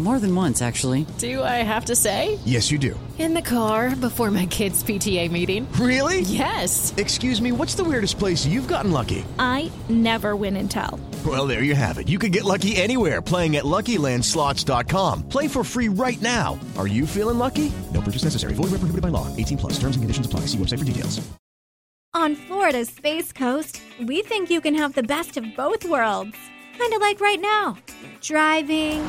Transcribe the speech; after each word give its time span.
More 0.00 0.18
than 0.18 0.34
once, 0.34 0.62
actually. 0.62 1.04
Do 1.18 1.42
I 1.42 1.62
have 1.62 1.84
to 1.86 1.94
say? 1.94 2.38
Yes, 2.46 2.70
you 2.70 2.78
do. 2.78 2.98
In 3.18 3.34
the 3.34 3.42
car 3.42 3.94
before 3.94 4.30
my 4.30 4.46
kids' 4.46 4.82
PTA 4.82 5.30
meeting. 5.30 5.70
Really? 5.72 6.20
Yes. 6.22 6.94
Excuse 6.96 7.42
me, 7.42 7.52
what's 7.52 7.74
the 7.74 7.84
weirdest 7.84 8.18
place 8.18 8.46
you've 8.46 8.66
gotten 8.66 8.92
lucky? 8.92 9.26
I 9.38 9.70
never 9.90 10.34
win 10.36 10.56
and 10.56 10.70
tell. 10.70 10.98
Well, 11.26 11.46
there 11.46 11.62
you 11.62 11.74
have 11.74 11.98
it. 11.98 12.08
You 12.08 12.18
can 12.18 12.30
get 12.30 12.44
lucky 12.44 12.76
anywhere 12.76 13.20
playing 13.20 13.56
at 13.56 13.64
LuckyLandSlots.com. 13.64 15.28
Play 15.28 15.48
for 15.48 15.62
free 15.62 15.90
right 15.90 16.20
now. 16.22 16.58
Are 16.78 16.86
you 16.86 17.06
feeling 17.06 17.36
lucky? 17.36 17.70
No 17.92 18.00
purchase 18.00 18.24
necessary. 18.24 18.54
Void 18.54 18.70
where 18.70 18.80
prohibited 18.80 19.02
by 19.02 19.08
law. 19.08 19.26
18 19.36 19.58
plus. 19.58 19.72
Terms 19.74 19.96
and 19.96 20.02
conditions 20.02 20.24
apply. 20.24 20.46
See 20.46 20.56
website 20.56 20.78
for 20.78 20.86
details. 20.86 21.20
On 22.14 22.34
Florida's 22.34 22.88
Space 22.88 23.32
Coast, 23.34 23.82
we 24.02 24.22
think 24.22 24.48
you 24.50 24.62
can 24.62 24.74
have 24.74 24.94
the 24.94 25.02
best 25.02 25.36
of 25.36 25.44
both 25.54 25.84
worlds. 25.84 26.34
Kind 26.78 26.94
of 26.94 27.02
like 27.02 27.20
right 27.20 27.40
now. 27.40 27.76
Driving, 28.22 29.02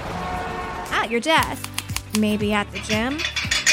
at 0.92 1.10
your 1.10 1.20
desk, 1.20 1.70
maybe 2.20 2.54
at 2.54 2.72
the 2.72 2.80
gym, 2.80 3.18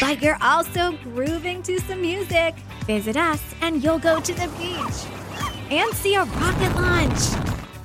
but 0.00 0.22
you're 0.22 0.38
also 0.40 0.92
grooving 1.02 1.62
to 1.64 1.78
some 1.80 2.00
music. 2.00 2.54
Visit 2.86 3.16
us 3.16 3.42
and 3.60 3.82
you'll 3.82 3.98
go 3.98 4.20
to 4.20 4.34
the 4.34 4.48
beach 4.58 5.04
and 5.70 5.92
see 5.94 6.14
a 6.14 6.24
rocket 6.24 6.74
launch 6.76 7.20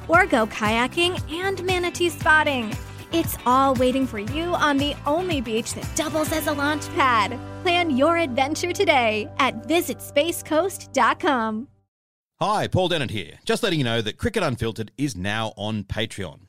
or 0.07 0.25
go 0.25 0.47
kayaking 0.47 1.21
and 1.31 1.63
manatee 1.63 2.09
spotting. 2.09 2.73
It's 3.11 3.37
all 3.45 3.75
waiting 3.75 4.07
for 4.07 4.19
you 4.19 4.55
on 4.55 4.77
the 4.77 4.95
only 5.05 5.41
beach 5.41 5.73
that 5.75 5.87
doubles 5.95 6.31
as 6.31 6.47
a 6.47 6.53
launch 6.53 6.87
pad. 6.95 7.39
Plan 7.61 7.95
your 7.95 8.17
adventure 8.17 8.73
today 8.73 9.29
at 9.37 9.67
visitspacecoast.com. 9.67 11.67
Hi, 12.39 12.67
Paul 12.67 12.89
Dennett 12.89 13.11
here. 13.11 13.39
Just 13.45 13.63
letting 13.63 13.79
you 13.79 13.85
know 13.85 14.01
that 14.01 14.17
Cricket 14.17 14.43
Unfiltered 14.43 14.91
is 14.97 15.15
now 15.15 15.53
on 15.55 15.83
Patreon. 15.83 16.42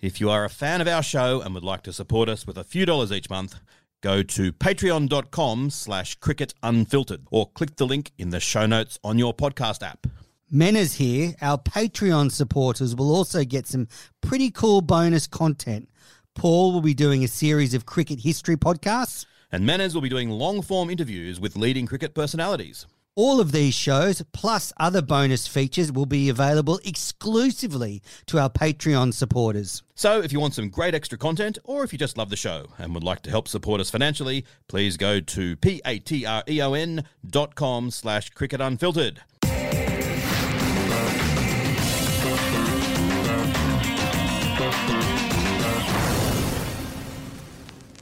If 0.00 0.20
you 0.20 0.30
are 0.30 0.44
a 0.44 0.50
fan 0.50 0.80
of 0.80 0.88
our 0.88 1.02
show 1.02 1.40
and 1.40 1.54
would 1.54 1.64
like 1.64 1.82
to 1.82 1.92
support 1.92 2.28
us 2.28 2.46
with 2.46 2.58
a 2.58 2.64
few 2.64 2.86
dollars 2.86 3.12
each 3.12 3.30
month, 3.30 3.56
go 4.00 4.22
to 4.22 4.52
patreon.com 4.52 5.70
slash 5.70 6.14
cricket 6.16 6.54
unfiltered 6.62 7.26
or 7.30 7.50
click 7.50 7.76
the 7.76 7.86
link 7.86 8.12
in 8.18 8.30
the 8.30 8.40
show 8.40 8.66
notes 8.66 8.98
on 9.02 9.18
your 9.18 9.34
podcast 9.34 9.82
app. 9.82 10.06
Menas 10.50 10.94
here. 10.94 11.34
Our 11.42 11.58
Patreon 11.58 12.32
supporters 12.32 12.96
will 12.96 13.14
also 13.14 13.44
get 13.44 13.66
some 13.66 13.88
pretty 14.20 14.50
cool 14.50 14.80
bonus 14.80 15.26
content. 15.26 15.88
Paul 16.34 16.72
will 16.72 16.80
be 16.80 16.94
doing 16.94 17.24
a 17.24 17.28
series 17.28 17.74
of 17.74 17.84
cricket 17.84 18.20
history 18.20 18.56
podcasts. 18.56 19.26
And 19.50 19.66
Manners 19.66 19.94
will 19.94 20.02
be 20.02 20.08
doing 20.08 20.30
long 20.30 20.62
form 20.62 20.88
interviews 20.88 21.40
with 21.40 21.56
leading 21.56 21.86
cricket 21.86 22.14
personalities. 22.14 22.86
All 23.20 23.40
of 23.40 23.50
these 23.50 23.74
shows, 23.74 24.22
plus 24.32 24.72
other 24.76 25.02
bonus 25.02 25.48
features, 25.48 25.90
will 25.90 26.06
be 26.06 26.28
available 26.28 26.78
exclusively 26.84 28.00
to 28.26 28.38
our 28.38 28.48
Patreon 28.48 29.12
supporters. 29.12 29.82
So 29.96 30.22
if 30.22 30.32
you 30.32 30.38
want 30.38 30.54
some 30.54 30.68
great 30.68 30.94
extra 30.94 31.18
content, 31.18 31.58
or 31.64 31.82
if 31.82 31.92
you 31.92 31.98
just 31.98 32.16
love 32.16 32.30
the 32.30 32.36
show 32.36 32.66
and 32.78 32.94
would 32.94 33.02
like 33.02 33.22
to 33.22 33.30
help 33.30 33.48
support 33.48 33.80
us 33.80 33.90
financially, 33.90 34.44
please 34.68 34.96
go 34.96 35.18
to 35.18 35.56
p-a-t-r-e-o-n 35.56 37.02
dot 37.28 37.56
com 37.56 37.90
slash 37.90 38.30
cricket 38.30 38.60
unfiltered. 38.60 39.20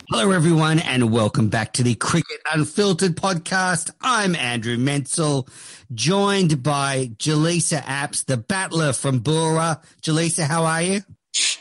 Hello, 0.08 0.30
everyone, 0.30 0.78
and 0.78 1.10
welcome 1.10 1.48
back 1.48 1.72
to 1.72 1.82
the 1.82 1.96
Cricket 1.96 2.40
Unfiltered 2.54 3.16
podcast. 3.16 3.90
I'm 4.00 4.36
Andrew 4.36 4.78
Menzel, 4.78 5.48
joined 5.92 6.62
by 6.62 7.10
Jaleesa 7.16 7.82
Apps, 7.82 8.24
the 8.24 8.36
battler 8.36 8.92
from 8.92 9.18
Boorowa. 9.18 9.82
Jaleesa, 10.02 10.46
how 10.46 10.64
are 10.64 10.80
you? 10.80 11.00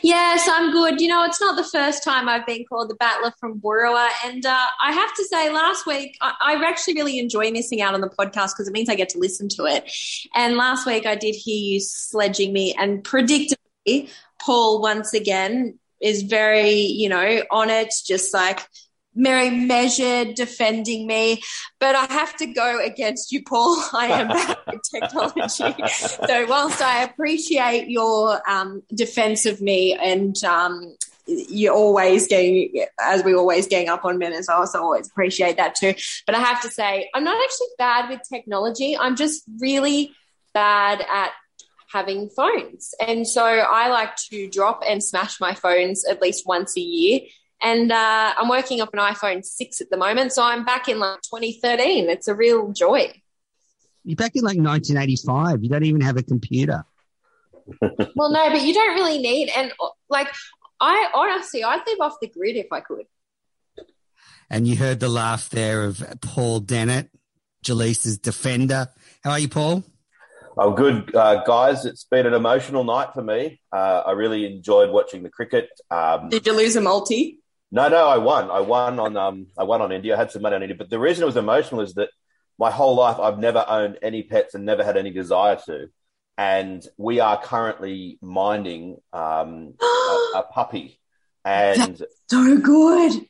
Yes, 0.00 0.48
I'm 0.48 0.70
good. 0.70 1.00
You 1.00 1.08
know, 1.08 1.24
it's 1.24 1.40
not 1.40 1.56
the 1.56 1.64
first 1.64 2.04
time 2.04 2.28
I've 2.28 2.46
been 2.46 2.64
called 2.68 2.88
the 2.88 2.94
battler 2.94 3.32
from 3.40 3.60
Boorowa. 3.60 4.08
And 4.24 4.46
uh, 4.46 4.66
I 4.80 4.92
have 4.92 5.12
to 5.14 5.24
say, 5.24 5.52
last 5.52 5.84
week, 5.84 6.16
I, 6.20 6.34
I 6.40 6.54
actually 6.68 6.94
really 6.94 7.18
enjoy 7.18 7.50
missing 7.50 7.82
out 7.82 7.94
on 7.94 8.00
the 8.00 8.10
podcast 8.10 8.50
because 8.52 8.68
it 8.68 8.72
means 8.72 8.88
I 8.88 8.94
get 8.94 9.08
to 9.08 9.18
listen 9.18 9.48
to 9.56 9.64
it. 9.64 9.90
And 10.36 10.56
last 10.56 10.86
week, 10.86 11.04
I 11.04 11.16
did 11.16 11.34
hear 11.34 11.58
you 11.58 11.80
sledging 11.80 12.52
me, 12.52 12.76
and 12.78 13.02
predictably, 13.02 14.08
Paul 14.40 14.80
once 14.80 15.14
again 15.14 15.80
is 16.06 16.22
very, 16.22 16.70
you 16.70 17.08
know, 17.08 17.42
on 17.50 17.68
it, 17.68 17.92
just 18.06 18.32
like 18.32 18.60
very 19.16 19.50
measured, 19.50 20.34
defending 20.34 21.06
me. 21.06 21.42
But 21.80 21.96
I 21.96 22.04
have 22.12 22.36
to 22.36 22.46
go 22.46 22.78
against 22.84 23.32
you, 23.32 23.42
Paul. 23.42 23.76
I 23.92 24.06
am 24.06 24.28
bad 24.28 24.56
with 24.70 24.82
technology. 24.94 25.84
so 25.88 26.46
whilst 26.46 26.80
I 26.80 27.02
appreciate 27.02 27.88
your 27.88 28.40
um, 28.48 28.82
defense 28.94 29.46
of 29.46 29.60
me 29.60 29.94
and 29.94 30.42
um, 30.44 30.94
you're 31.26 31.74
always 31.74 32.28
getting, 32.28 32.86
as 33.00 33.24
we 33.24 33.34
always 33.34 33.66
gang 33.66 33.88
up 33.88 34.04
on 34.04 34.18
men, 34.18 34.32
as 34.32 34.48
I 34.48 34.54
also 34.54 34.78
always 34.80 35.08
appreciate 35.08 35.56
that 35.56 35.74
too. 35.74 35.94
But 36.26 36.36
I 36.36 36.40
have 36.40 36.62
to 36.62 36.70
say, 36.70 37.10
I'm 37.14 37.24
not 37.24 37.42
actually 37.42 37.68
bad 37.78 38.10
with 38.10 38.20
technology. 38.28 38.96
I'm 38.96 39.16
just 39.16 39.42
really 39.58 40.12
bad 40.54 41.00
at 41.00 41.32
having 41.92 42.28
phones. 42.28 42.94
And 43.06 43.26
so 43.26 43.44
I 43.44 43.88
like 43.88 44.16
to 44.30 44.48
drop 44.48 44.82
and 44.86 45.02
smash 45.02 45.40
my 45.40 45.54
phones 45.54 46.04
at 46.04 46.20
least 46.20 46.46
once 46.46 46.76
a 46.76 46.80
year. 46.80 47.20
And 47.62 47.90
uh, 47.90 48.34
I'm 48.36 48.48
working 48.48 48.82
off 48.82 48.90
an 48.92 48.98
iPhone 48.98 49.44
6 49.44 49.80
at 49.80 49.90
the 49.90 49.96
moment. 49.96 50.32
So 50.32 50.42
I'm 50.42 50.64
back 50.64 50.88
in 50.88 50.98
like 50.98 51.22
2013. 51.22 52.10
It's 52.10 52.28
a 52.28 52.34
real 52.34 52.72
joy. 52.72 53.12
You're 54.04 54.16
back 54.16 54.36
in 54.36 54.42
like 54.42 54.58
1985. 54.58 55.62
You 55.62 55.68
don't 55.70 55.84
even 55.84 56.00
have 56.02 56.16
a 56.16 56.22
computer. 56.22 56.84
well, 58.14 58.30
no, 58.30 58.50
but 58.50 58.62
you 58.62 58.74
don't 58.74 58.94
really 58.94 59.18
need. 59.18 59.50
And 59.56 59.72
like, 60.08 60.28
I 60.80 61.10
honestly, 61.14 61.64
I'd 61.64 61.82
live 61.86 62.00
off 62.00 62.16
the 62.20 62.28
grid 62.28 62.56
if 62.56 62.72
I 62.72 62.80
could. 62.80 63.06
And 64.48 64.68
you 64.68 64.76
heard 64.76 65.00
the 65.00 65.08
laugh 65.08 65.48
there 65.50 65.84
of 65.84 66.04
Paul 66.20 66.60
Dennett, 66.60 67.10
Jaleesa's 67.64 68.18
defender. 68.18 68.88
How 69.24 69.32
are 69.32 69.38
you, 69.38 69.48
Paul? 69.48 69.82
Oh, 70.58 70.72
good, 70.72 71.14
uh, 71.14 71.44
guys. 71.44 71.84
It's 71.84 72.04
been 72.04 72.24
an 72.24 72.32
emotional 72.32 72.82
night 72.82 73.12
for 73.12 73.22
me. 73.22 73.60
Uh, 73.70 74.02
I 74.06 74.12
really 74.12 74.46
enjoyed 74.46 74.90
watching 74.90 75.22
the 75.22 75.28
cricket. 75.28 75.68
Um, 75.90 76.30
Did 76.30 76.46
you 76.46 76.54
lose 76.54 76.76
a 76.76 76.80
multi? 76.80 77.40
No, 77.70 77.88
no, 77.88 78.06
I 78.08 78.16
won. 78.16 78.50
I 78.50 78.60
won 78.60 78.98
on 78.98 79.16
um, 79.18 79.48
I 79.58 79.64
won 79.64 79.82
on 79.82 79.92
India. 79.92 80.14
I 80.14 80.18
had 80.18 80.30
some 80.30 80.40
money 80.40 80.56
on 80.56 80.62
India, 80.62 80.76
but 80.76 80.88
the 80.88 80.98
reason 80.98 81.24
it 81.24 81.26
was 81.26 81.36
emotional 81.36 81.82
is 81.82 81.94
that 81.94 82.08
my 82.58 82.70
whole 82.70 82.94
life 82.94 83.18
I've 83.18 83.38
never 83.38 83.66
owned 83.68 83.98
any 84.00 84.22
pets 84.22 84.54
and 84.54 84.64
never 84.64 84.82
had 84.82 84.96
any 84.96 85.10
desire 85.10 85.58
to. 85.66 85.88
And 86.38 86.86
we 86.96 87.20
are 87.20 87.40
currently 87.40 88.18
minding 88.22 88.96
um, 89.12 89.74
a, 89.80 89.84
a, 90.36 90.44
puppy, 90.50 90.98
and 91.44 91.96
That's 91.96 92.02
so 92.30 92.58
good. 92.58 93.26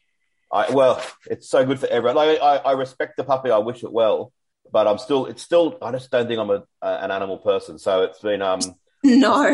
I, 0.52 0.70
well, 0.70 1.05
it's 1.29 1.49
so 1.49 1.64
good 1.64 1.81
for 1.81 1.87
everyone. 1.87 2.17
Like, 2.17 2.40
I, 2.40 2.56
I 2.58 2.72
respect 2.72 3.17
the 3.17 3.25
puppy. 3.25 3.50
I 3.50 3.58
wish 3.58 3.82
it 3.82 3.93
well, 3.93 4.32
but 4.73 4.87
I'm 4.87 4.99
still, 4.99 5.27
it's 5.27 5.43
still, 5.43 5.79
I 5.83 5.93
just 5.93 6.11
don't 6.11 6.27
think 6.27 6.39
I'm 6.39 6.51
a, 6.51 6.65
an 6.83 7.11
animal 7.11 7.39
person. 7.39 7.79
So 7.79 8.03
it's 8.03 8.21
been, 8.21 8.43
um, 8.43 8.61
no. 9.05 9.45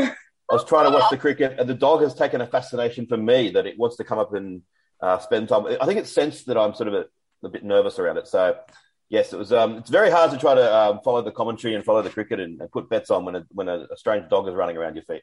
I 0.50 0.55
was 0.55 0.64
trying 0.64 0.91
to 0.91 0.97
watch 0.97 1.11
the 1.11 1.17
cricket, 1.17 1.56
and 1.59 1.69
the 1.69 1.75
dog 1.75 2.03
has 2.03 2.14
taken 2.14 2.41
a 2.41 2.47
fascination 2.47 3.06
for 3.06 3.17
me 3.17 3.50
that 3.50 3.67
it 3.67 3.79
wants 3.79 3.97
to 3.97 4.05
come 4.05 4.19
up 4.19 4.35
and 4.35 4.62
uh, 5.00 5.19
spend 5.19 5.49
time. 5.49 5.67
I 5.81 5.87
think 5.87 5.99
it's 5.99 6.12
sensed 6.12 6.47
that 6.47 6.59
I'm 6.59 6.75
sort 6.75 6.88
of 6.88 6.94
a, 6.94 7.05
a 7.44 7.49
bit 7.49 7.64
nervous 7.64 7.99
around 7.99 8.19
it. 8.19 8.29
So 8.29 8.56
Yes, 9.12 9.35
it 9.35 9.38
was. 9.38 9.53
Um, 9.53 9.76
it's 9.76 9.91
very 9.91 10.11
hard 10.11 10.31
to 10.31 10.38
try 10.38 10.55
to 10.55 10.75
um, 10.75 11.00
follow 11.05 11.20
the 11.20 11.31
commentary 11.31 11.75
and 11.75 11.85
follow 11.85 12.00
the 12.00 12.09
cricket 12.09 12.41
and, 12.41 12.59
and 12.62 12.73
put 12.73 12.88
bets 12.88 13.11
on 13.11 13.26
when 13.26 13.37
a, 13.37 13.44
when 13.50 13.69
a, 13.69 13.87
a 13.93 13.97
strange 13.99 14.31
dog 14.31 14.49
is 14.49 14.55
running 14.55 14.79
around 14.79 14.94
your 14.94 15.05
feet. 15.05 15.20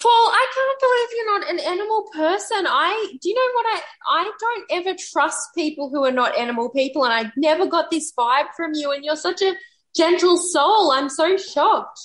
Paul, 0.00 0.10
I 0.32 0.46
can't 0.54 0.80
believe 0.80 1.08
you're 1.14 1.38
not 1.38 1.50
an 1.50 1.72
animal 1.72 2.08
person. 2.12 2.66
I 2.66 3.12
do 3.20 3.28
you 3.28 3.34
know 3.34 3.52
what 3.54 3.66
I 3.66 3.80
I 4.08 4.32
don't 4.40 4.86
ever 4.86 4.96
trust 4.98 5.54
people 5.54 5.90
who 5.90 6.04
are 6.04 6.12
not 6.12 6.38
animal 6.38 6.70
people, 6.70 7.04
and 7.04 7.12
I 7.12 7.32
never 7.36 7.66
got 7.66 7.90
this 7.90 8.12
vibe 8.18 8.48
from 8.56 8.72
you. 8.74 8.92
And 8.92 9.04
you're 9.04 9.16
such 9.16 9.42
a 9.42 9.54
gentle 9.94 10.38
soul. 10.38 10.92
I'm 10.92 11.10
so 11.10 11.36
shocked. 11.36 12.00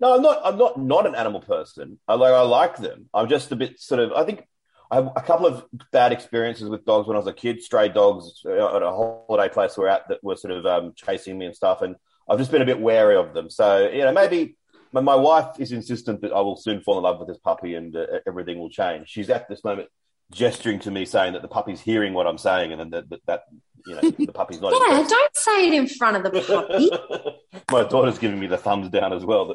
No, 0.00 0.16
I'm 0.16 0.22
not. 0.22 0.40
I'm 0.44 0.58
not 0.58 0.78
not 0.78 1.06
an 1.06 1.14
animal 1.14 1.40
person. 1.40 1.98
I 2.06 2.14
like. 2.14 2.32
I 2.32 2.42
like 2.42 2.76
them. 2.76 3.08
I'm 3.14 3.28
just 3.28 3.52
a 3.52 3.56
bit 3.56 3.80
sort 3.80 4.00
of. 4.00 4.12
I 4.12 4.24
think 4.24 4.46
I 4.90 4.96
have 4.96 5.10
a 5.16 5.22
couple 5.22 5.46
of 5.46 5.64
bad 5.92 6.12
experiences 6.12 6.68
with 6.68 6.84
dogs 6.84 7.06
when 7.06 7.16
I 7.16 7.20
was 7.20 7.26
a 7.26 7.32
kid. 7.32 7.62
Stray 7.62 7.88
dogs 7.88 8.42
uh, 8.44 8.76
at 8.76 8.82
a 8.82 8.90
holiday 8.90 9.52
place 9.52 9.78
we 9.78 9.84
we're 9.84 9.88
at 9.88 10.08
that 10.08 10.22
were 10.22 10.36
sort 10.36 10.52
of 10.52 10.66
um, 10.66 10.92
chasing 10.96 11.38
me 11.38 11.46
and 11.46 11.56
stuff, 11.56 11.80
and 11.80 11.96
I've 12.28 12.38
just 12.38 12.50
been 12.50 12.62
a 12.62 12.66
bit 12.66 12.80
wary 12.80 13.16
of 13.16 13.32
them. 13.32 13.50
So 13.50 13.88
you 13.88 14.02
know, 14.02 14.12
maybe 14.12 14.56
my, 14.92 15.00
my 15.00 15.14
wife 15.14 15.58
is 15.58 15.72
insistent 15.72 16.20
that 16.22 16.32
I 16.32 16.40
will 16.40 16.56
soon 16.56 16.80
fall 16.80 16.98
in 16.98 17.04
love 17.04 17.18
with 17.18 17.28
this 17.28 17.38
puppy 17.38 17.74
and 17.74 17.94
uh, 17.94 18.06
everything 18.26 18.58
will 18.58 18.70
change. 18.70 19.08
She's 19.08 19.30
at 19.30 19.48
this 19.48 19.64
moment 19.64 19.88
gesturing 20.30 20.78
to 20.80 20.90
me, 20.90 21.04
saying 21.04 21.32
that 21.32 21.42
the 21.42 21.48
puppy's 21.48 21.80
hearing 21.80 22.14
what 22.14 22.26
I'm 22.26 22.38
saying, 22.38 22.72
and 22.72 22.80
then 22.80 22.90
that, 22.90 23.10
that, 23.10 23.20
that 23.26 23.42
you 23.86 23.94
know 23.94 24.10
the 24.10 24.32
puppy's 24.32 24.60
not. 24.60 24.72
yeah, 24.88 25.02
don't 25.06 25.36
say 25.36 25.68
it 25.68 25.74
in 25.74 25.86
front 25.88 26.16
of 26.16 26.22
the 26.22 26.40
puppy. 26.40 27.62
my 27.72 27.84
daughter's 27.84 28.18
giving 28.18 28.38
me 28.38 28.46
the 28.46 28.56
thumbs 28.56 28.88
down 28.90 29.12
as 29.12 29.24
well. 29.24 29.54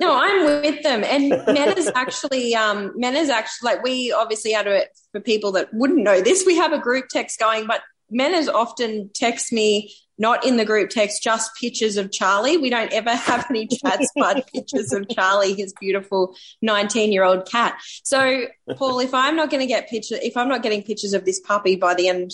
no, 0.00 0.14
I'm 0.14 0.62
with 0.62 0.82
them, 0.82 1.04
and 1.04 1.30
Mena's 1.46 1.90
actually, 1.94 2.54
um, 2.54 2.92
Mena's 2.96 3.28
actually 3.28 3.66
like 3.66 3.82
we 3.82 4.12
obviously 4.12 4.52
had 4.52 4.66
it 4.66 4.88
for 5.12 5.20
people 5.20 5.52
that 5.52 5.72
wouldn't 5.72 6.02
know 6.02 6.20
this. 6.20 6.44
We 6.46 6.56
have 6.56 6.72
a 6.72 6.78
group 6.78 7.08
text 7.08 7.38
going, 7.38 7.66
but 7.66 7.82
Mena's 8.10 8.48
often 8.48 9.10
texts 9.14 9.52
me 9.52 9.92
not 10.20 10.46
in 10.46 10.58
the 10.58 10.66
group 10.66 10.90
text, 10.90 11.22
just 11.22 11.56
pictures 11.56 11.96
of 11.96 12.12
Charlie. 12.12 12.58
We 12.58 12.70
don't 12.70 12.92
ever 12.92 13.10
have 13.16 13.46
any 13.50 13.66
chats, 13.66 14.12
but 14.14 14.46
pictures 14.52 14.92
of 14.92 15.08
Charlie, 15.08 15.54
his 15.54 15.72
beautiful 15.80 16.36
19 16.62 17.10
year 17.10 17.24
old 17.24 17.50
cat. 17.50 17.80
So, 18.04 18.44
Paul, 18.76 19.00
if 19.00 19.14
I'm 19.14 19.34
not 19.34 19.50
going 19.50 19.62
to 19.62 19.66
get 19.66 19.88
picture, 19.88 20.18
if 20.22 20.36
I'm 20.36 20.48
not 20.48 20.62
getting 20.62 20.82
pictures 20.82 21.14
of 21.14 21.24
this 21.24 21.40
puppy 21.40 21.74
by 21.74 21.94
the 21.94 22.08
end 22.08 22.32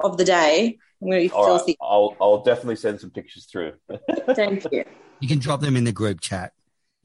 of 0.00 0.16
the 0.16 0.24
day, 0.24 0.78
I'm 1.02 1.10
going 1.10 1.22
to 1.22 1.28
be 1.28 1.34
All 1.34 1.44
right, 1.44 1.58
filthy. 1.58 1.76
I'll, 1.82 2.16
I'll 2.20 2.42
definitely 2.42 2.76
send 2.76 3.00
some 3.00 3.10
pictures 3.10 3.46
through. 3.46 3.72
Thank 4.30 4.64
you. 4.72 4.84
You 5.18 5.28
can 5.28 5.40
drop 5.40 5.60
them 5.60 5.76
in 5.76 5.84
the 5.84 5.92
group 5.92 6.20
chat. 6.20 6.52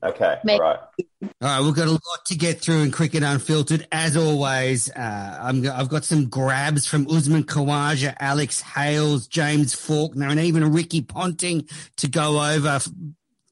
Okay, 0.01 0.37
Make- 0.43 0.61
all 0.61 0.67
right. 0.67 0.79
All 1.21 1.29
right, 1.41 1.61
we've 1.61 1.75
got 1.75 1.87
a 1.87 1.91
lot 1.91 2.25
to 2.27 2.35
get 2.35 2.61
through 2.61 2.81
in 2.81 2.91
Cricket 2.91 3.23
Unfiltered. 3.23 3.85
As 3.91 4.15
always, 4.15 4.89
uh, 4.89 5.37
I'm, 5.41 5.69
I've 5.69 5.89
got 5.89 6.05
some 6.05 6.29
grabs 6.29 6.87
from 6.87 7.07
Usman 7.09 7.43
Khawaja, 7.43 8.15
Alex 8.19 8.61
Hales, 8.61 9.27
James 9.27 9.73
Faulkner, 9.73 10.27
and 10.27 10.39
even 10.39 10.71
Ricky 10.71 11.01
Ponting 11.01 11.67
to 11.97 12.07
go 12.07 12.41
over. 12.41 12.79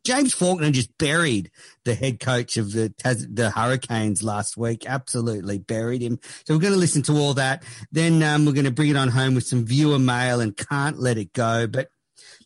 James 0.06 0.34
Faulkner 0.34 0.72
just 0.72 0.98
buried 0.98 1.52
the 1.84 1.94
head 1.94 2.22
coach 2.22 2.56
of 2.56 2.72
the 2.72 2.88
Tas- 2.88 3.28
the 3.30 3.50
Hurricanes 3.50 4.24
last 4.24 4.56
week. 4.56 4.86
Absolutely 4.88 5.58
buried 5.58 6.02
him. 6.02 6.20
So 6.46 6.54
we're 6.54 6.62
going 6.62 6.72
to 6.72 6.80
listen 6.80 7.02
to 7.04 7.14
all 7.18 7.34
that. 7.34 7.64
Then 7.92 8.24
um, 8.24 8.46
we're 8.46 8.54
going 8.54 8.64
to 8.64 8.72
bring 8.72 8.90
it 8.90 8.96
on 8.96 9.10
home 9.10 9.36
with 9.36 9.46
some 9.46 9.66
viewer 9.66 10.00
mail 10.00 10.40
and 10.40 10.56
can't 10.56 10.98
let 10.98 11.18
it 11.18 11.34
go. 11.34 11.68
But 11.68 11.90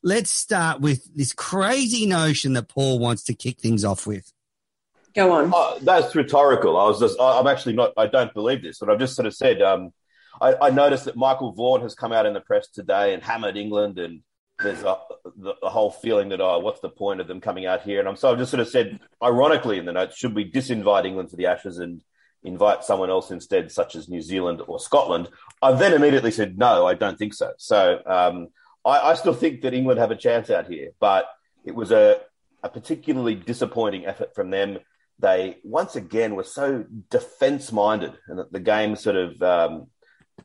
let's 0.03 0.31
start 0.31 0.81
with 0.81 1.13
this 1.15 1.33
crazy 1.33 2.05
notion 2.05 2.53
that 2.53 2.69
Paul 2.69 2.99
wants 2.99 3.23
to 3.25 3.33
kick 3.33 3.59
things 3.59 3.85
off 3.85 4.07
with. 4.07 4.31
Go 5.13 5.31
on. 5.33 5.51
Oh, 5.53 5.77
that's 5.81 6.15
rhetorical. 6.15 6.77
I 6.77 6.85
was 6.85 6.99
just, 6.99 7.19
I- 7.19 7.39
I'm 7.39 7.47
actually 7.47 7.73
not, 7.73 7.93
I 7.97 8.07
don't 8.07 8.33
believe 8.33 8.63
this, 8.63 8.79
but 8.79 8.89
I've 8.89 8.99
just 8.99 9.15
sort 9.15 9.25
of 9.27 9.35
said, 9.35 9.61
um, 9.61 9.91
I, 10.39 10.55
I 10.61 10.69
noticed 10.69 11.05
that 11.05 11.15
Michael 11.15 11.51
Vaughan 11.51 11.81
has 11.81 11.93
come 11.93 12.11
out 12.11 12.25
in 12.25 12.33
the 12.33 12.41
press 12.41 12.67
today 12.69 13.13
and 13.13 13.21
hammered 13.21 13.57
England, 13.57 13.99
and 13.99 14.21
there's 14.63 14.81
a, 14.83 14.97
the, 15.35 15.53
the 15.61 15.69
whole 15.69 15.91
feeling 15.91 16.29
that, 16.29 16.39
oh, 16.39 16.59
what's 16.59 16.79
the 16.79 16.89
point 16.89 17.19
of 17.19 17.27
them 17.27 17.41
coming 17.41 17.65
out 17.65 17.81
here? 17.81 17.99
And 17.99 18.07
I'm 18.07 18.15
so 18.15 18.31
I've 18.31 18.37
just 18.37 18.51
sort 18.51 18.61
of 18.61 18.69
said, 18.69 18.99
ironically 19.21 19.77
in 19.77 19.85
the 19.85 19.91
notes, 19.91 20.17
should 20.17 20.33
we 20.33 20.49
disinvite 20.49 21.05
England 21.05 21.29
to 21.29 21.35
the 21.35 21.47
Ashes 21.47 21.77
and 21.77 22.01
invite 22.43 22.83
someone 22.83 23.09
else 23.09 23.29
instead, 23.31 23.71
such 23.71 23.95
as 23.95 24.07
New 24.09 24.21
Zealand 24.21 24.61
or 24.65 24.79
Scotland? 24.79 25.29
I 25.61 25.73
then 25.73 25.93
immediately 25.93 26.31
said, 26.31 26.57
no, 26.57 26.87
I 26.87 26.93
don't 26.93 27.19
think 27.19 27.33
so. 27.33 27.51
So 27.57 28.01
um, 28.05 28.47
I, 28.85 29.11
I 29.11 29.13
still 29.15 29.33
think 29.33 29.61
that 29.61 29.73
England 29.73 29.99
have 29.99 30.11
a 30.11 30.15
chance 30.15 30.49
out 30.49 30.67
here, 30.67 30.91
but 30.99 31.25
it 31.65 31.75
was 31.75 31.91
a, 31.91 32.21
a 32.63 32.69
particularly 32.69 33.35
disappointing 33.35 34.05
effort 34.05 34.33
from 34.35 34.49
them. 34.49 34.79
They 35.19 35.57
once 35.63 35.95
again 35.95 36.35
were 36.35 36.43
so 36.43 36.85
defence 37.09 37.71
minded, 37.71 38.13
and 38.27 38.43
the 38.51 38.59
game 38.59 38.95
sort 38.95 39.15
of 39.15 39.41
um, 39.41 39.87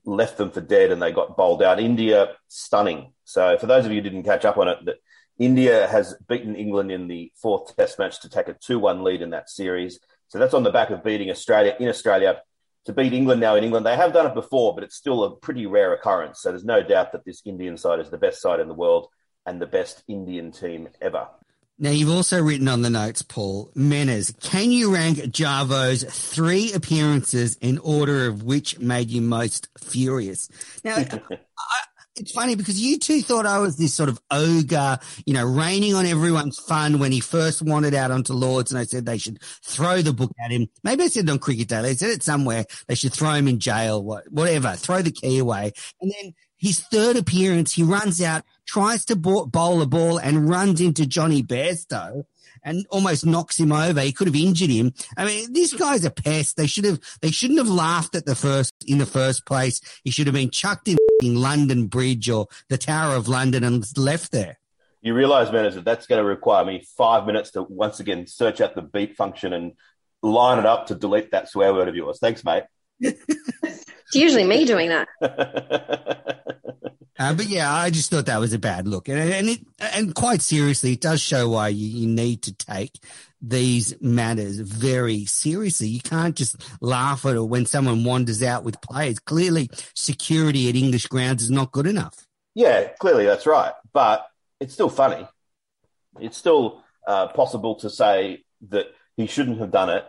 left 0.04 0.36
them 0.36 0.50
for 0.50 0.60
dead, 0.60 0.90
and 0.90 1.00
they 1.00 1.12
got 1.12 1.36
bowled 1.36 1.62
out. 1.62 1.80
India 1.80 2.32
stunning. 2.48 3.12
So 3.24 3.56
for 3.58 3.66
those 3.66 3.86
of 3.86 3.90
you 3.90 4.02
who 4.02 4.08
didn't 4.08 4.24
catch 4.24 4.44
up 4.44 4.58
on 4.58 4.68
it, 4.68 4.78
that 4.84 4.96
India 5.38 5.86
has 5.86 6.14
beaten 6.28 6.56
England 6.56 6.90
in 6.92 7.08
the 7.08 7.32
fourth 7.36 7.74
Test 7.76 7.98
match 7.98 8.20
to 8.20 8.28
take 8.28 8.48
a 8.48 8.54
two-one 8.54 9.02
lead 9.02 9.22
in 9.22 9.30
that 9.30 9.48
series. 9.48 9.98
So 10.28 10.38
that's 10.38 10.54
on 10.54 10.62
the 10.62 10.70
back 10.70 10.90
of 10.90 11.04
beating 11.04 11.30
Australia 11.30 11.74
in 11.78 11.88
Australia. 11.88 12.40
To 12.86 12.92
beat 12.92 13.12
England 13.12 13.40
now 13.40 13.56
in 13.56 13.64
England, 13.64 13.84
they 13.84 13.96
have 13.96 14.12
done 14.12 14.26
it 14.26 14.34
before, 14.34 14.72
but 14.72 14.84
it's 14.84 14.94
still 14.94 15.24
a 15.24 15.34
pretty 15.34 15.66
rare 15.66 15.92
occurrence. 15.92 16.40
So 16.40 16.50
there's 16.50 16.64
no 16.64 16.82
doubt 16.82 17.12
that 17.12 17.24
this 17.24 17.42
Indian 17.44 17.76
side 17.76 17.98
is 17.98 18.10
the 18.10 18.18
best 18.18 18.40
side 18.40 18.60
in 18.60 18.68
the 18.68 18.74
world 18.74 19.08
and 19.44 19.60
the 19.60 19.66
best 19.66 20.04
Indian 20.06 20.52
team 20.52 20.88
ever. 21.00 21.26
Now, 21.78 21.90
you've 21.90 22.10
also 22.10 22.40
written 22.40 22.68
on 22.68 22.82
the 22.82 22.88
notes, 22.88 23.22
Paul, 23.22 23.70
Menas, 23.74 24.32
can 24.40 24.70
you 24.70 24.94
rank 24.94 25.18
Javo's 25.18 26.04
three 26.04 26.72
appearances 26.72 27.56
in 27.60 27.78
order 27.78 28.28
of 28.28 28.44
which 28.44 28.78
made 28.78 29.10
you 29.10 29.20
most 29.20 29.68
furious? 29.78 30.48
Now, 30.84 30.96
I, 30.96 31.80
it's 32.16 32.32
funny 32.32 32.54
because 32.54 32.80
you 32.80 32.98
two 32.98 33.20
thought 33.20 33.46
I 33.46 33.58
was 33.58 33.76
this 33.76 33.94
sort 33.94 34.08
of 34.08 34.20
ogre, 34.30 34.98
you 35.26 35.34
know, 35.34 35.44
raining 35.44 35.94
on 35.94 36.06
everyone's 36.06 36.58
fun 36.58 36.98
when 36.98 37.12
he 37.12 37.20
first 37.20 37.62
wandered 37.62 37.94
out 37.94 38.10
onto 38.10 38.32
Lords 38.32 38.72
and 38.72 38.78
I 38.78 38.84
said 38.84 39.04
they 39.04 39.18
should 39.18 39.40
throw 39.62 40.02
the 40.02 40.12
book 40.12 40.32
at 40.44 40.50
him. 40.50 40.68
Maybe 40.82 41.04
I 41.04 41.08
said 41.08 41.24
it 41.24 41.30
on 41.30 41.38
Cricket 41.38 41.68
Daily. 41.68 41.90
I 41.90 41.94
said 41.94 42.10
it 42.10 42.22
somewhere. 42.22 42.64
They 42.86 42.94
should 42.94 43.12
throw 43.12 43.32
him 43.32 43.48
in 43.48 43.58
jail, 43.58 44.02
whatever, 44.02 44.72
throw 44.72 45.02
the 45.02 45.10
key 45.10 45.38
away. 45.38 45.72
And 46.00 46.12
then 46.12 46.34
his 46.56 46.80
third 46.80 47.16
appearance, 47.16 47.74
he 47.74 47.82
runs 47.82 48.22
out, 48.22 48.44
tries 48.66 49.04
to 49.06 49.16
bowl 49.16 49.82
a 49.82 49.86
ball 49.86 50.18
and 50.18 50.48
runs 50.48 50.80
into 50.80 51.06
Jonny 51.06 51.42
Bairstow 51.42 52.24
and 52.64 52.86
almost 52.90 53.26
knocks 53.26 53.60
him 53.60 53.72
over. 53.72 54.00
He 54.00 54.12
could 54.12 54.26
have 54.26 54.36
injured 54.36 54.70
him. 54.70 54.92
I 55.16 55.24
mean, 55.24 55.52
this 55.52 55.74
guy's 55.74 56.04
a 56.04 56.10
pest. 56.10 56.56
They 56.56 56.66
should 56.66 56.84
have, 56.84 56.98
they 57.20 57.30
shouldn't 57.30 57.58
have 57.60 57.68
laughed 57.68 58.14
at 58.14 58.24
the 58.26 58.34
first, 58.34 58.72
in 58.86 58.98
the 58.98 59.06
first 59.06 59.46
place. 59.46 59.80
He 60.02 60.10
should 60.10 60.26
have 60.26 60.34
been 60.34 60.50
chucked 60.50 60.88
in 60.88 60.96
London 61.22 61.86
Bridge 61.86 62.28
or 62.28 62.48
the 62.68 62.78
Tower 62.78 63.16
of 63.16 63.28
London 63.28 63.64
and 63.64 63.84
left 63.96 64.32
there. 64.32 64.58
You 65.02 65.14
realise, 65.14 65.52
man, 65.52 65.66
is 65.66 65.74
that 65.76 65.84
that's 65.84 66.06
going 66.06 66.20
to 66.20 66.28
require 66.28 66.64
me 66.64 66.84
five 66.96 67.26
minutes 67.26 67.52
to 67.52 67.62
once 67.62 68.00
again 68.00 68.26
search 68.26 68.60
out 68.60 68.74
the 68.74 68.82
beep 68.82 69.16
function 69.16 69.52
and 69.52 69.72
line 70.22 70.58
it 70.58 70.66
up 70.66 70.86
to 70.86 70.94
delete 70.94 71.30
that 71.30 71.48
swear 71.48 71.72
word 71.72 71.88
of 71.88 71.94
yours. 71.94 72.18
Thanks, 72.18 72.44
mate. 72.44 72.64
It's 74.06 74.16
usually 74.16 74.44
me 74.44 74.64
doing 74.64 74.90
that. 74.90 75.08
Uh, 77.18 77.32
but 77.32 77.46
yeah, 77.46 77.72
I 77.72 77.88
just 77.88 78.10
thought 78.10 78.26
that 78.26 78.40
was 78.40 78.52
a 78.52 78.58
bad 78.58 78.86
look, 78.86 79.08
and 79.08 79.18
and 79.18 79.48
it, 79.48 79.60
and 79.80 80.14
quite 80.14 80.42
seriously, 80.42 80.92
it 80.92 81.00
does 81.00 81.18
show 81.18 81.48
why 81.48 81.68
you, 81.68 81.88
you 81.88 82.06
need 82.06 82.42
to 82.42 82.54
take 82.54 82.92
these 83.40 83.94
matters 84.02 84.58
very 84.58 85.24
seriously. 85.24 85.88
You 85.88 86.00
can't 86.00 86.36
just 86.36 86.56
laugh 86.82 87.24
at 87.24 87.36
it 87.36 87.42
when 87.42 87.64
someone 87.64 88.04
wanders 88.04 88.42
out 88.42 88.64
with 88.64 88.82
players. 88.82 89.18
Clearly, 89.18 89.70
security 89.94 90.68
at 90.68 90.76
English 90.76 91.06
grounds 91.06 91.42
is 91.42 91.50
not 91.50 91.72
good 91.72 91.86
enough. 91.86 92.26
Yeah, 92.54 92.88
clearly 93.00 93.24
that's 93.24 93.46
right. 93.46 93.72
But 93.94 94.26
it's 94.60 94.74
still 94.74 94.90
funny. 94.90 95.26
It's 96.20 96.36
still 96.36 96.82
uh, 97.06 97.28
possible 97.28 97.76
to 97.76 97.88
say 97.88 98.44
that 98.68 98.86
he 99.16 99.26
shouldn't 99.26 99.60
have 99.60 99.70
done 99.70 99.90
it. 99.90 100.04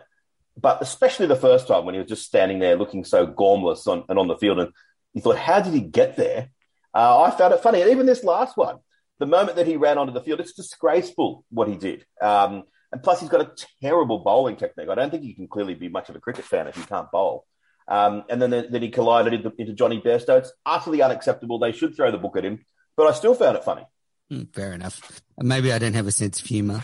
But 0.59 0.81
especially 0.81 1.27
the 1.27 1.35
first 1.35 1.67
time 1.67 1.85
when 1.85 1.93
he 1.93 1.99
was 1.99 2.09
just 2.09 2.25
standing 2.25 2.59
there 2.59 2.75
looking 2.75 3.05
so 3.05 3.27
gormless 3.27 3.87
on, 3.87 4.03
and 4.09 4.17
on 4.17 4.27
the 4.27 4.37
field, 4.37 4.59
and 4.59 4.71
you 5.13 5.21
thought, 5.21 5.37
how 5.37 5.61
did 5.61 5.73
he 5.73 5.81
get 5.81 6.15
there? 6.15 6.49
Uh, 6.93 7.21
I 7.21 7.31
found 7.31 7.53
it 7.53 7.61
funny. 7.61 7.81
And 7.81 7.91
even 7.91 8.05
this 8.05 8.23
last 8.23 8.57
one, 8.57 8.77
the 9.19 9.25
moment 9.27 9.57
that 9.57 9.67
he 9.67 9.77
ran 9.77 9.97
onto 9.97 10.13
the 10.13 10.21
field, 10.21 10.39
it's 10.39 10.53
disgraceful 10.53 11.45
what 11.49 11.67
he 11.67 11.75
did. 11.75 12.05
Um, 12.21 12.63
and 12.91 13.03
plus, 13.03 13.19
he's 13.19 13.29
got 13.29 13.41
a 13.41 13.51
terrible 13.81 14.19
bowling 14.19 14.55
technique. 14.55 14.89
I 14.89 14.95
don't 14.95 15.11
think 15.11 15.23
he 15.23 15.33
can 15.33 15.47
clearly 15.47 15.75
be 15.75 15.89
much 15.89 16.09
of 16.09 16.15
a 16.15 16.19
cricket 16.19 16.45
fan 16.45 16.67
if 16.67 16.77
you 16.77 16.83
can't 16.83 17.11
bowl. 17.11 17.45
Um, 17.87 18.23
and 18.29 18.41
then, 18.41 18.49
then 18.51 18.81
he 18.81 18.89
collided 18.89 19.33
into, 19.33 19.53
into 19.57 19.73
Jonny 19.73 20.01
Bairstow. 20.01 20.39
It's 20.39 20.53
utterly 20.65 21.01
unacceptable. 21.01 21.59
They 21.59 21.71
should 21.71 21.95
throw 21.95 22.11
the 22.11 22.17
book 22.17 22.37
at 22.37 22.45
him. 22.45 22.65
But 22.95 23.07
I 23.07 23.13
still 23.13 23.35
found 23.35 23.57
it 23.57 23.63
funny. 23.63 23.85
Hmm, 24.29 24.43
fair 24.53 24.73
enough. 24.73 25.21
Maybe 25.37 25.71
I 25.71 25.79
don't 25.79 25.93
have 25.93 26.07
a 26.07 26.11
sense 26.11 26.41
of 26.41 26.47
humour. 26.47 26.83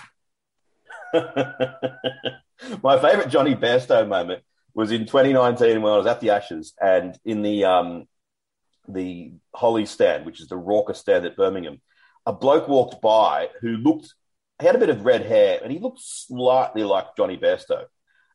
My 2.83 2.99
favourite 2.99 3.29
Jonny 3.29 3.55
Bairstow 3.55 4.07
moment 4.07 4.43
was 4.73 4.91
in 4.91 5.05
2019 5.05 5.81
when 5.81 5.93
I 5.93 5.97
was 5.97 6.07
at 6.07 6.21
the 6.21 6.31
Ashes 6.31 6.73
and 6.81 7.17
in 7.23 7.41
the 7.41 7.65
um, 7.65 8.05
the 8.87 9.33
Holly 9.53 9.85
stand, 9.85 10.25
which 10.25 10.41
is 10.41 10.47
the 10.47 10.57
raucous 10.57 10.99
stand 10.99 11.25
at 11.25 11.37
Birmingham. 11.37 11.81
A 12.25 12.33
bloke 12.33 12.67
walked 12.67 13.01
by 13.01 13.49
who 13.61 13.77
looked, 13.77 14.13
he 14.59 14.65
had 14.65 14.75
a 14.75 14.79
bit 14.79 14.89
of 14.89 15.05
red 15.05 15.25
hair 15.25 15.59
and 15.61 15.71
he 15.71 15.79
looked 15.79 15.99
slightly 16.01 16.83
like 16.83 17.15
Jonny 17.15 17.37
Bairstow. 17.37 17.85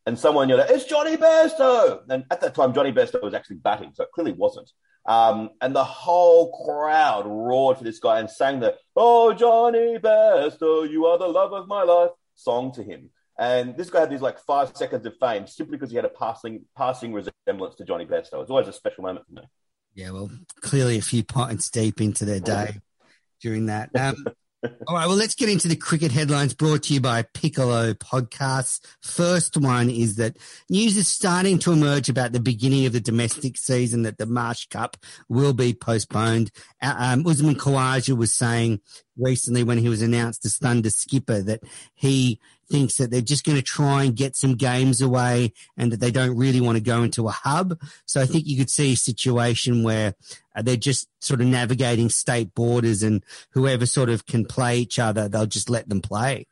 And 0.06 0.18
someone 0.18 0.48
yelled, 0.48 0.64
It's 0.68 0.84
Jonny 0.84 1.16
Bairstow! 1.16 2.02
And 2.08 2.24
at 2.30 2.40
that 2.40 2.54
time, 2.54 2.72
Jonny 2.72 2.92
Bairstow 2.92 3.22
was 3.22 3.34
actually 3.34 3.56
batting, 3.56 3.90
so 3.94 4.04
it 4.04 4.12
clearly 4.14 4.32
wasn't. 4.32 4.70
Um, 5.06 5.50
and 5.60 5.74
the 5.74 5.84
whole 5.84 6.64
crowd 6.64 7.24
roared 7.26 7.78
for 7.78 7.84
this 7.84 7.98
guy 7.98 8.20
and 8.20 8.30
sang 8.30 8.60
the 8.60 8.76
"Oh 8.94 9.32
Jonny 9.32 9.98
Bairstow, 9.98 10.88
you 10.88 11.06
are 11.06 11.18
the 11.18 11.26
love 11.26 11.54
of 11.54 11.66
my 11.66 11.82
life" 11.82 12.10
song 12.38 12.72
to 12.72 12.82
him. 12.82 13.10
And 13.38 13.76
this 13.76 13.90
guy 13.90 14.00
had 14.00 14.10
these 14.10 14.20
like 14.20 14.38
five 14.40 14.76
seconds 14.76 15.06
of 15.06 15.14
fame 15.18 15.46
simply 15.46 15.76
because 15.76 15.90
he 15.90 15.96
had 15.96 16.04
a 16.04 16.10
passing 16.10 16.64
passing 16.76 17.12
resemblance 17.12 17.76
to 17.76 17.84
Jonny 17.84 18.04
Bairstow. 18.04 18.42
It's 18.42 18.50
always 18.50 18.68
a 18.68 18.72
special 18.72 19.04
moment 19.04 19.26
for 19.26 19.34
me. 19.34 19.42
Yeah, 19.94 20.10
well, 20.10 20.30
clearly 20.60 20.98
a 20.98 21.02
few 21.02 21.24
pints 21.24 21.70
deep 21.70 22.00
into 22.00 22.24
their 22.24 22.40
day 22.40 22.80
during 23.40 23.66
that. 23.66 23.90
Um, 23.94 24.26
all 24.86 24.94
right, 24.96 25.06
well, 25.06 25.16
let's 25.16 25.34
get 25.34 25.48
into 25.48 25.68
the 25.68 25.76
cricket 25.76 26.10
headlines 26.10 26.52
brought 26.52 26.84
to 26.84 26.94
you 26.94 27.00
by 27.00 27.22
Piccolo 27.22 27.94
Podcasts. 27.94 28.80
First 29.00 29.56
one 29.56 29.88
is 29.88 30.16
that 30.16 30.36
news 30.68 30.96
is 30.96 31.06
starting 31.06 31.58
to 31.60 31.72
emerge 31.72 32.08
about 32.08 32.32
the 32.32 32.40
beginning 32.40 32.84
of 32.86 32.92
the 32.92 33.00
domestic 33.00 33.56
season 33.56 34.02
that 34.02 34.18
the 34.18 34.26
Marsh 34.26 34.66
Cup 34.66 34.96
will 35.28 35.52
be 35.52 35.72
postponed. 35.74 36.50
Uh, 36.82 36.94
Um, 36.98 37.26
Usman 37.26 37.54
Khawaja 37.54 38.16
was 38.16 38.34
saying 38.34 38.80
recently 39.16 39.62
when 39.62 39.78
he 39.78 39.88
was 39.88 40.02
announced 40.02 40.44
as 40.44 40.56
Thunder 40.56 40.90
skipper 40.90 41.40
that 41.42 41.62
he 41.94 42.40
thinks 42.70 42.96
that 42.96 43.10
they're 43.10 43.20
just 43.20 43.44
going 43.44 43.56
to 43.56 43.62
try 43.62 44.04
and 44.04 44.16
get 44.16 44.36
some 44.36 44.54
games 44.54 45.00
away 45.00 45.52
and 45.76 45.92
that 45.92 46.00
they 46.00 46.10
don't 46.10 46.36
really 46.36 46.60
want 46.60 46.76
to 46.76 46.82
go 46.82 47.02
into 47.02 47.28
a 47.28 47.32
hub. 47.32 47.80
So 48.06 48.20
I 48.20 48.26
think 48.26 48.46
you 48.46 48.56
could 48.56 48.70
see 48.70 48.92
a 48.92 48.96
situation 48.96 49.82
where 49.82 50.14
uh, 50.54 50.62
they're 50.62 50.76
just 50.76 51.08
sort 51.20 51.40
of 51.40 51.46
navigating 51.46 52.08
state 52.08 52.54
borders 52.54 53.02
and 53.02 53.24
whoever 53.50 53.86
sort 53.86 54.08
of 54.08 54.26
can 54.26 54.44
play 54.44 54.78
each 54.78 54.98
other, 54.98 55.28
they'll 55.28 55.46
just 55.46 55.70
let 55.70 55.88
them 55.88 56.00
play. 56.00 56.46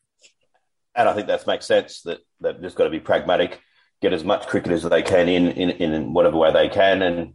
And 0.95 1.09
I 1.09 1.15
think 1.15 1.27
that 1.27 1.47
makes 1.47 1.67
sense 1.67 2.01
that 2.03 2.21
they've 2.41 2.61
just 2.61 2.77
got 2.77 2.85
to 2.85 2.91
be 2.91 3.01
pragmatic, 3.01 3.61
get 4.01 4.15
as 4.15 4.25
much 4.25 4.47
cricket 4.47 4.73
as 4.73 4.83
they 4.83 5.03
can 5.03 5.29
in, 5.29 5.49
in, 5.49 5.71
in 5.71 6.15
whatever 6.15 6.39
way 6.39 6.53
they 6.53 6.71
can. 6.71 7.03
And, 7.03 7.35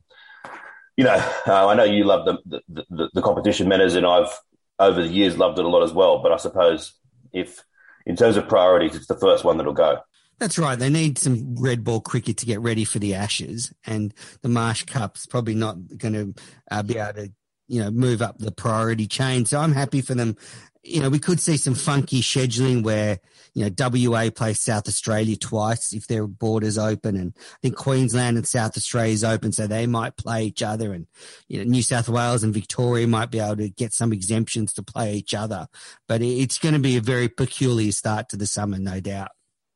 you 0.98 1.04
know, 1.04 1.14
uh, 1.48 1.68
I 1.68 1.76
know 1.76 1.84
you 1.84 2.04
love 2.04 2.26
the, 2.26 2.62
the, 2.68 2.86
the, 2.90 3.10
the 3.14 3.22
competition 3.22 3.68
manners, 3.68 3.96
and 3.96 4.06
I've 4.06 4.36
over 4.80 5.04
the 5.04 5.08
years 5.08 5.38
loved 5.38 5.60
it 5.60 5.66
a 5.66 5.68
lot 5.68 5.84
as 5.84 5.94
well. 5.94 6.24
But 6.24 6.32
I 6.32 6.38
suppose 6.38 6.94
if, 7.32 7.64
in 8.06 8.16
terms 8.16 8.38
of 8.38 8.48
priorities, 8.48 8.96
it's 8.96 9.08
the 9.08 9.16
first 9.16 9.44
one 9.44 9.58
that'll 9.58 9.74
go. 9.74 10.00
That's 10.40 10.58
right. 10.58 10.78
They 10.78 10.90
need 10.90 11.20
some 11.20 11.56
red 11.56 11.84
ball 11.84 12.02
cricket 12.02 12.38
to 12.38 12.48
get 12.48 12.62
ready 12.62 12.84
for 12.84 12.98
the 12.98 13.14
Ashes, 13.14 13.72
and 13.86 14.14
the 14.42 14.50
Marsh 14.50 14.84
Cup's 14.86 15.28
probably 15.28 15.54
not 15.54 15.76
going 15.98 16.14
to 16.14 16.42
uh, 16.72 16.82
be 16.82 16.98
able 16.98 17.14
to, 17.14 17.32
you 17.68 17.82
know, 17.82 17.92
move 17.92 18.24
up 18.24 18.40
the 18.40 18.52
priority 18.52 19.06
chain. 19.06 19.46
So 19.46 19.60
I'm 19.60 19.74
happy 19.74 20.02
for 20.02 20.16
them. 20.16 20.36
You 20.84 21.02
know, 21.02 21.10
we 21.10 21.20
could 21.20 21.40
see 21.40 21.58
some 21.58 21.76
funky 21.76 22.22
scheduling 22.22 22.84
where, 22.84 23.20
you 23.54 23.64
know, 23.64 23.72
WA 23.78 24.30
plays 24.30 24.60
South 24.60 24.88
Australia 24.88 25.36
twice 25.36 25.94
if 25.94 26.08
their 26.08 26.26
borders 26.26 26.78
open, 26.78 27.16
and 27.16 27.34
I 27.38 27.58
think 27.62 27.76
Queensland 27.76 28.38
and 28.38 28.48
South 28.48 28.76
Australia 28.78 29.14
is 29.14 29.24
open, 29.24 29.52
so 29.52 29.68
they 29.68 29.86
might 29.86 30.18
play 30.18 30.46
each 30.46 30.64
other, 30.64 30.94
and 30.94 31.08
you 31.48 31.60
know, 31.60 31.66
New 31.66 31.84
South 31.84 32.10
Wales 32.10 32.44
and 32.44 32.54
Victoria 32.54 33.08
might 33.08 33.30
be 33.30 33.40
able 33.40 33.58
to 33.58 33.70
get 33.70 33.94
some 33.94 34.12
exemptions 34.12 34.74
to 34.74 34.84
play 34.84 35.14
each 35.14 35.34
other. 35.34 35.68
But 36.08 36.22
it's 36.22 36.58
going 36.58 36.74
to 36.74 36.80
be 36.80 36.98
a 36.98 37.02
very 37.02 37.30
peculiar 37.30 37.92
start 37.92 38.30
to 38.30 38.38
the 38.38 38.48
summer, 38.48 38.80
no 38.80 39.00
doubt. 39.00 39.32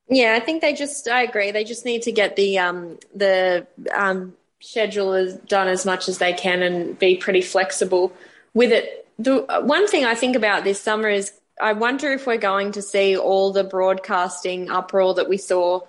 Yeah, 0.08 0.36
I 0.36 0.40
think 0.40 0.62
they 0.62 0.74
just. 0.74 1.08
I 1.08 1.24
agree. 1.24 1.52
They 1.52 1.64
just 1.64 1.86
need 1.86 2.04
to 2.04 2.12
get 2.12 2.36
the 2.36 2.60
um, 2.60 3.00
the 3.14 3.66
um, 3.94 4.34
schedule 4.60 5.14
as 5.14 5.36
done 5.36 5.68
as 5.68 5.86
much 5.86 6.08
as 6.08 6.20
they 6.20 6.34
can 6.34 6.62
and 6.62 6.98
be 6.98 7.18
pretty 7.18 7.42
flexible 7.42 8.14
with 8.54 8.72
it. 8.72 9.05
The 9.18 9.46
one 9.64 9.88
thing 9.88 10.06
I 10.06 10.16
think 10.16 10.36
about 10.36 10.64
this 10.64 10.80
summer 10.80 11.10
is 11.10 11.32
I 11.62 11.74
wonder 11.74 12.12
if 12.12 12.28
we're 12.28 12.38
going 12.38 12.74
to 12.74 12.82
see 12.82 13.16
all 13.16 13.52
the 13.52 13.64
broadcasting 13.64 14.70
uproar 14.70 15.14
that 15.14 15.30
we 15.30 15.38
saw 15.38 15.82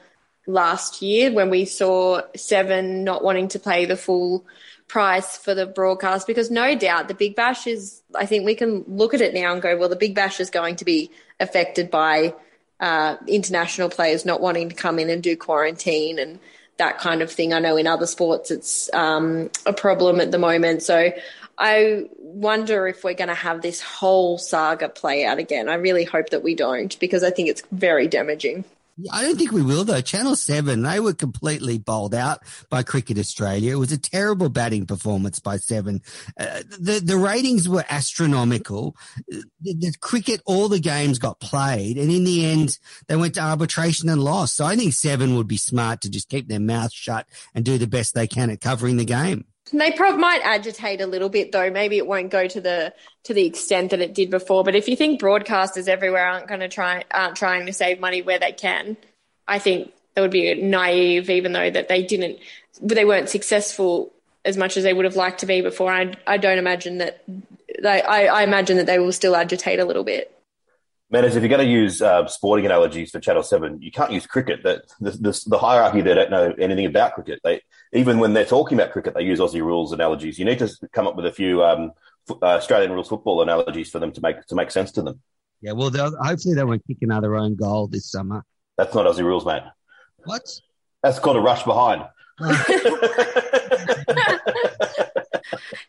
last 0.47 1.02
year 1.02 1.33
when 1.33 1.50
we 1.50 1.64
saw 1.64 2.23
Seven 2.37 3.02
not 3.02 3.25
wanting 3.25 3.49
to 3.49 3.59
pay 3.59 3.85
the 3.85 3.97
full 3.97 4.45
price 4.88 5.37
for 5.37 5.54
the 5.54 5.66
broadcast 5.66 6.26
because 6.26 6.50
no 6.50 6.76
doubt 6.76 7.09
the 7.09 7.14
Big 7.14 7.35
Bash 7.35 7.66
is. 7.66 8.02
I 8.14 8.26
think 8.26 8.45
we 8.45 8.54
can 8.54 8.85
look 8.87 9.14
at 9.14 9.21
it 9.21 9.35
now 9.35 9.52
and 9.52 9.61
go, 9.61 9.76
well, 9.76 9.88
the 9.88 9.97
Big 9.97 10.14
Bash 10.14 10.38
is 10.38 10.50
going 10.50 10.76
to 10.76 10.85
be 10.85 11.11
affected 11.40 11.90
by 11.90 12.35
uh, 12.78 13.16
international 13.26 13.88
players 13.88 14.25
not 14.25 14.40
wanting 14.40 14.68
to 14.68 14.75
come 14.75 14.99
in 14.99 15.11
and 15.11 15.23
do 15.23 15.37
quarantine 15.37 16.18
and 16.18 16.38
that 16.76 16.99
kind 16.99 17.23
of 17.23 17.33
thing. 17.33 17.52
I 17.52 17.59
know 17.59 17.76
in 17.76 17.87
other 17.87 18.06
sports 18.06 18.50
it's 18.50 18.92
um, 18.92 19.50
a 19.64 19.73
problem 19.73 20.21
at 20.21 20.30
the 20.30 20.38
moment. 20.38 20.83
So 20.83 21.11
I 21.58 22.04
wonder 22.18 22.86
if 22.86 23.02
we're 23.02 23.14
going 23.14 23.28
to 23.28 23.34
have 23.34 23.62
this 23.62 23.80
whole 23.80 24.38
saga 24.38 24.88
play 24.88 25.25
out 25.25 25.38
again. 25.38 25.68
I 25.68 25.75
really 25.75 26.04
hope 26.04 26.30
that 26.30 26.42
we 26.42 26.54
don't 26.54 26.98
because 27.00 27.25
I 27.25 27.30
think 27.30 27.48
it's 27.48 27.62
very 27.72 28.08
damaging. 28.08 28.64
I 29.12 29.22
don't 29.22 29.36
think 29.36 29.52
we 29.52 29.62
will 29.62 29.84
though. 29.84 30.00
Channel 30.00 30.36
7, 30.36 30.82
they 30.82 31.00
were 31.00 31.12
completely 31.12 31.76
bowled 31.76 32.14
out 32.14 32.40
by 32.70 32.82
Cricket 32.82 33.18
Australia. 33.18 33.72
It 33.72 33.78
was 33.78 33.92
a 33.92 33.98
terrible 33.98 34.48
batting 34.48 34.86
performance 34.86 35.38
by 35.38 35.58
7. 35.58 36.00
Uh, 36.38 36.62
the, 36.78 37.02
the 37.04 37.18
ratings 37.18 37.68
were 37.68 37.84
astronomical. 37.90 38.96
The, 39.28 39.44
the, 39.60 39.94
cricket, 40.00 40.40
all 40.46 40.68
the 40.68 40.80
games 40.80 41.18
got 41.18 41.40
played 41.40 41.98
and 41.98 42.10
in 42.10 42.25
the 42.25 42.46
end 42.46 42.78
they 43.06 43.16
went 43.16 43.34
to 43.34 43.42
arbitration 43.42 44.08
and 44.08 44.22
lost. 44.22 44.56
So 44.56 44.64
I 44.64 44.76
think 44.76 44.94
7 44.94 45.36
would 45.36 45.48
be 45.48 45.58
smart 45.58 46.00
to 46.02 46.10
just 46.10 46.30
keep 46.30 46.48
their 46.48 46.60
mouth 46.60 46.92
shut 46.92 47.26
and 47.54 47.66
do 47.66 47.76
the 47.76 47.86
best 47.86 48.14
they 48.14 48.26
can 48.26 48.48
at 48.48 48.62
covering 48.62 48.96
the 48.96 49.04
game. 49.04 49.44
They 49.73 49.90
might 49.99 50.42
agitate 50.44 51.00
a 51.00 51.06
little 51.06 51.28
bit 51.28 51.50
though. 51.50 51.70
Maybe 51.70 51.96
it 51.96 52.06
won't 52.06 52.30
go 52.30 52.46
to 52.46 52.61
the 52.61 52.94
to 53.25 53.35
the 53.35 53.46
extent 53.46 53.90
that 53.90 54.00
it 54.00 54.14
did 54.14 54.30
before. 54.30 54.62
But 54.62 54.76
if 54.76 54.88
you 54.88 54.94
think 54.94 55.20
broadcasters 55.20 55.88
everywhere 55.88 56.25
aren't 56.25 56.46
going 56.46 56.61
to 56.61 56.68
try 56.68 57.04
aren't 57.11 57.37
trying 57.37 57.66
to 57.66 57.73
save 57.73 57.99
money 57.99 58.23
where 58.23 58.38
they 58.38 58.52
can, 58.52 58.96
I 59.49 59.58
think 59.58 59.92
that 60.14 60.20
would 60.20 60.30
be 60.30 60.54
naive. 60.54 61.30
Even 61.30 61.52
though 61.52 61.68
that 61.68 61.88
they 61.88 62.04
didn't, 62.04 62.38
they 62.80 63.04
weren't 63.04 63.28
successful 63.28 64.12
as 64.44 64.56
much 64.56 64.76
as 64.76 64.85
they 64.85 64.92
would 64.92 65.04
have 65.04 65.16
liked 65.16 65.40
to 65.40 65.46
be 65.46 65.61
before. 65.62 65.90
I 65.92 66.14
I 66.26 66.37
don't 66.37 66.58
imagine 66.58 66.99
that. 66.99 67.25
They, 67.82 68.02
I, 68.02 68.26
I 68.26 68.42
imagine 68.44 68.76
that 68.76 68.87
they 68.87 69.00
will 69.00 69.12
still 69.12 69.35
agitate 69.35 69.80
a 69.80 69.85
little 69.85 70.04
bit. 70.04 70.36
Manners, 71.08 71.36
if 71.36 71.42
you're 71.42 71.48
going 71.48 71.64
to 71.64 71.72
use 71.72 72.02
uh, 72.02 72.26
sporting 72.26 72.66
analogies 72.66 73.12
for 73.12 73.20
Channel 73.20 73.44
Seven, 73.44 73.80
you 73.80 73.92
can't 73.92 74.10
use 74.10 74.26
cricket. 74.26 74.64
The, 74.64 74.82
the, 75.00 75.12
the, 75.12 75.44
the 75.46 75.58
hierarchy 75.58 76.00
they 76.00 76.14
don't 76.14 76.30
know 76.32 76.52
anything 76.58 76.86
about 76.86 77.14
cricket. 77.14 77.38
They 77.44 77.60
even 77.92 78.18
when 78.18 78.32
they're 78.32 78.44
talking 78.44 78.76
about 78.76 78.92
cricket, 78.92 79.14
they 79.14 79.22
use 79.22 79.38
Aussie 79.38 79.62
rules 79.62 79.92
analogies. 79.92 80.36
You 80.36 80.44
need 80.44 80.58
to 80.58 80.68
come 80.92 81.06
up 81.06 81.14
with 81.14 81.26
a 81.26 81.32
few 81.32 81.62
um, 81.62 81.92
f- 82.28 82.38
uh, 82.42 82.46
Australian 82.46 82.90
rules 82.90 83.08
football 83.08 83.40
analogies 83.42 83.88
for 83.90 84.00
them 84.00 84.10
to 84.12 84.20
make 84.20 84.44
to 84.46 84.56
make 84.56 84.72
sense 84.72 84.90
to 84.92 85.02
them. 85.02 85.20
Yeah, 85.60 85.72
well, 85.72 85.90
hopefully 85.90 86.54
they 86.54 86.64
won't 86.64 86.84
kick 86.86 86.98
another 87.02 87.36
own 87.36 87.54
goal 87.54 87.86
this 87.86 88.10
summer. 88.10 88.44
That's 88.76 88.94
not 88.94 89.06
Aussie 89.06 89.25
rules, 89.25 89.46
mate. 89.46 89.62
What? 90.25 90.42
That's 91.02 91.20
called 91.20 91.36
a 91.36 91.40
rush 91.40 91.62
behind. 91.62 92.04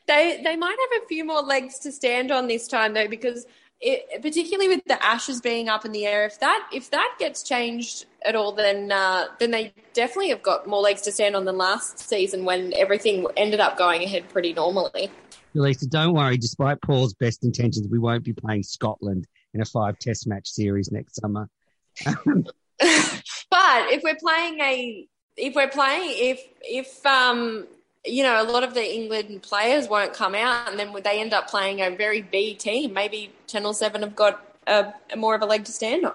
they 0.08 0.42
they 0.44 0.56
might 0.56 0.78
have 0.80 1.02
a 1.04 1.08
few 1.08 1.26
more 1.26 1.42
legs 1.42 1.80
to 1.80 1.92
stand 1.92 2.32
on 2.32 2.48
this 2.48 2.68
time 2.68 2.94
though, 2.94 3.08
because 3.08 3.48
it, 3.80 4.22
particularly 4.22 4.68
with 4.68 4.84
the 4.86 5.04
ashes 5.06 5.42
being 5.42 5.70
up 5.70 5.86
in 5.86 5.92
the 5.92 6.06
air, 6.06 6.26
if 6.26 6.40
that 6.40 6.68
if 6.74 6.90
that 6.92 7.16
gets 7.20 7.44
changed 7.44 8.06
at 8.26 8.36
all, 8.36 8.52
then 8.52 8.92
uh, 8.92 9.26
then 9.40 9.52
they 9.52 9.74
definitely 9.94 10.30
have 10.30 10.42
got 10.42 10.68
more 10.68 10.82
legs 10.82 11.02
to 11.04 11.12
stand 11.12 11.36
on 11.36 11.46
than 11.46 11.58
last 11.58 12.00
season 12.00 12.46
when 12.46 12.74
everything 12.74 13.28
ended 13.36 13.60
up 13.60 13.78
going 13.78 14.04
ahead 14.04 14.28
pretty 14.30 14.54
normally. 14.54 15.12
Lisa, 15.54 15.88
don't 15.88 16.14
worry. 16.14 16.38
Despite 16.38 16.82
Paul's 16.82 17.14
best 17.14 17.44
intentions, 17.44 17.88
we 17.90 18.00
won't 18.00 18.24
be 18.24 18.34
playing 18.34 18.64
Scotland 18.64 19.28
in 19.54 19.62
a 19.62 19.66
five 19.66 19.98
Test 20.00 20.28
match 20.28 20.48
series 20.48 20.92
next 20.92 21.16
summer. 21.16 21.50
but 22.06 22.52
if 22.80 24.04
we're 24.04 24.16
playing 24.16 24.60
a 24.60 25.08
if 25.36 25.56
we're 25.56 25.70
playing 25.70 26.12
if 26.14 26.42
if 26.62 27.06
um 27.06 27.68
you 28.08 28.24
know, 28.24 28.42
a 28.42 28.50
lot 28.50 28.64
of 28.64 28.74
the 28.74 28.96
England 28.96 29.42
players 29.44 29.88
won't 29.88 30.14
come 30.14 30.36
out, 30.36 30.70
and 30.70 30.80
then 30.80 30.94
they 31.04 31.20
end 31.20 31.34
up 31.34 31.50
playing 31.50 31.82
a 31.82 31.90
very 31.90 32.22
B 32.22 32.54
team. 32.54 32.94
Maybe 32.94 33.32
Channel 33.48 33.74
Seven 33.74 34.02
have 34.02 34.16
got 34.16 34.42
a, 34.66 34.94
a 35.12 35.18
more 35.18 35.36
of 35.36 35.42
a 35.42 35.46
leg 35.46 35.66
to 35.66 35.72
stand 35.72 36.06
on. 36.06 36.14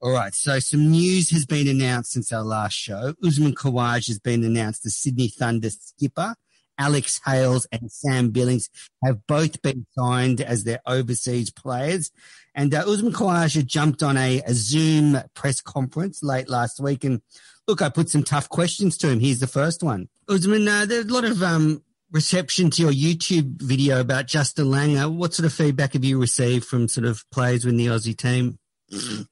All 0.00 0.12
right, 0.12 0.34
so 0.34 0.60
some 0.60 0.90
news 0.90 1.30
has 1.30 1.44
been 1.44 1.66
announced 1.66 2.12
since 2.12 2.32
our 2.32 2.44
last 2.44 2.74
show. 2.74 3.14
Usman 3.24 3.54
Khawaja 3.54 4.06
has 4.08 4.20
been 4.20 4.44
announced 4.44 4.86
as 4.86 4.96
Sydney 4.96 5.28
Thunder 5.28 5.70
skipper. 5.70 6.34
Alex 6.80 7.20
Hales 7.26 7.66
and 7.72 7.90
Sam 7.90 8.30
Billings 8.30 8.70
have 9.02 9.26
both 9.26 9.60
been 9.62 9.84
signed 9.98 10.40
as 10.40 10.62
their 10.62 10.80
overseas 10.86 11.50
players. 11.50 12.12
And 12.54 12.72
uh, 12.72 12.84
Usman 12.86 13.12
Khawaja 13.12 13.66
jumped 13.66 14.04
on 14.04 14.16
a, 14.16 14.40
a 14.46 14.54
Zoom 14.54 15.18
press 15.34 15.60
conference 15.60 16.22
late 16.22 16.48
last 16.48 16.78
week 16.78 17.02
and 17.02 17.20
Look, 17.68 17.82
I 17.82 17.90
put 17.90 18.08
some 18.08 18.22
tough 18.22 18.48
questions 18.48 18.96
to 18.96 19.10
him. 19.10 19.20
Here's 19.20 19.40
the 19.40 19.46
first 19.46 19.82
one. 19.82 20.08
Usman, 20.28 20.68
uh, 20.68 20.84
there's 20.84 21.06
a 21.06 21.12
lot 21.12 21.24
of 21.24 21.42
um, 21.42 21.82
reception 22.12 22.70
to 22.70 22.82
your 22.82 22.92
YouTube 22.92 23.62
video 23.62 24.00
about 24.00 24.26
Justin 24.26 24.66
Langer. 24.66 25.10
What 25.12 25.32
sort 25.34 25.46
of 25.46 25.52
feedback 25.52 25.94
have 25.94 26.04
you 26.04 26.20
received 26.20 26.66
from 26.66 26.88
sort 26.88 27.06
of 27.06 27.24
players 27.30 27.64
in 27.64 27.76
the 27.76 27.86
Aussie 27.86 28.16
team? 28.16 28.58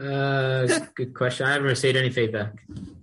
uh, 0.00 0.66
good 0.94 1.14
question. 1.14 1.46
I 1.46 1.52
haven't 1.52 1.68
received 1.68 1.96
any 1.96 2.10
feedback. 2.10 2.54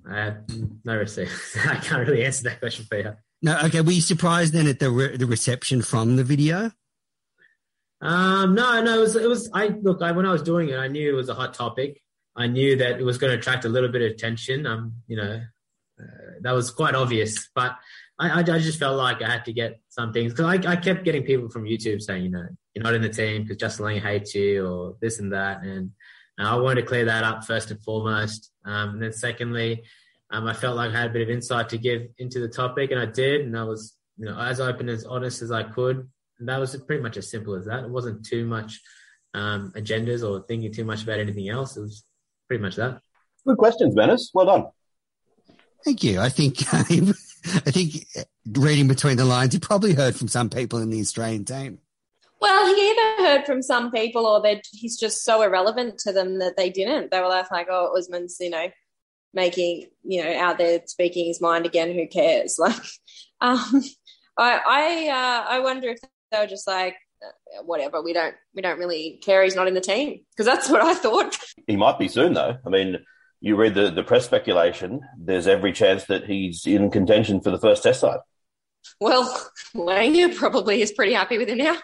I 0.10 0.16
have 0.18 0.44
no 0.84 0.98
receipt. 0.98 1.30
I 1.66 1.76
can't 1.76 2.08
really 2.08 2.26
answer 2.26 2.44
that 2.44 2.60
question 2.60 2.86
for 2.86 2.98
you. 2.98 3.16
No, 3.42 3.58
okay. 3.66 3.82
Were 3.82 3.92
you 3.92 4.02
surprised 4.02 4.54
then 4.54 4.68
at 4.68 4.80
the 4.80 4.90
re- 4.90 5.18
the 5.18 5.26
reception 5.26 5.82
from 5.82 6.16
the 6.16 6.24
video? 6.24 6.72
Um, 8.02 8.56
no, 8.56 8.82
no. 8.82 8.98
It 8.98 9.02
was, 9.02 9.16
it 9.16 9.30
was. 9.30 9.50
I 9.54 9.68
look. 9.68 10.02
I 10.02 10.12
when 10.14 10.26
I 10.26 10.32
was 10.32 10.42
doing 10.42 10.70
it, 10.70 10.78
I 10.78 10.88
knew 10.88 11.10
it 11.10 11.16
was 11.16 11.30
a 11.30 11.34
hot 11.34 11.54
topic. 11.54 12.02
I 12.36 12.48
knew 12.48 12.78
that 12.78 13.00
it 13.00 13.04
was 13.04 13.18
going 13.18 13.32
to 13.32 13.38
attract 13.38 13.66
a 13.66 13.70
little 13.70 13.90
bit 13.90 14.02
of 14.02 14.12
attention. 14.12 14.66
Um, 14.66 14.94
you 15.08 15.18
know, 15.18 15.42
that 16.42 16.52
was 16.52 16.72
quite 16.72 16.96
obvious. 16.96 17.50
But 17.54 17.76
I, 18.20 18.40
I, 18.40 18.44
just 18.44 18.80
felt 18.80 18.98
like 18.98 19.22
I 19.22 19.30
had 19.30 19.46
to 19.46 19.54
get 19.54 19.80
some 19.90 20.14
things 20.14 20.34
because 20.34 20.46
I, 20.46 20.72
I 20.72 20.76
kept 20.76 21.04
getting 21.04 21.24
people 21.24 21.50
from 21.50 21.64
YouTube 21.66 22.02
saying, 22.02 22.24
you 22.24 22.30
know, 22.30 22.48
you're 22.74 22.84
not 22.84 22.94
in 22.94 23.02
the 23.02 23.10
team 23.10 23.44
because 23.44 23.58
Justin 23.58 23.86
Langer 23.86 24.02
hates 24.02 24.36
you 24.36 24.66
or 24.66 24.96
this 25.02 25.20
and 25.20 25.34
that. 25.34 25.64
And 25.64 25.92
uh, 26.40 26.44
I 26.44 26.56
wanted 26.56 26.82
to 26.82 26.88
clear 26.88 27.06
that 27.06 27.24
up 27.24 27.46
first 27.46 27.72
and 27.72 27.82
foremost. 27.84 28.52
Um, 28.66 28.92
and 28.92 29.02
then 29.02 29.14
secondly, 29.14 29.84
um, 30.32 30.48
I 30.48 30.54
felt 30.54 30.76
like 30.76 30.92
I 30.92 31.02
had 31.02 31.10
a 31.12 31.14
bit 31.14 31.22
of 31.24 31.30
insight 31.30 31.70
to 31.70 31.78
give 31.78 32.08
into 32.18 32.40
the 32.40 32.48
topic, 32.48 32.92
and 32.92 33.00
I 33.00 33.06
did. 33.06 33.42
And 33.42 33.58
I 33.58 33.64
was, 33.64 33.96
you 34.18 34.26
know, 34.26 34.38
as 34.40 34.60
open 34.60 34.90
as 34.90 35.06
honest 35.06 35.42
as 35.42 35.52
I 35.52 35.64
could. 35.64 36.08
And 36.40 36.50
that 36.50 36.60
was 36.60 36.76
pretty 36.76 37.04
much 37.04 37.18
as 37.18 37.30
simple 37.30 37.56
as 37.56 37.66
that. 37.66 37.84
It 37.84 37.90
wasn't 37.90 38.26
too 38.26 38.46
much 38.46 38.82
um, 39.34 39.72
agendas 39.76 40.28
or 40.28 40.46
thinking 40.46 40.74
too 40.74 40.86
much 40.86 41.04
about 41.04 41.20
anything 41.20 41.50
else. 41.50 41.78
It 41.78 41.82
was 41.82 42.04
pretty 42.48 42.64
much 42.64 42.76
that. 42.76 43.02
Good 43.46 43.58
questions, 43.58 43.96
Menace. 43.96 44.32
Well 44.34 44.46
done. 44.46 44.66
Thank 45.86 46.04
you. 46.04 46.20
I 46.20 46.30
think 46.30 46.62
I 46.74 47.72
think 47.72 48.08
reading 48.52 48.88
between 48.88 49.18
the 49.18 49.26
lines, 49.26 49.54
you 49.54 49.60
probably 49.60 49.94
heard 49.94 50.16
from 50.16 50.28
some 50.28 50.50
people 50.50 50.80
in 50.80 50.90
the 50.90 51.00
Australian 51.00 51.46
team. 51.46 51.80
Well, 52.42 52.66
he 52.76 52.90
either 52.90 53.24
heard 53.24 53.46
from 53.46 53.62
some 53.62 53.92
people 53.92 54.26
or 54.26 54.42
that 54.42 54.64
he's 54.72 55.00
just 55.00 55.24
so 55.24 55.42
irrelevant 55.44 56.00
to 56.00 56.12
them 56.12 56.40
that 56.40 56.58
they 56.58 56.70
didn't. 56.70 57.12
They 57.12 57.22
were 57.22 57.28
left 57.28 57.52
like, 57.52 57.68
"Oh, 57.70 57.96
Usman's, 57.96 58.38
you 58.40 58.50
know, 58.50 58.70
making, 59.34 59.86
you 60.04 60.24
know, 60.24 60.36
out 60.36 60.58
there 60.58 60.82
speaking 60.86 61.28
his 61.28 61.40
mind 61.40 61.66
again. 61.66 61.94
Who 61.94 62.08
cares?" 62.08 62.60
Like, 62.60 62.76
um, 63.42 63.84
I, 64.38 64.60
I, 64.68 65.10
uh, 65.10 65.46
I 65.50 65.60
wonder 65.60 65.90
if 65.90 66.00
they 66.32 66.40
were 66.40 66.48
just 66.48 66.68
like, 66.68 66.96
uh, 67.22 67.64
whatever. 67.64 68.02
We 68.02 68.14
don't, 68.14 68.34
we 68.56 68.62
don't 68.62 68.80
really 68.80 69.20
care. 69.24 69.44
He's 69.44 69.56
not 69.56 69.68
in 69.68 69.74
the 69.74 69.82
team 69.82 70.22
because 70.32 70.46
that's 70.46 70.70
what 70.70 70.82
I 70.82 70.94
thought. 70.94 71.38
He 71.68 71.76
might 71.76 72.00
be 72.00 72.08
soon, 72.08 72.34
though. 72.34 72.58
I 72.66 72.70
mean, 72.70 72.98
you 73.46 73.56
read 73.56 73.76
the, 73.76 73.92
the 73.92 74.02
press 74.02 74.26
speculation, 74.26 75.02
there's 75.20 75.46
every 75.46 75.72
chance 75.72 76.06
that 76.06 76.26
he's 76.26 76.66
in 76.66 76.90
contention 76.90 77.40
for 77.42 77.52
the 77.52 77.60
first 77.60 77.84
test 77.84 78.00
side. 78.00 78.18
Well, 79.00 79.32
Langer 79.76 80.36
probably 80.36 80.82
is 80.82 80.92
pretty 80.92 81.14
happy 81.14 81.38
with 81.38 81.50
him 81.50 81.60
now. 81.60 81.78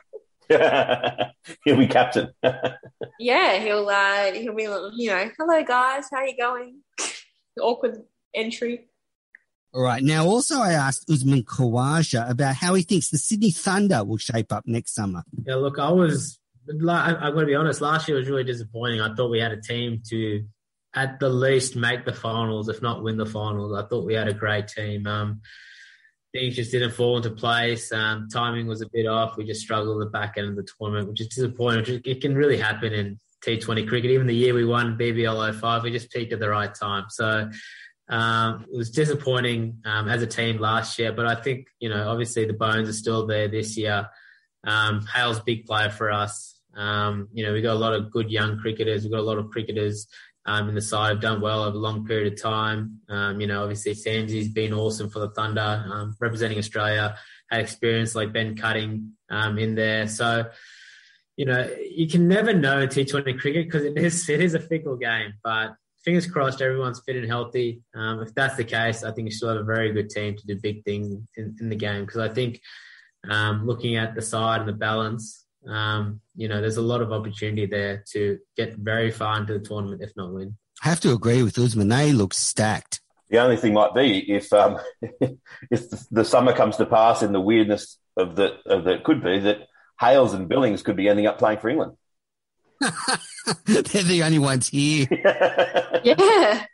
he'll 1.63 1.77
be 1.77 1.85
captain. 1.85 2.29
yeah, 3.19 3.59
he'll 3.59 3.87
uh, 3.87 4.33
he'll 4.33 4.55
be 4.55 4.63
you 4.63 5.09
know, 5.11 5.29
hello 5.37 5.63
guys, 5.63 6.05
how 6.11 6.23
you 6.23 6.35
going? 6.35 6.79
Awkward 7.61 7.99
entry. 8.33 8.87
All 9.71 9.83
right. 9.83 10.01
Now, 10.01 10.25
also, 10.25 10.59
I 10.59 10.73
asked 10.73 11.11
Usman 11.11 11.43
Khawaja 11.43 12.27
about 12.27 12.55
how 12.55 12.73
he 12.73 12.81
thinks 12.81 13.09
the 13.09 13.19
Sydney 13.19 13.51
Thunder 13.51 14.03
will 14.03 14.17
shape 14.17 14.51
up 14.51 14.63
next 14.65 14.95
summer. 14.95 15.23
Yeah, 15.45 15.55
look, 15.55 15.77
I 15.77 15.91
was, 15.91 16.39
I'm 16.67 16.79
going 16.79 17.37
to 17.37 17.45
be 17.45 17.55
honest, 17.55 17.81
last 17.81 18.07
year 18.07 18.17
was 18.17 18.27
really 18.27 18.43
disappointing. 18.43 18.99
I 18.99 19.13
thought 19.13 19.29
we 19.29 19.39
had 19.39 19.51
a 19.51 19.61
team 19.61 20.01
to 20.09 20.43
at 20.93 21.19
the 21.19 21.29
least 21.29 21.75
make 21.75 22.05
the 22.05 22.13
finals, 22.13 22.69
if 22.69 22.81
not 22.81 23.03
win 23.03 23.17
the 23.17 23.25
finals. 23.25 23.77
I 23.77 23.87
thought 23.87 24.05
we 24.05 24.13
had 24.13 24.27
a 24.27 24.33
great 24.33 24.67
team. 24.67 25.07
Um, 25.07 25.41
things 26.33 26.55
just 26.55 26.71
didn't 26.71 26.91
fall 26.91 27.17
into 27.17 27.31
place. 27.31 27.91
Um, 27.91 28.27
timing 28.31 28.67
was 28.67 28.81
a 28.81 28.89
bit 28.91 29.07
off. 29.07 29.37
We 29.37 29.45
just 29.45 29.61
struggled 29.61 30.01
at 30.01 30.05
the 30.05 30.11
back 30.11 30.35
end 30.37 30.49
of 30.49 30.55
the 30.55 30.67
tournament, 30.77 31.09
which 31.09 31.21
is 31.21 31.27
disappointing. 31.27 32.01
It 32.05 32.21
can 32.21 32.35
really 32.35 32.57
happen 32.57 32.93
in 32.93 33.19
T20 33.45 33.87
cricket. 33.87 34.11
Even 34.11 34.27
the 34.27 34.35
year 34.35 34.53
we 34.53 34.65
won 34.65 34.97
BBL 34.97 35.59
05, 35.59 35.83
we 35.83 35.91
just 35.91 36.11
peaked 36.11 36.33
at 36.33 36.39
the 36.39 36.49
right 36.49 36.73
time. 36.73 37.05
So 37.09 37.49
um, 38.09 38.65
it 38.71 38.77
was 38.77 38.91
disappointing 38.91 39.79
um, 39.85 40.07
as 40.07 40.21
a 40.21 40.27
team 40.27 40.57
last 40.57 40.99
year, 40.99 41.13
but 41.13 41.25
I 41.25 41.35
think, 41.35 41.67
you 41.79 41.89
know, 41.89 42.09
obviously 42.09 42.45
the 42.45 42.53
bones 42.53 42.89
are 42.89 42.93
still 42.93 43.25
there 43.25 43.47
this 43.47 43.77
year. 43.77 44.09
Um, 44.65 45.05
Hale's 45.05 45.39
big 45.39 45.65
player 45.65 45.89
for 45.89 46.11
us. 46.11 46.59
Um, 46.75 47.29
you 47.33 47.45
know, 47.45 47.53
we've 47.53 47.63
got 47.63 47.75
a 47.75 47.79
lot 47.79 47.93
of 47.93 48.11
good 48.11 48.31
young 48.31 48.59
cricketers. 48.59 49.03
We've 49.03 49.11
got 49.11 49.19
a 49.19 49.23
lot 49.23 49.37
of 49.37 49.49
cricketers 49.49 50.07
um, 50.45 50.69
in 50.69 50.75
the 50.75 50.81
side 50.81 51.09
have 51.09 51.21
done 51.21 51.41
well 51.41 51.63
over 51.63 51.75
a 51.75 51.79
long 51.79 52.05
period 52.05 52.33
of 52.33 52.41
time. 52.41 52.99
Um, 53.09 53.39
you 53.39 53.47
know, 53.47 53.61
obviously 53.61 53.93
Samsy's 53.93 54.49
been 54.49 54.73
awesome 54.73 55.09
for 55.09 55.19
the 55.19 55.29
Thunder, 55.29 55.85
um, 55.91 56.15
representing 56.19 56.57
Australia, 56.57 57.17
had 57.49 57.61
experience 57.61 58.15
like 58.15 58.33
Ben 58.33 58.55
Cutting 58.55 59.13
um, 59.29 59.59
in 59.59 59.75
there. 59.75 60.07
So, 60.07 60.45
you 61.37 61.45
know, 61.45 61.69
you 61.89 62.07
can 62.07 62.27
never 62.27 62.53
know 62.53 62.79
in 62.79 62.89
T20 62.89 63.39
cricket 63.39 63.67
because 63.67 63.83
it 63.83 63.97
is 63.97 64.27
it 64.29 64.41
is 64.41 64.53
a 64.53 64.59
fickle 64.59 64.97
game. 64.97 65.33
But 65.43 65.75
fingers 66.03 66.25
crossed, 66.25 66.61
everyone's 66.61 67.01
fit 67.05 67.15
and 67.15 67.27
healthy. 67.27 67.81
Um, 67.93 68.21
if 68.21 68.33
that's 68.33 68.55
the 68.55 68.63
case, 68.63 69.03
I 69.03 69.11
think 69.11 69.27
you 69.27 69.31
still 69.31 69.49
have 69.49 69.57
a 69.57 69.63
very 69.63 69.91
good 69.93 70.09
team 70.09 70.35
to 70.35 70.47
do 70.47 70.59
big 70.59 70.83
things 70.83 71.27
in, 71.37 71.55
in 71.59 71.69
the 71.69 71.75
game. 71.75 72.05
Because 72.05 72.19
I 72.19 72.29
think 72.29 72.61
um, 73.29 73.67
looking 73.67 73.95
at 73.95 74.15
the 74.15 74.21
side 74.21 74.61
and 74.61 74.69
the 74.69 74.73
balance, 74.73 75.45
um, 75.67 76.21
you 76.35 76.47
know, 76.47 76.61
there's 76.61 76.77
a 76.77 76.81
lot 76.81 77.01
of 77.01 77.11
opportunity 77.11 77.65
there 77.65 78.03
to 78.11 78.39
get 78.57 78.75
very 78.75 79.11
far 79.11 79.39
into 79.39 79.53
the 79.53 79.59
tournament, 79.59 80.01
if 80.01 80.11
not 80.15 80.33
win. 80.33 80.57
I 80.83 80.89
have 80.89 80.99
to 81.01 81.13
agree 81.13 81.43
with 81.43 81.59
Usman. 81.59 81.89
They 81.89 82.11
look 82.11 82.33
stacked. 82.33 83.01
The 83.29 83.39
only 83.39 83.57
thing 83.57 83.73
might 83.73 83.93
be 83.93 84.19
if 84.31 84.51
um, 84.51 84.79
if 85.71 85.89
the 86.09 86.25
summer 86.25 86.53
comes 86.53 86.77
to 86.77 86.85
pass 86.85 87.21
in 87.21 87.31
the 87.31 87.39
weirdness 87.39 87.97
of 88.17 88.35
the 88.35 88.57
of 88.65 88.85
that 88.85 89.03
could 89.03 89.23
be 89.23 89.39
that 89.39 89.67
Hales 89.99 90.33
and 90.33 90.49
Billings 90.49 90.81
could 90.81 90.95
be 90.95 91.07
ending 91.07 91.27
up 91.27 91.37
playing 91.37 91.59
for 91.59 91.69
England. 91.69 91.95
They're 93.65 93.83
the 94.03 94.23
only 94.23 94.39
ones 94.39 94.67
here. 94.67 95.07
yeah. 96.03 96.65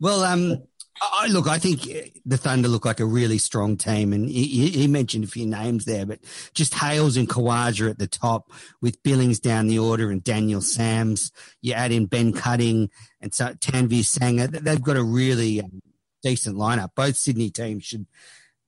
Well, 0.00 0.24
um, 0.24 0.64
I, 1.02 1.28
look, 1.28 1.48
I 1.48 1.58
think 1.58 1.82
the 2.26 2.36
Thunder 2.36 2.68
look 2.68 2.84
like 2.84 3.00
a 3.00 3.06
really 3.06 3.38
strong 3.38 3.76
team, 3.76 4.12
and 4.12 4.28
he, 4.28 4.68
he, 4.68 4.86
mentioned 4.86 5.24
a 5.24 5.28
few 5.28 5.46
names 5.46 5.86
there, 5.86 6.04
but 6.04 6.18
just 6.52 6.74
Hales 6.74 7.16
and 7.16 7.28
Khawaja 7.28 7.88
at 7.88 7.98
the 7.98 8.06
top, 8.06 8.50
with 8.82 9.02
Billings 9.02 9.40
down 9.40 9.66
the 9.66 9.78
order 9.78 10.10
and 10.10 10.22
Daniel 10.22 10.60
Sams. 10.60 11.32
You 11.62 11.72
add 11.72 11.92
in 11.92 12.06
Ben 12.06 12.32
Cutting 12.32 12.90
and 13.20 13.32
so 13.32 13.54
Tanveer 13.54 14.02
Sangha. 14.02 14.50
They've 14.50 14.82
got 14.82 14.96
a 14.96 15.02
really 15.02 15.62
um, 15.62 15.80
decent 16.22 16.56
lineup. 16.56 16.90
Both 16.94 17.16
Sydney 17.16 17.50
teams 17.50 17.84
should 17.84 18.06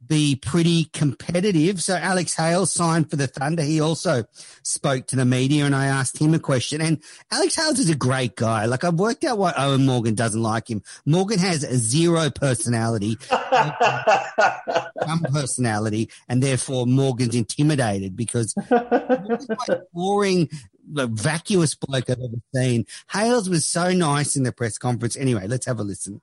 be 0.07 0.37
pretty 0.37 0.85
competitive. 0.93 1.83
So 1.83 1.97
Alex 1.97 2.35
Hales 2.35 2.73
signed 2.73 3.11
for 3.11 3.17
the 3.17 3.27
Thunder. 3.27 3.63
He 3.63 3.81
also 3.81 4.25
spoke 4.63 5.07
to 5.09 5.17
the 5.17 5.25
media 5.25 5.65
and 5.65 5.75
I 5.75 5.87
asked 5.87 6.19
him 6.19 6.35
a 6.35 6.39
question. 6.39 6.81
And 6.81 7.03
Alex 7.31 7.57
Hales 7.57 7.79
is 7.79 7.91
a 7.91 7.95
great 7.95 8.37
guy. 8.37 8.67
Like 8.67 8.85
I've 8.85 8.95
worked 8.99 9.25
out 9.25 9.39
why 9.39 9.53
Eoin 9.53 9.85
Morgan 9.85 10.15
doesn't 10.15 10.43
like 10.43 10.69
him. 10.69 10.83
Morgan 11.07 11.39
has 11.39 11.63
a 11.65 11.77
zero 11.77 12.31
personality, 12.31 13.17
some 13.31 15.21
personality, 15.33 16.11
and 16.29 16.43
therefore 16.43 16.87
Morgan's 16.87 17.35
intimidated 17.35 18.17
because 18.17 18.55
boring, 19.93 20.49
the 20.91 21.07
vacuous 21.07 21.75
bloke 21.75 22.11
I've 22.11 22.19
ever 22.19 22.43
seen. 22.55 22.87
Hales 23.11 23.49
was 23.49 23.65
so 23.65 23.93
nice 23.93 24.37
in 24.37 24.43
the 24.43 24.53
press 24.53 24.79
conference. 24.79 25.17
Anyway, 25.17 25.47
let's 25.47 25.67
have 25.67 25.79
a 25.79 25.85
listen. 25.85 26.21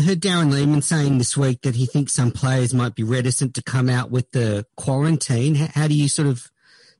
I 0.00 0.02
heard 0.02 0.20
Darren 0.20 0.50
Lehmann 0.50 0.80
saying 0.80 1.18
this 1.18 1.36
week 1.36 1.60
that 1.60 1.74
he 1.74 1.84
thinks 1.84 2.14
some 2.14 2.30
players 2.30 2.72
might 2.72 2.94
be 2.94 3.02
reticent 3.02 3.52
to 3.56 3.62
come 3.62 3.90
out 3.90 4.10
with 4.10 4.30
the 4.30 4.64
quarantine. 4.74 5.56
How 5.56 5.88
do 5.88 5.94
you 5.94 6.08
sort 6.08 6.26
of, 6.26 6.50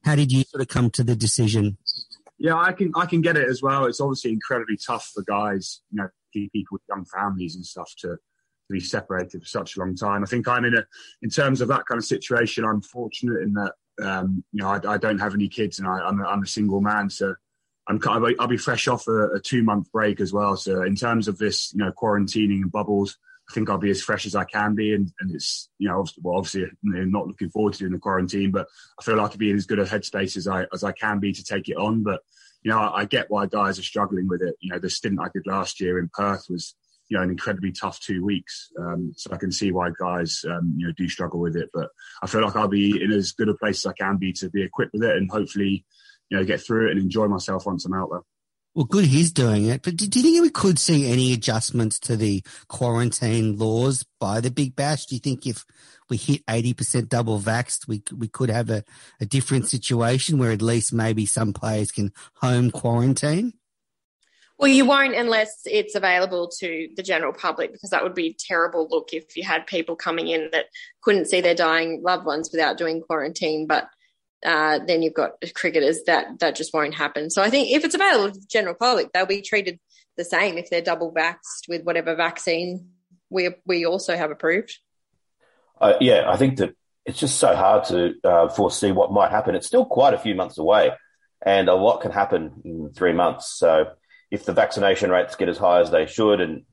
how 0.04 0.16
did 0.16 0.30
you 0.30 0.42
sort 0.42 0.60
of 0.60 0.68
come 0.68 0.90
to 0.90 1.02
the 1.02 1.16
decision? 1.16 1.78
Yeah, 2.36 2.56
I 2.56 2.72
can 2.72 2.92
I 2.94 3.06
can 3.06 3.22
get 3.22 3.38
it 3.38 3.48
as 3.48 3.62
well. 3.62 3.86
It's 3.86 4.02
obviously 4.02 4.32
incredibly 4.32 4.76
tough 4.76 5.10
for 5.14 5.22
guys, 5.22 5.80
you 5.90 5.96
know, 5.96 6.10
people 6.34 6.72
with 6.72 6.82
young 6.90 7.06
families 7.06 7.56
and 7.56 7.64
stuff 7.64 7.90
to, 8.00 8.08
to 8.08 8.18
be 8.68 8.80
separated 8.80 9.40
for 9.40 9.48
such 9.48 9.76
a 9.76 9.80
long 9.80 9.96
time. 9.96 10.22
I 10.22 10.26
think 10.26 10.46
I'm 10.46 10.66
in 10.66 10.74
a 10.74 10.84
in 11.22 11.30
terms 11.30 11.62
of 11.62 11.68
that 11.68 11.86
kind 11.86 11.98
of 11.98 12.04
situation. 12.04 12.66
I'm 12.66 12.82
fortunate 12.82 13.40
in 13.40 13.54
that 13.54 13.72
um, 14.02 14.44
you 14.52 14.62
know 14.62 14.68
I, 14.68 14.80
I, 14.86 14.98
don't 14.98 15.20
have 15.20 15.32
any 15.32 15.48
kids 15.48 15.78
and 15.78 15.88
I, 15.88 16.06
am 16.06 16.20
a, 16.20 16.24
I'm 16.24 16.42
a 16.42 16.46
single 16.46 16.82
man, 16.82 17.08
so 17.08 17.34
I'm 17.90 18.36
I'll 18.38 18.46
be 18.46 18.56
fresh 18.56 18.86
off 18.86 19.08
a, 19.08 19.34
a 19.34 19.40
two 19.40 19.64
month 19.64 19.90
break 19.90 20.20
as 20.20 20.32
well. 20.32 20.56
So 20.56 20.82
in 20.82 20.94
terms 20.94 21.26
of 21.26 21.38
this, 21.38 21.72
you 21.72 21.78
know, 21.78 21.90
quarantining 21.90 22.62
and 22.62 22.72
bubbles, 22.72 23.18
I 23.50 23.52
think 23.52 23.68
I'll 23.68 23.78
be 23.78 23.90
as 23.90 24.02
fresh 24.02 24.26
as 24.26 24.36
I 24.36 24.44
can 24.44 24.76
be. 24.76 24.94
And, 24.94 25.12
and 25.18 25.34
it's, 25.34 25.68
you 25.78 25.88
know, 25.88 26.06
well, 26.22 26.36
obviously 26.36 26.60
you 26.60 26.70
know, 26.82 27.04
not 27.04 27.26
looking 27.26 27.50
forward 27.50 27.72
to 27.72 27.78
doing 27.80 27.92
the 27.92 27.98
quarantine, 27.98 28.52
but 28.52 28.68
I 28.98 29.02
feel 29.02 29.16
like 29.16 29.32
I'll 29.32 29.36
be 29.36 29.50
in 29.50 29.56
as 29.56 29.66
good 29.66 29.80
a 29.80 29.84
headspace 29.84 30.36
as 30.36 30.46
I, 30.46 30.66
as 30.72 30.84
I 30.84 30.92
can 30.92 31.18
be 31.18 31.32
to 31.32 31.44
take 31.44 31.68
it 31.68 31.76
on. 31.76 32.04
But, 32.04 32.20
you 32.62 32.70
know, 32.70 32.78
I, 32.78 33.00
I 33.00 33.04
get 33.06 33.28
why 33.28 33.46
guys 33.46 33.78
are 33.80 33.82
struggling 33.82 34.28
with 34.28 34.40
it. 34.40 34.54
You 34.60 34.72
know, 34.72 34.78
the 34.78 34.88
stint 34.88 35.18
I 35.20 35.28
did 35.34 35.46
last 35.46 35.80
year 35.80 35.98
in 35.98 36.10
Perth 36.12 36.46
was, 36.48 36.76
you 37.08 37.16
know, 37.16 37.24
an 37.24 37.30
incredibly 37.30 37.72
tough 37.72 37.98
two 37.98 38.24
weeks. 38.24 38.70
Um, 38.78 39.14
so 39.16 39.30
I 39.32 39.36
can 39.36 39.50
see 39.50 39.72
why 39.72 39.90
guys, 39.98 40.44
um, 40.48 40.74
you 40.76 40.86
know, 40.86 40.92
do 40.96 41.08
struggle 41.08 41.40
with 41.40 41.56
it. 41.56 41.70
But 41.74 41.88
I 42.22 42.28
feel 42.28 42.42
like 42.42 42.54
I'll 42.54 42.68
be 42.68 43.02
in 43.02 43.10
as 43.10 43.32
good 43.32 43.48
a 43.48 43.54
place 43.54 43.84
as 43.84 43.90
I 43.90 43.94
can 44.00 44.16
be 44.16 44.32
to 44.34 44.48
be 44.48 44.62
equipped 44.62 44.92
with 44.92 45.02
it 45.02 45.16
and 45.16 45.28
hopefully, 45.28 45.84
you 46.30 46.38
know, 46.38 46.44
get 46.44 46.60
through 46.60 46.88
it 46.88 46.92
and 46.92 47.00
enjoy 47.00 47.26
myself 47.26 47.66
once 47.66 47.84
I'm 47.84 47.94
out 47.94 48.08
there. 48.10 48.22
Well, 48.74 48.84
good 48.84 49.06
he's 49.06 49.32
doing 49.32 49.66
it. 49.66 49.82
But 49.82 49.96
do, 49.96 50.06
do 50.06 50.20
you 50.20 50.22
think 50.22 50.42
we 50.42 50.50
could 50.50 50.78
see 50.78 51.10
any 51.10 51.32
adjustments 51.32 51.98
to 52.00 52.16
the 52.16 52.42
quarantine 52.68 53.58
laws 53.58 54.06
by 54.20 54.40
the 54.40 54.50
Big 54.50 54.76
Bash? 54.76 55.06
Do 55.06 55.16
you 55.16 55.20
think 55.20 55.44
if 55.44 55.66
we 56.08 56.16
hit 56.16 56.46
80% 56.46 57.08
double 57.08 57.40
vaxxed, 57.40 57.88
we, 57.88 58.02
we 58.16 58.28
could 58.28 58.48
have 58.48 58.70
a, 58.70 58.84
a 59.20 59.26
different 59.26 59.66
situation 59.66 60.38
where 60.38 60.52
at 60.52 60.62
least 60.62 60.92
maybe 60.92 61.26
some 61.26 61.52
players 61.52 61.90
can 61.90 62.12
home 62.34 62.70
quarantine? 62.70 63.54
Well, 64.56 64.70
you 64.70 64.84
won't 64.84 65.14
unless 65.14 65.62
it's 65.64 65.94
available 65.94 66.48
to 66.58 66.90
the 66.94 67.02
general 67.02 67.32
public 67.32 67.72
because 67.72 67.90
that 67.90 68.02
would 68.02 68.14
be 68.14 68.28
a 68.28 68.36
terrible 68.38 68.86
look 68.90 69.14
if 69.14 69.34
you 69.34 69.42
had 69.42 69.66
people 69.66 69.96
coming 69.96 70.28
in 70.28 70.50
that 70.52 70.66
couldn't 71.02 71.28
see 71.28 71.40
their 71.40 71.54
dying 71.54 72.02
loved 72.04 72.26
ones 72.26 72.50
without 72.52 72.76
doing 72.76 73.00
quarantine. 73.00 73.66
But 73.66 73.88
uh, 74.44 74.78
then 74.86 75.02
you've 75.02 75.14
got 75.14 75.32
cricketers 75.54 76.02
that 76.06 76.38
that 76.40 76.56
just 76.56 76.72
won't 76.72 76.94
happen. 76.94 77.30
So 77.30 77.42
I 77.42 77.50
think 77.50 77.70
if 77.70 77.84
it's 77.84 77.94
available 77.94 78.32
to 78.32 78.40
the 78.40 78.46
general 78.46 78.74
public, 78.74 79.12
they'll 79.12 79.26
be 79.26 79.42
treated 79.42 79.78
the 80.16 80.24
same 80.24 80.58
if 80.58 80.70
they're 80.70 80.82
double 80.82 81.12
vaxxed 81.12 81.68
with 81.68 81.82
whatever 81.84 82.14
vaccine 82.14 82.90
we 83.30 83.50
we 83.66 83.86
also 83.86 84.16
have 84.16 84.30
approved. 84.30 84.78
Uh, 85.80 85.94
yeah, 86.00 86.30
I 86.30 86.36
think 86.36 86.58
that 86.58 86.74
it's 87.06 87.18
just 87.18 87.38
so 87.38 87.54
hard 87.54 87.84
to 87.84 88.14
uh, 88.24 88.48
foresee 88.48 88.92
what 88.92 89.12
might 89.12 89.30
happen. 89.30 89.54
It's 89.54 89.66
still 89.66 89.86
quite 89.86 90.14
a 90.14 90.18
few 90.18 90.34
months 90.34 90.58
away, 90.58 90.90
and 91.44 91.68
a 91.68 91.74
lot 91.74 92.02
can 92.02 92.10
happen 92.10 92.60
in 92.64 92.90
three 92.94 93.12
months. 93.12 93.54
So, 93.56 93.92
if 94.30 94.44
the 94.44 94.52
vaccination 94.52 95.10
rates 95.10 95.36
get 95.36 95.48
as 95.48 95.58
high 95.58 95.80
as 95.80 95.90
they 95.90 96.06
should, 96.06 96.40
and 96.40 96.64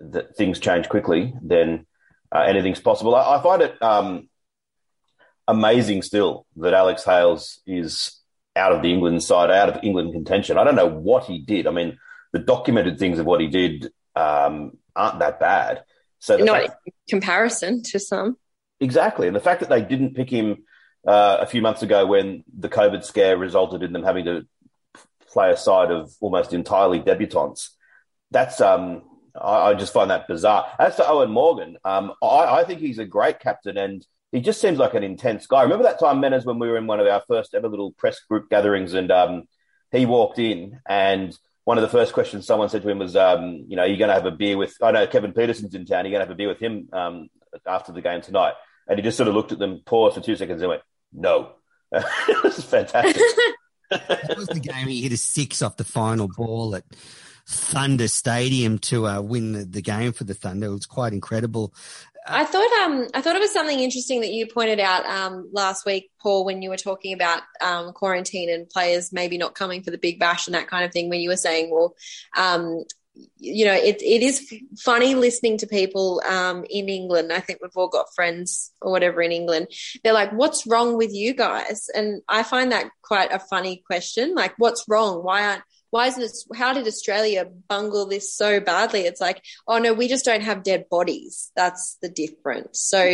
that 0.00 0.36
things 0.36 0.58
change 0.58 0.88
quickly, 0.88 1.34
then 1.42 1.86
uh, 2.34 2.40
anything's 2.40 2.80
possible. 2.80 3.14
I, 3.14 3.36
I 3.36 3.42
find 3.42 3.62
it 3.62 3.80
um, 3.82 4.28
amazing 5.48 6.02
still 6.02 6.46
that 6.56 6.74
Alex 6.74 7.04
Hales 7.04 7.60
is 7.66 8.20
out 8.54 8.72
of 8.72 8.82
the 8.82 8.92
England 8.92 9.22
side, 9.22 9.50
out 9.50 9.68
of 9.68 9.82
England 9.82 10.12
contention. 10.12 10.58
I 10.58 10.64
don't 10.64 10.76
know 10.76 10.86
what 10.86 11.24
he 11.24 11.38
did. 11.38 11.66
I 11.66 11.70
mean, 11.70 11.98
the 12.32 12.38
documented 12.38 12.98
things 12.98 13.18
of 13.18 13.26
what 13.26 13.40
he 13.40 13.48
did 13.48 13.90
um, 14.14 14.72
aren't 14.94 15.20
that 15.20 15.40
bad. 15.40 15.82
So 16.18 16.36
not 16.36 16.62
fact, 16.62 16.80
in 16.86 16.92
comparison 17.08 17.82
to 17.84 17.98
some. 17.98 18.36
Exactly, 18.80 19.26
and 19.26 19.34
the 19.34 19.40
fact 19.40 19.60
that 19.60 19.68
they 19.68 19.82
didn't 19.82 20.14
pick 20.14 20.30
him 20.30 20.64
uh, 21.06 21.38
a 21.40 21.46
few 21.46 21.62
months 21.62 21.82
ago 21.82 22.06
when 22.06 22.44
the 22.56 22.68
COVID 22.68 23.04
scare 23.04 23.36
resulted 23.36 23.82
in 23.82 23.92
them 23.92 24.02
having 24.02 24.26
to 24.26 24.46
play 25.28 25.50
a 25.50 25.56
side 25.56 25.90
of 25.90 26.12
almost 26.20 26.52
entirely 26.52 27.00
debutants. 27.00 27.70
That's 28.30 28.60
um, 28.60 29.02
I, 29.40 29.70
I 29.70 29.74
just 29.74 29.92
find 29.92 30.10
that 30.10 30.28
bizarre. 30.28 30.66
As 30.78 30.96
to 30.96 31.02
Eoin 31.02 31.30
Morgan, 31.30 31.78
um, 31.84 32.12
I, 32.22 32.60
I 32.60 32.64
think 32.64 32.80
he's 32.80 32.98
a 32.98 33.04
great 33.04 33.40
captain 33.40 33.78
and 33.78 34.04
he 34.32 34.40
just 34.40 34.60
seems 34.60 34.78
like 34.78 34.94
an 34.94 35.02
intense 35.02 35.46
guy. 35.46 35.62
Remember 35.62 35.84
that 35.84 35.98
time, 35.98 36.20
Menas, 36.20 36.44
when 36.44 36.58
we 36.58 36.68
were 36.68 36.76
in 36.76 36.86
one 36.86 37.00
of 37.00 37.06
our 37.06 37.22
first 37.26 37.54
ever 37.54 37.68
little 37.68 37.92
press 37.92 38.20
group 38.20 38.50
gatherings 38.50 38.94
and 38.94 39.10
um, 39.10 39.44
he 39.90 40.06
walked 40.06 40.38
in 40.38 40.80
and 40.86 41.36
one 41.64 41.76
of 41.78 41.82
the 41.82 41.88
first 41.88 42.14
questions 42.14 42.46
someone 42.46 42.68
said 42.68 42.82
to 42.82 42.88
him 42.88 42.98
was, 42.98 43.14
um, 43.14 43.64
you 43.68 43.76
know, 43.76 43.84
you're 43.84 43.98
going 43.98 44.08
to 44.08 44.14
have 44.14 44.26
a 44.26 44.30
beer 44.30 44.56
with, 44.56 44.74
I 44.82 44.90
know 44.90 45.06
Kevin 45.06 45.32
Pietersen's 45.32 45.74
in 45.74 45.84
town, 45.84 46.04
you're 46.04 46.12
going 46.12 46.20
to 46.20 46.26
have 46.26 46.30
a 46.30 46.34
beer 46.34 46.48
with 46.48 46.60
him 46.60 46.88
um, 46.94 47.28
after 47.66 47.92
the 47.92 48.00
game 48.00 48.22
tonight. 48.22 48.54
And 48.86 48.98
he 48.98 49.02
just 49.02 49.18
sort 49.18 49.28
of 49.28 49.34
looked 49.34 49.52
at 49.52 49.58
them, 49.58 49.82
paused 49.84 50.16
for 50.16 50.22
two 50.22 50.36
seconds 50.36 50.62
and 50.62 50.70
went, 50.70 50.82
no. 51.12 51.52
it 51.92 52.42
was 52.42 52.64
fantastic. 52.64 53.22
that 53.90 54.34
was 54.36 54.46
the 54.46 54.60
game 54.60 54.88
he 54.88 55.02
hit 55.02 55.12
a 55.12 55.18
six 55.18 55.60
off 55.60 55.76
the 55.76 55.84
final 55.84 56.28
ball 56.28 56.74
at 56.74 56.84
Thunder 57.46 58.08
Stadium 58.08 58.78
to 58.78 59.06
uh, 59.06 59.20
win 59.20 59.52
the, 59.52 59.64
the, 59.64 59.82
game 59.82 60.12
for 60.12 60.24
the 60.24 60.34
Thunder. 60.34 60.68
It 60.68 60.70
was 60.70 60.86
quite 60.86 61.12
incredible. 61.12 61.74
I 62.28 62.44
thought 62.44 62.70
um 62.84 63.08
I 63.14 63.20
thought 63.20 63.36
it 63.36 63.40
was 63.40 63.52
something 63.52 63.80
interesting 63.80 64.20
that 64.20 64.32
you 64.32 64.46
pointed 64.46 64.80
out 64.80 65.06
um 65.06 65.48
last 65.52 65.86
week, 65.86 66.10
Paul, 66.20 66.44
when 66.44 66.62
you 66.62 66.70
were 66.70 66.76
talking 66.76 67.14
about 67.14 67.42
um 67.60 67.92
quarantine 67.92 68.50
and 68.50 68.68
players 68.68 69.12
maybe 69.12 69.38
not 69.38 69.54
coming 69.54 69.82
for 69.82 69.90
the 69.90 69.98
big 69.98 70.18
bash 70.18 70.46
and 70.46 70.54
that 70.54 70.68
kind 70.68 70.84
of 70.84 70.92
thing. 70.92 71.08
When 71.08 71.20
you 71.20 71.30
were 71.30 71.36
saying, 71.36 71.70
well, 71.70 71.94
um, 72.36 72.84
you 73.38 73.64
know, 73.64 73.74
it 73.74 74.02
it 74.02 74.22
is 74.22 74.52
funny 74.78 75.14
listening 75.14 75.58
to 75.58 75.66
people 75.66 76.22
um 76.28 76.64
in 76.68 76.88
England. 76.88 77.32
I 77.32 77.40
think 77.40 77.60
we've 77.62 77.76
all 77.76 77.88
got 77.88 78.14
friends 78.14 78.72
or 78.80 78.92
whatever 78.92 79.22
in 79.22 79.32
England. 79.32 79.68
They're 80.04 80.12
like, 80.12 80.30
"What's 80.32 80.66
wrong 80.66 80.96
with 80.96 81.12
you 81.12 81.34
guys?" 81.34 81.88
And 81.94 82.22
I 82.28 82.42
find 82.42 82.72
that 82.72 82.90
quite 83.02 83.32
a 83.32 83.38
funny 83.38 83.82
question. 83.86 84.34
Like, 84.34 84.54
what's 84.58 84.84
wrong? 84.88 85.24
Why 85.24 85.46
aren't 85.46 85.62
why 85.90 86.06
isn't 86.06 86.20
this 86.20 86.46
how 86.54 86.72
did 86.72 86.86
australia 86.86 87.46
bungle 87.68 88.06
this 88.06 88.34
so 88.34 88.60
badly? 88.60 89.00
It's 89.00 89.20
like 89.20 89.42
oh 89.66 89.78
no 89.78 89.92
we 89.92 90.08
just 90.08 90.24
don't 90.24 90.42
have 90.42 90.62
dead 90.62 90.88
bodies. 90.90 91.50
That's 91.56 91.98
the 92.02 92.08
difference. 92.08 92.80
So 92.80 93.04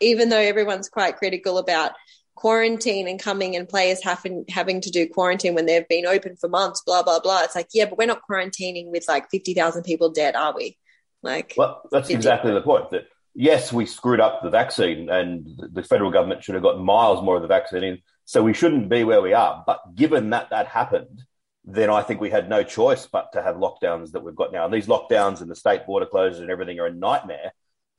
even 0.00 0.28
though 0.28 0.38
everyone's 0.38 0.88
quite 0.88 1.16
critical 1.16 1.58
about 1.58 1.92
quarantine 2.34 3.06
and 3.06 3.20
coming 3.20 3.54
and 3.56 3.68
players 3.68 4.02
having 4.02 4.44
having 4.48 4.80
to 4.80 4.90
do 4.90 5.08
quarantine 5.08 5.54
when 5.54 5.66
they've 5.66 5.88
been 5.88 6.04
open 6.04 6.34
for 6.36 6.48
months 6.48 6.82
blah 6.84 7.00
blah 7.00 7.20
blah 7.20 7.42
it's 7.44 7.54
like 7.54 7.68
yeah 7.72 7.84
but 7.84 7.96
we're 7.96 8.06
not 8.06 8.22
quarantining 8.28 8.90
with 8.90 9.06
like 9.06 9.30
50,000 9.30 9.84
people 9.84 10.10
dead 10.10 10.34
are 10.34 10.54
we? 10.54 10.76
Like 11.22 11.54
well 11.56 11.82
that's 11.90 12.10
exactly 12.10 12.52
the 12.52 12.62
point 12.62 12.90
that 12.90 13.06
yes 13.34 13.72
we 13.72 13.86
screwed 13.86 14.20
up 14.20 14.42
the 14.42 14.50
vaccine 14.50 15.08
and 15.10 15.48
the 15.72 15.82
federal 15.82 16.10
government 16.10 16.42
should 16.42 16.54
have 16.54 16.62
got 16.62 16.80
miles 16.80 17.22
more 17.22 17.36
of 17.36 17.42
the 17.42 17.48
vaccine 17.48 17.84
in 17.84 17.98
so 18.24 18.42
we 18.42 18.54
shouldn't 18.54 18.88
be 18.88 19.04
where 19.04 19.20
we 19.20 19.34
are. 19.34 19.62
But 19.66 19.94
given 19.94 20.30
that 20.30 20.50
that 20.50 20.66
happened 20.66 21.22
then 21.64 21.88
I 21.88 22.02
think 22.02 22.20
we 22.20 22.30
had 22.30 22.48
no 22.48 22.62
choice 22.62 23.06
but 23.06 23.32
to 23.32 23.42
have 23.42 23.56
lockdowns 23.56 24.12
that 24.12 24.22
we've 24.22 24.34
got 24.34 24.52
now. 24.52 24.66
And 24.66 24.74
these 24.74 24.86
lockdowns 24.86 25.40
and 25.40 25.50
the 25.50 25.56
state 25.56 25.86
border 25.86 26.06
closures 26.06 26.40
and 26.40 26.50
everything 26.50 26.78
are 26.78 26.86
a 26.86 26.92
nightmare. 26.92 27.52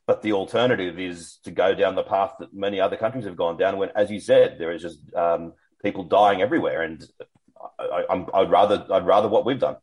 But 0.05 0.21
the 0.21 0.33
alternative 0.33 0.99
is 0.99 1.39
to 1.45 1.51
go 1.51 1.73
down 1.73 1.95
the 1.95 2.03
path 2.03 2.33
that 2.39 2.53
many 2.53 2.79
other 2.79 2.95
countries 2.95 3.25
have 3.25 3.35
gone 3.35 3.57
down. 3.57 3.77
When, 3.77 3.89
as 3.95 4.11
you 4.11 4.19
said, 4.19 4.57
there 4.59 4.71
is 4.71 4.83
just 4.83 4.99
um, 5.15 5.53
people 5.81 6.03
dying 6.03 6.43
everywhere, 6.43 6.83
and 6.83 7.03
I, 7.79 8.39
would 8.39 8.51
rather 8.51 8.85
I'd 8.91 9.07
rather 9.07 9.27
what 9.27 9.47
we've 9.47 9.59
done. 9.59 9.77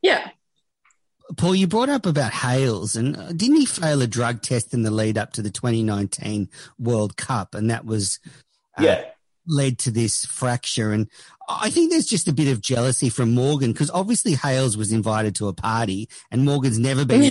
Yeah. 0.00 0.30
Paul, 1.36 1.54
you 1.54 1.66
brought 1.66 1.90
up 1.90 2.06
about 2.06 2.32
Hales, 2.32 2.96
and 2.96 3.14
uh, 3.14 3.32
didn't 3.32 3.56
he 3.56 3.66
fail 3.66 4.00
a 4.00 4.06
drug 4.06 4.40
test 4.40 4.72
in 4.72 4.84
the 4.84 4.90
lead 4.90 5.18
up 5.18 5.34
to 5.34 5.42
the 5.42 5.50
2019 5.50 6.48
World 6.78 7.18
Cup? 7.18 7.54
And 7.54 7.70
that 7.70 7.84
was 7.84 8.20
uh, 8.78 8.84
yeah 8.84 9.04
led 9.46 9.78
to 9.80 9.90
this 9.90 10.24
fracture. 10.24 10.92
And 10.92 11.08
I 11.48 11.70
think 11.70 11.90
there's 11.90 12.06
just 12.06 12.28
a 12.28 12.32
bit 12.32 12.48
of 12.48 12.60
jealousy 12.60 13.08
from 13.08 13.34
Morgan 13.34 13.72
because 13.72 13.90
obviously 13.90 14.34
Hales 14.34 14.76
was 14.76 14.92
invited 14.92 15.34
to 15.36 15.48
a 15.48 15.52
party 15.52 16.08
and 16.30 16.44
Morgan's 16.44 16.78
never 16.78 17.04
been 17.04 17.30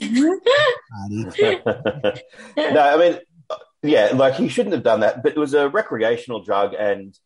party. 0.91 1.61
no, 2.57 2.79
I 2.79 2.97
mean, 2.97 3.19
yeah, 3.83 4.11
like 4.13 4.35
he 4.35 4.47
shouldn't 4.47 4.73
have 4.73 4.83
done 4.83 4.99
that, 5.01 5.23
but 5.23 5.33
it 5.33 5.37
was 5.37 5.53
a 5.53 5.69
recreational 5.69 6.43
drug 6.43 6.73
and 6.73 7.17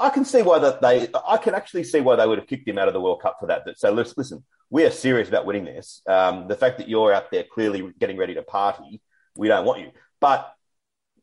I 0.00 0.10
can 0.10 0.24
see 0.24 0.42
why 0.42 0.58
that 0.58 0.82
they, 0.82 1.08
I 1.26 1.36
can 1.36 1.54
actually 1.54 1.84
see 1.84 2.00
why 2.00 2.16
they 2.16 2.26
would 2.26 2.38
have 2.38 2.48
kicked 2.48 2.66
him 2.66 2.78
out 2.78 2.88
of 2.88 2.94
the 2.94 3.00
World 3.00 3.22
Cup 3.22 3.36
for 3.38 3.46
that. 3.46 3.62
So 3.76 3.92
listen, 3.92 4.14
listen 4.16 4.44
we 4.70 4.84
are 4.84 4.90
serious 4.90 5.28
about 5.28 5.46
winning 5.46 5.64
this. 5.64 6.02
Um, 6.06 6.48
the 6.48 6.56
fact 6.56 6.78
that 6.78 6.88
you're 6.88 7.12
out 7.12 7.30
there 7.30 7.44
clearly 7.44 7.92
getting 7.98 8.16
ready 8.16 8.34
to 8.34 8.42
party, 8.42 9.00
we 9.36 9.48
don't 9.48 9.64
want 9.64 9.80
you. 9.80 9.90
But 10.20 10.53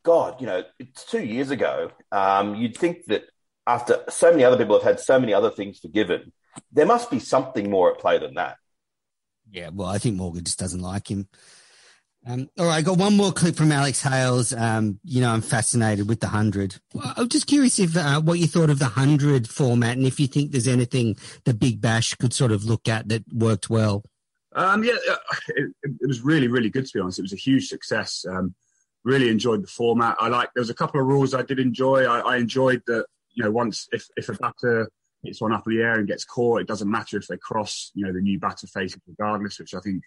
God, 0.03 0.41
you 0.41 0.47
know, 0.47 0.63
it's 0.79 1.05
two 1.05 1.23
years 1.23 1.51
ago. 1.51 1.91
Um, 2.11 2.55
you'd 2.55 2.77
think 2.77 3.05
that 3.05 3.23
after 3.67 4.03
so 4.09 4.31
many 4.31 4.43
other 4.43 4.57
people 4.57 4.75
have 4.75 4.83
had 4.83 4.99
so 4.99 5.19
many 5.19 5.33
other 5.33 5.51
things 5.51 5.79
forgiven, 5.79 6.31
there 6.71 6.85
must 6.85 7.11
be 7.11 7.19
something 7.19 7.69
more 7.69 7.91
at 7.91 7.99
play 7.99 8.17
than 8.17 8.35
that. 8.35 8.57
Yeah, 9.49 9.69
well, 9.73 9.87
I 9.87 9.97
think 9.97 10.15
Morgan 10.15 10.43
just 10.43 10.59
doesn't 10.59 10.81
like 10.81 11.09
him. 11.09 11.27
Um, 12.25 12.49
all 12.57 12.67
right, 12.67 12.77
I 12.77 12.81
got 12.83 12.99
one 12.99 13.17
more 13.17 13.31
clip 13.31 13.55
from 13.55 13.71
Alex 13.71 14.01
Hales. 14.01 14.53
Um, 14.53 14.99
you 15.03 15.21
know, 15.21 15.31
I'm 15.31 15.41
fascinated 15.41 16.07
with 16.07 16.19
the 16.19 16.27
hundred. 16.27 16.75
I'm 17.17 17.27
just 17.27 17.47
curious 17.47 17.79
if 17.79 17.97
uh, 17.97 18.21
what 18.21 18.37
you 18.37 18.45
thought 18.45 18.69
of 18.69 18.77
the 18.77 18.85
hundred 18.85 19.47
format, 19.47 19.97
and 19.97 20.05
if 20.05 20.19
you 20.19 20.27
think 20.27 20.51
there's 20.51 20.67
anything 20.67 21.17
the 21.45 21.53
Big 21.55 21.81
Bash 21.81 22.13
could 22.15 22.31
sort 22.31 22.51
of 22.51 22.63
look 22.63 22.87
at 22.87 23.09
that 23.09 23.23
worked 23.33 23.71
well. 23.71 24.03
Um, 24.53 24.83
yeah, 24.83 24.93
uh, 25.09 25.15
it, 25.55 25.71
it, 25.83 26.07
was 26.07 26.21
really, 26.21 26.47
really 26.47 26.69
good 26.69 26.85
to 26.85 26.93
be 26.93 26.99
honest. 26.99 27.17
It 27.17 27.23
was 27.23 27.33
a 27.33 27.37
huge 27.37 27.69
success. 27.69 28.23
Um, 28.29 28.53
really 29.03 29.29
enjoyed 29.29 29.63
the 29.63 29.67
format. 29.67 30.15
I 30.19 30.27
like 30.27 30.49
there 30.53 30.61
was 30.61 30.69
a 30.69 30.75
couple 30.75 30.99
of 30.99 31.07
rules 31.07 31.33
I 31.33 31.41
did 31.41 31.59
enjoy. 31.59 32.05
I, 32.05 32.19
I 32.19 32.37
enjoyed 32.37 32.81
that 32.87 33.05
you 33.33 33.43
know 33.43 33.51
once 33.51 33.87
if 33.91 34.07
if 34.17 34.29
a 34.29 34.33
batter 34.33 34.89
hits 35.23 35.41
one 35.41 35.53
up 35.53 35.67
in 35.67 35.75
the 35.75 35.83
air 35.83 35.93
and 35.93 36.07
gets 36.07 36.25
caught, 36.25 36.61
it 36.61 36.67
doesn't 36.67 36.89
matter 36.89 37.17
if 37.17 37.27
they 37.27 37.37
cross. 37.37 37.91
You 37.93 38.05
know 38.05 38.13
the 38.13 38.21
new 38.21 38.39
batter 38.39 38.67
faces 38.67 38.99
regardless, 39.07 39.59
which 39.59 39.73
I 39.73 39.79
think 39.79 40.03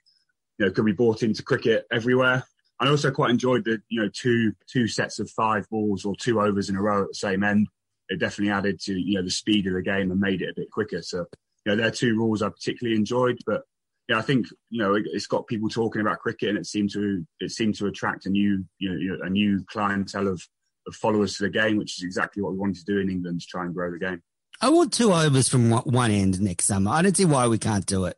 you 0.59 0.66
know 0.66 0.72
could 0.72 0.85
be 0.85 0.92
brought 0.92 1.22
into 1.22 1.42
cricket 1.42 1.87
everywhere. 1.92 2.44
I 2.80 2.88
also 2.88 3.11
quite 3.11 3.30
enjoyed 3.30 3.64
the 3.64 3.80
you 3.88 4.02
know 4.02 4.11
two 4.12 4.52
two 4.66 4.88
sets 4.88 5.18
of 5.18 5.30
five 5.30 5.68
balls 5.70 6.04
or 6.04 6.14
two 6.16 6.40
overs 6.40 6.68
in 6.68 6.76
a 6.76 6.83
row 6.83 7.02
at 7.02 7.09
the 7.09 7.14
same 7.14 7.42
end. 7.42 7.68
It 8.09 8.20
definitely 8.20 8.52
added 8.52 8.80
to 8.80 8.92
you 8.92 9.16
know 9.16 9.22
the 9.22 9.30
speed 9.30 9.66
of 9.66 9.74
the 9.74 9.83
game 9.83 10.11
and 10.11 10.20
made 10.20 10.42
it 10.42 10.50
a 10.50 10.54
bit 10.54 10.70
quicker. 10.70 11.02
So 11.02 11.26
you 11.64 11.72
know, 11.72 11.76
there 11.76 11.87
are 11.87 11.92
two 11.92 12.16
rules 12.16 12.42
I 12.42 12.48
particularly 12.48 12.96
enjoyed. 12.96 13.38
But 13.46 13.62
yeah, 14.08 14.18
I 14.18 14.22
think 14.22 14.46
you 14.68 14.82
know 14.82 14.94
it's 14.94 15.26
got 15.26 15.46
people 15.46 15.68
talking 15.68 16.02
about 16.02 16.18
cricket, 16.18 16.50
and 16.50 16.58
it 16.58 16.66
seemed 16.66 16.90
to 16.90 17.26
it 17.40 17.50
seemed 17.50 17.74
to 17.76 17.86
attract 17.86 18.26
a 18.26 18.30
new 18.30 18.64
you 18.78 18.90
know 18.90 19.24
a 19.24 19.30
new 19.30 19.64
clientele 19.68 20.28
of, 20.28 20.42
of 20.86 20.94
followers 20.94 21.36
to 21.36 21.44
the 21.44 21.50
game, 21.50 21.76
which 21.76 21.98
is 21.98 22.04
exactly 22.04 22.42
what 22.42 22.52
we 22.52 22.58
wanted 22.58 22.76
to 22.76 22.84
do 22.84 22.98
in 22.98 23.08
England 23.08 23.40
to 23.40 23.46
try 23.46 23.64
and 23.64 23.74
grow 23.74 23.90
the 23.90 23.98
game. 23.98 24.22
I 24.60 24.68
want 24.68 24.92
two 24.92 25.12
overs 25.12 25.48
from 25.48 25.70
one 25.70 26.10
end 26.10 26.40
next 26.40 26.66
summer. 26.66 26.90
I 26.90 27.02
don't 27.02 27.16
see 27.16 27.24
why 27.24 27.48
we 27.48 27.58
can't 27.58 27.86
do 27.86 28.04
it. 28.04 28.16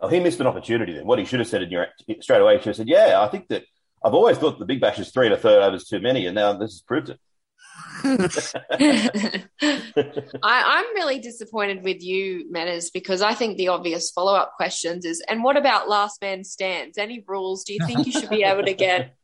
Oh, 0.00 0.08
he 0.08 0.18
missed 0.18 0.40
an 0.40 0.46
opportunity 0.46 0.94
then. 0.94 1.06
What 1.06 1.18
he 1.18 1.24
should 1.24 1.38
have 1.38 1.48
said 1.48 1.62
in 1.62 1.70
your 1.70 1.86
straight 2.20 2.40
away, 2.40 2.56
he 2.56 2.60
should 2.60 2.70
have 2.70 2.76
said, 2.76 2.88
"Yeah, 2.88 3.20
I 3.20 3.28
think 3.28 3.48
that 3.48 3.64
I've 4.02 4.14
always 4.14 4.38
thought 4.38 4.58
the 4.58 4.64
Big 4.64 4.80
Bash 4.80 4.98
is 4.98 5.10
three 5.10 5.26
and 5.26 5.34
a 5.34 5.38
third 5.38 5.62
overs 5.62 5.84
too 5.84 6.00
many, 6.00 6.26
and 6.26 6.34
now 6.34 6.54
this 6.54 6.72
has 6.72 6.82
proved 6.82 7.10
it." 7.10 7.20
I, 8.04 9.44
am 10.42 10.94
really 10.94 11.20
disappointed 11.20 11.84
with 11.84 12.02
you, 12.02 12.50
Menas, 12.50 12.90
because 12.90 13.22
I 13.22 13.34
think 13.34 13.56
the 13.56 13.68
obvious 13.68 14.10
follow 14.10 14.34
up 14.34 14.54
questions 14.56 15.04
is, 15.04 15.22
and 15.28 15.44
what 15.44 15.56
about 15.56 15.88
last 15.88 16.20
man 16.20 16.44
stands? 16.44 16.98
Any 16.98 17.24
rules? 17.26 17.64
Do 17.64 17.74
you 17.74 17.86
think 17.86 18.06
you 18.06 18.12
should 18.12 18.30
be 18.30 18.42
able 18.42 18.64
to 18.64 18.74
get 18.74 19.14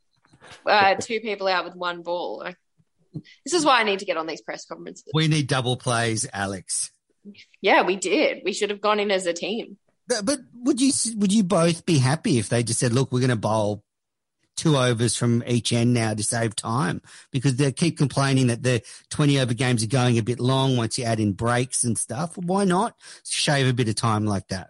uh, 0.66 0.94
two 1.01 1.21
people 1.21 1.49
out 1.49 1.64
with 1.64 1.75
one 1.75 2.03
ball? 2.03 2.44
This 3.44 3.55
is 3.55 3.64
why 3.64 3.81
I 3.81 3.85
need 3.85 3.99
to 4.01 4.05
get 4.05 4.16
on 4.16 4.27
these 4.27 4.42
press 4.42 4.64
conferences. 4.64 5.11
We 5.12 5.29
need 5.29 5.49
double 5.49 5.77
plays, 5.77 6.27
Alex. 6.33 6.90
Yeah, 7.61 7.83
we 7.83 7.97
did. 7.97 8.42
We 8.44 8.53
should 8.53 8.71
have 8.71 8.81
gone 8.81 9.01
in 9.01 9.11
as 9.11 9.27
a 9.27 9.33
team. 9.33 9.77
But, 10.07 10.25
but 10.25 10.38
would 10.55 10.81
you 10.81 10.92
would 11.16 11.33
you 11.33 11.44
both 11.44 11.85
be 11.85 11.99
happy 11.99 12.38
if 12.38 12.49
they 12.49 12.62
just 12.62 12.81
said, 12.81 12.92
"Look, 12.92 13.12
we're 13.12 13.21
going 13.21 13.31
to 13.31 13.37
bowl 13.37 13.85
two 14.59 14.77
overs 14.77 15.16
from 15.16 15.42
each 15.47 15.73
end 15.73 15.94
now 15.94 16.12
to 16.12 16.23
save 16.23 16.55
time 16.55 17.01
because 17.31 17.57
they 17.57 17.73
keep 17.73 17.97
complaining 17.97 18.49
that 18.49 18.62
the 18.62 18.83
20 19.11 19.38
over 19.40 19.55
games 19.55 19.83
are 19.83 19.88
going 19.88 20.18
a 20.18 20.23
bit 20.23 20.40
long 20.40 20.77
once 20.77 20.99
you 20.99 21.05
add 21.05 21.21
in 21.21 21.33
breaks 21.33 21.85
and 21.85 21.97
stuff. 21.97 22.37
Why 22.37 22.64
not 22.64 22.94
shave 23.25 23.68
a 23.68 23.73
bit 23.73 23.88
of 23.88 23.94
time 23.94 24.27
like 24.27 24.49
that? 24.49 24.68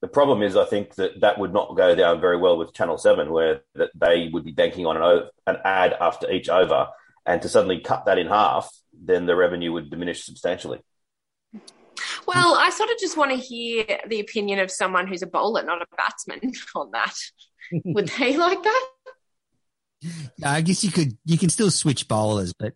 The 0.00 0.08
problem 0.08 0.42
is, 0.42 0.56
I 0.56 0.64
think 0.64 0.94
that 0.94 1.20
that 1.20 1.38
would 1.38 1.52
not 1.52 1.76
go 1.76 1.94
down 1.94 2.20
very 2.20 2.38
well 2.38 2.56
with 2.56 2.72
Channel 2.72 2.96
Seven, 2.96 3.30
where 3.30 3.62
that 3.74 3.90
they 3.94 4.30
would 4.32 4.44
be 4.44 4.52
banking 4.52 4.86
on 4.86 4.96
an, 4.96 5.02
o- 5.02 5.28
an 5.46 5.58
ad 5.62 5.94
after 6.00 6.30
each 6.30 6.48
over, 6.48 6.88
and 7.26 7.42
to 7.42 7.50
suddenly 7.50 7.80
cut 7.80 8.06
that 8.06 8.16
in 8.16 8.26
half, 8.26 8.70
then 8.98 9.26
the 9.26 9.36
revenue 9.36 9.72
would 9.72 9.90
diminish 9.90 10.24
substantially. 10.24 10.80
Well, 12.26 12.54
I 12.54 12.70
sort 12.70 12.90
of 12.90 12.98
just 12.98 13.16
want 13.16 13.32
to 13.32 13.36
hear 13.36 13.84
the 14.06 14.20
opinion 14.20 14.58
of 14.60 14.70
someone 14.70 15.06
who's 15.06 15.22
a 15.22 15.26
bowler, 15.26 15.64
not 15.64 15.82
a 15.82 15.96
batsman, 15.96 16.52
on 16.74 16.92
that. 16.92 17.14
Would 17.84 18.08
they 18.18 18.36
like 18.36 18.62
that? 18.62 18.86
I 20.44 20.60
guess 20.60 20.82
you 20.82 20.90
could 20.90 21.16
you 21.24 21.38
can 21.38 21.50
still 21.50 21.70
switch 21.70 22.08
bowlers, 22.08 22.52
but 22.52 22.74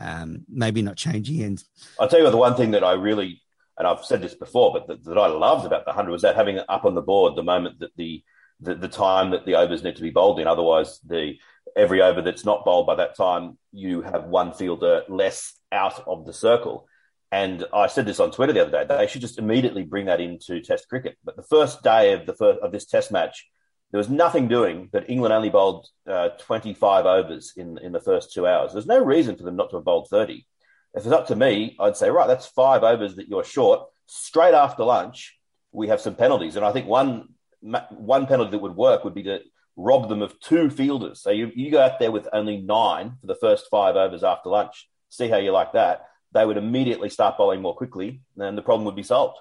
um, 0.00 0.44
maybe 0.48 0.82
not 0.82 0.96
changing 0.96 1.42
ends. 1.42 1.64
I'll 1.98 2.08
tell 2.08 2.20
you 2.20 2.30
the 2.30 2.36
one 2.36 2.56
thing 2.56 2.72
that 2.72 2.84
I 2.84 2.92
really, 2.92 3.42
and 3.76 3.86
I've 3.86 4.04
said 4.04 4.22
this 4.22 4.34
before, 4.34 4.72
but 4.72 4.86
that, 4.88 5.04
that 5.04 5.18
I 5.18 5.26
loved 5.26 5.66
about 5.66 5.84
the 5.84 5.90
100 5.90 6.10
was 6.10 6.22
that 6.22 6.36
having 6.36 6.56
it 6.56 6.66
up 6.68 6.84
on 6.84 6.94
the 6.94 7.02
board 7.02 7.36
the 7.36 7.42
moment 7.42 7.80
that 7.80 7.96
the, 7.96 8.22
the, 8.60 8.74
the 8.74 8.88
time 8.88 9.30
that 9.30 9.46
the 9.46 9.56
overs 9.56 9.82
need 9.82 9.96
to 9.96 10.02
be 10.02 10.10
bowled 10.10 10.40
in. 10.40 10.46
Otherwise, 10.46 11.00
the 11.06 11.34
every 11.76 12.02
over 12.02 12.22
that's 12.22 12.44
not 12.44 12.64
bowled 12.64 12.86
by 12.86 12.96
that 12.96 13.16
time, 13.16 13.58
you 13.72 14.02
have 14.02 14.24
one 14.24 14.52
fielder 14.52 15.02
less 15.08 15.54
out 15.72 16.06
of 16.06 16.26
the 16.26 16.32
circle. 16.32 16.86
And 17.30 17.64
I 17.74 17.88
said 17.88 18.06
this 18.06 18.20
on 18.20 18.30
Twitter 18.30 18.52
the 18.52 18.62
other 18.62 18.84
day. 18.84 18.96
They 18.96 19.06
should 19.06 19.20
just 19.20 19.38
immediately 19.38 19.82
bring 19.82 20.06
that 20.06 20.20
into 20.20 20.60
Test 20.60 20.88
cricket. 20.88 21.18
But 21.22 21.36
the 21.36 21.42
first 21.42 21.82
day 21.82 22.14
of 22.14 22.24
the 22.24 22.34
first, 22.34 22.60
of 22.60 22.72
this 22.72 22.86
Test 22.86 23.12
match, 23.12 23.46
there 23.90 23.98
was 23.98 24.08
nothing 24.08 24.48
doing. 24.48 24.88
But 24.92 25.08
England 25.08 25.32
only 25.32 25.50
bowled 25.50 25.88
uh, 26.06 26.30
25 26.38 27.06
overs 27.06 27.52
in 27.56 27.78
in 27.78 27.92
the 27.92 28.00
first 28.00 28.32
two 28.32 28.46
hours. 28.46 28.72
There's 28.72 28.86
no 28.86 29.02
reason 29.02 29.36
for 29.36 29.44
them 29.44 29.56
not 29.56 29.70
to 29.70 29.76
have 29.76 29.84
bowled 29.84 30.08
30. 30.08 30.46
If 30.94 31.04
it's 31.04 31.12
up 31.12 31.28
to 31.28 31.36
me, 31.36 31.76
I'd 31.78 31.96
say 31.96 32.10
right, 32.10 32.26
that's 32.26 32.46
five 32.46 32.82
overs 32.82 33.16
that 33.16 33.28
you're 33.28 33.44
short. 33.44 33.88
Straight 34.06 34.54
after 34.54 34.84
lunch, 34.84 35.38
we 35.72 35.88
have 35.88 36.00
some 36.00 36.14
penalties, 36.14 36.56
and 36.56 36.64
I 36.64 36.72
think 36.72 36.86
one 36.86 37.28
one 37.60 38.26
penalty 38.26 38.52
that 38.52 38.58
would 38.58 38.76
work 38.76 39.04
would 39.04 39.14
be 39.14 39.24
to 39.24 39.40
rob 39.76 40.08
them 40.08 40.22
of 40.22 40.38
two 40.40 40.68
fielders. 40.68 41.22
So 41.22 41.30
you, 41.30 41.50
you 41.54 41.70
go 41.70 41.80
out 41.80 41.98
there 41.98 42.10
with 42.10 42.28
only 42.32 42.58
nine 42.58 43.16
for 43.20 43.26
the 43.28 43.36
first 43.36 43.66
five 43.70 43.96
overs 43.96 44.24
after 44.24 44.50
lunch. 44.50 44.88
See 45.08 45.28
how 45.28 45.36
you 45.36 45.52
like 45.52 45.72
that. 45.72 46.06
They 46.32 46.44
would 46.44 46.56
immediately 46.56 47.08
start 47.08 47.38
bowling 47.38 47.62
more 47.62 47.74
quickly, 47.74 48.20
and 48.36 48.58
the 48.58 48.62
problem 48.62 48.84
would 48.84 48.96
be 48.96 49.02
solved. 49.02 49.38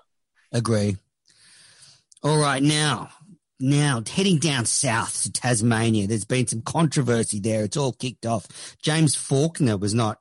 Agree. 0.54 0.96
All 2.24 2.38
right, 2.38 2.64
now, 2.64 3.10
now 3.60 4.02
heading 4.08 4.38
down 4.38 4.65
south 4.65 5.24
to 5.24 5.32
Tasmania. 5.32 6.08
There's 6.08 6.26
been 6.26 6.48
some 6.48 6.62
controversy 6.62 7.39
there. 7.39 7.63
It's 7.63 7.78
all 7.78 7.93
kicked 7.93 8.26
off. 8.26 8.76
James 8.82 9.15
Faulkner 9.15 9.78
was 9.78 9.93
not. 9.93 10.20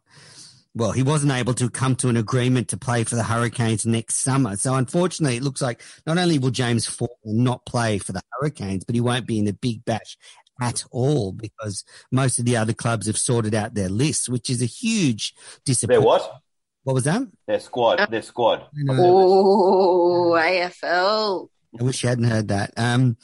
Well, 0.74 0.92
he 0.92 1.02
wasn't 1.02 1.32
able 1.32 1.54
to 1.54 1.70
come 1.70 1.96
to 1.96 2.10
an 2.10 2.18
agreement 2.18 2.68
to 2.68 2.76
play 2.76 3.04
for 3.04 3.16
the 3.16 3.22
Hurricanes 3.22 3.86
next 3.86 4.16
summer. 4.16 4.56
So 4.56 4.74
unfortunately, 4.74 5.38
it 5.38 5.42
looks 5.42 5.62
like 5.62 5.80
not 6.06 6.18
only 6.18 6.38
will 6.38 6.50
James 6.50 6.86
Faulkner 6.86 7.32
not 7.32 7.64
play 7.64 7.96
for 7.98 8.12
the 8.12 8.20
Hurricanes, 8.32 8.84
but 8.84 8.94
he 8.94 9.00
won't 9.00 9.26
be 9.26 9.38
in 9.38 9.46
the 9.46 9.54
Big 9.54 9.84
Bash 9.86 10.18
at 10.60 10.84
all 10.90 11.32
because 11.32 11.84
most 12.12 12.38
of 12.38 12.44
the 12.44 12.56
other 12.56 12.74
clubs 12.74 13.06
have 13.06 13.18
sorted 13.18 13.54
out 13.54 13.74
their 13.74 13.88
lists, 13.88 14.28
which 14.28 14.50
is 14.50 14.60
a 14.60 14.66
huge 14.66 15.34
disappointment. 15.64 16.02
Their 16.02 16.06
what? 16.06 16.42
What 16.84 16.94
was 16.94 17.04
that? 17.04 17.22
Their 17.46 17.60
squad. 17.60 18.06
Their 18.10 18.22
squad. 18.22 18.66
Oh, 18.90 20.36
AFL. 20.38 21.48
I 21.78 21.82
wish 21.82 22.02
you 22.02 22.08
hadn't 22.08 22.24
heard 22.24 22.48
that. 22.48 22.72
Um, 22.76 23.16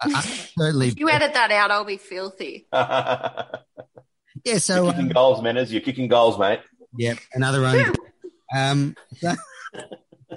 I, 0.00 0.12
I 0.14 0.20
certainly. 0.58 0.88
If 0.88 0.98
you 0.98 1.10
edit 1.10 1.34
that 1.34 1.50
out, 1.50 1.70
I'll 1.70 1.84
be 1.84 1.96
filthy. 1.96 2.66
yeah, 2.72 3.58
so 4.58 4.84
you're 4.84 4.92
kicking 4.92 5.08
goals, 5.08 5.42
Manners. 5.42 5.72
You're 5.72 5.82
kicking 5.82 6.08
goals, 6.08 6.38
mate. 6.38 6.60
Yep, 6.96 7.18
another 7.34 7.64
own. 7.64 7.92
um, 8.56 8.96
so, 9.16 9.34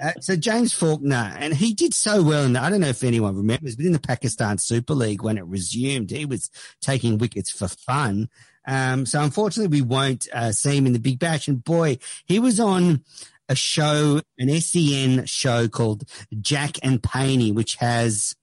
uh, 0.02 0.12
so 0.20 0.36
James 0.36 0.72
Faulkner, 0.72 1.36
and 1.38 1.54
he 1.54 1.72
did 1.74 1.94
so 1.94 2.22
well. 2.22 2.44
And 2.44 2.56
I 2.56 2.70
don't 2.70 2.80
know 2.80 2.88
if 2.88 3.04
anyone 3.04 3.36
remembers, 3.36 3.76
but 3.76 3.86
in 3.86 3.92
the 3.92 4.00
Pakistan 4.00 4.58
Super 4.58 4.94
League 4.94 5.22
when 5.22 5.38
it 5.38 5.44
resumed, 5.46 6.10
he 6.10 6.26
was 6.26 6.50
taking 6.80 7.18
wickets 7.18 7.50
for 7.50 7.68
fun. 7.68 8.28
Um, 8.66 9.06
so 9.06 9.22
unfortunately, 9.22 9.80
we 9.80 9.86
won't 9.86 10.28
uh, 10.32 10.52
see 10.52 10.76
him 10.76 10.86
in 10.86 10.92
the 10.92 10.98
Big 10.98 11.18
Bash. 11.18 11.48
And 11.48 11.64
boy, 11.64 11.98
he 12.26 12.38
was 12.38 12.60
on 12.60 13.02
a 13.48 13.54
show, 13.54 14.20
an 14.38 14.60
SEN 14.60 15.26
show 15.26 15.68
called 15.68 16.04
Jack 16.40 16.78
and 16.82 17.02
Paney, 17.02 17.52
which 17.52 17.76
has 17.76 18.34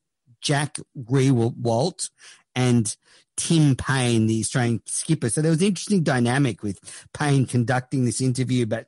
Jack 0.41 0.77
Riewoldt 0.97 2.09
and 2.55 2.95
Tim 3.37 3.75
Paine, 3.75 4.27
the 4.27 4.39
Australian 4.39 4.81
skipper. 4.85 5.29
So 5.29 5.41
there 5.41 5.51
was 5.51 5.61
an 5.61 5.67
interesting 5.67 6.03
dynamic 6.03 6.63
with 6.63 6.79
Paine 7.13 7.45
conducting 7.45 8.05
this 8.05 8.21
interview, 8.21 8.65
but 8.65 8.87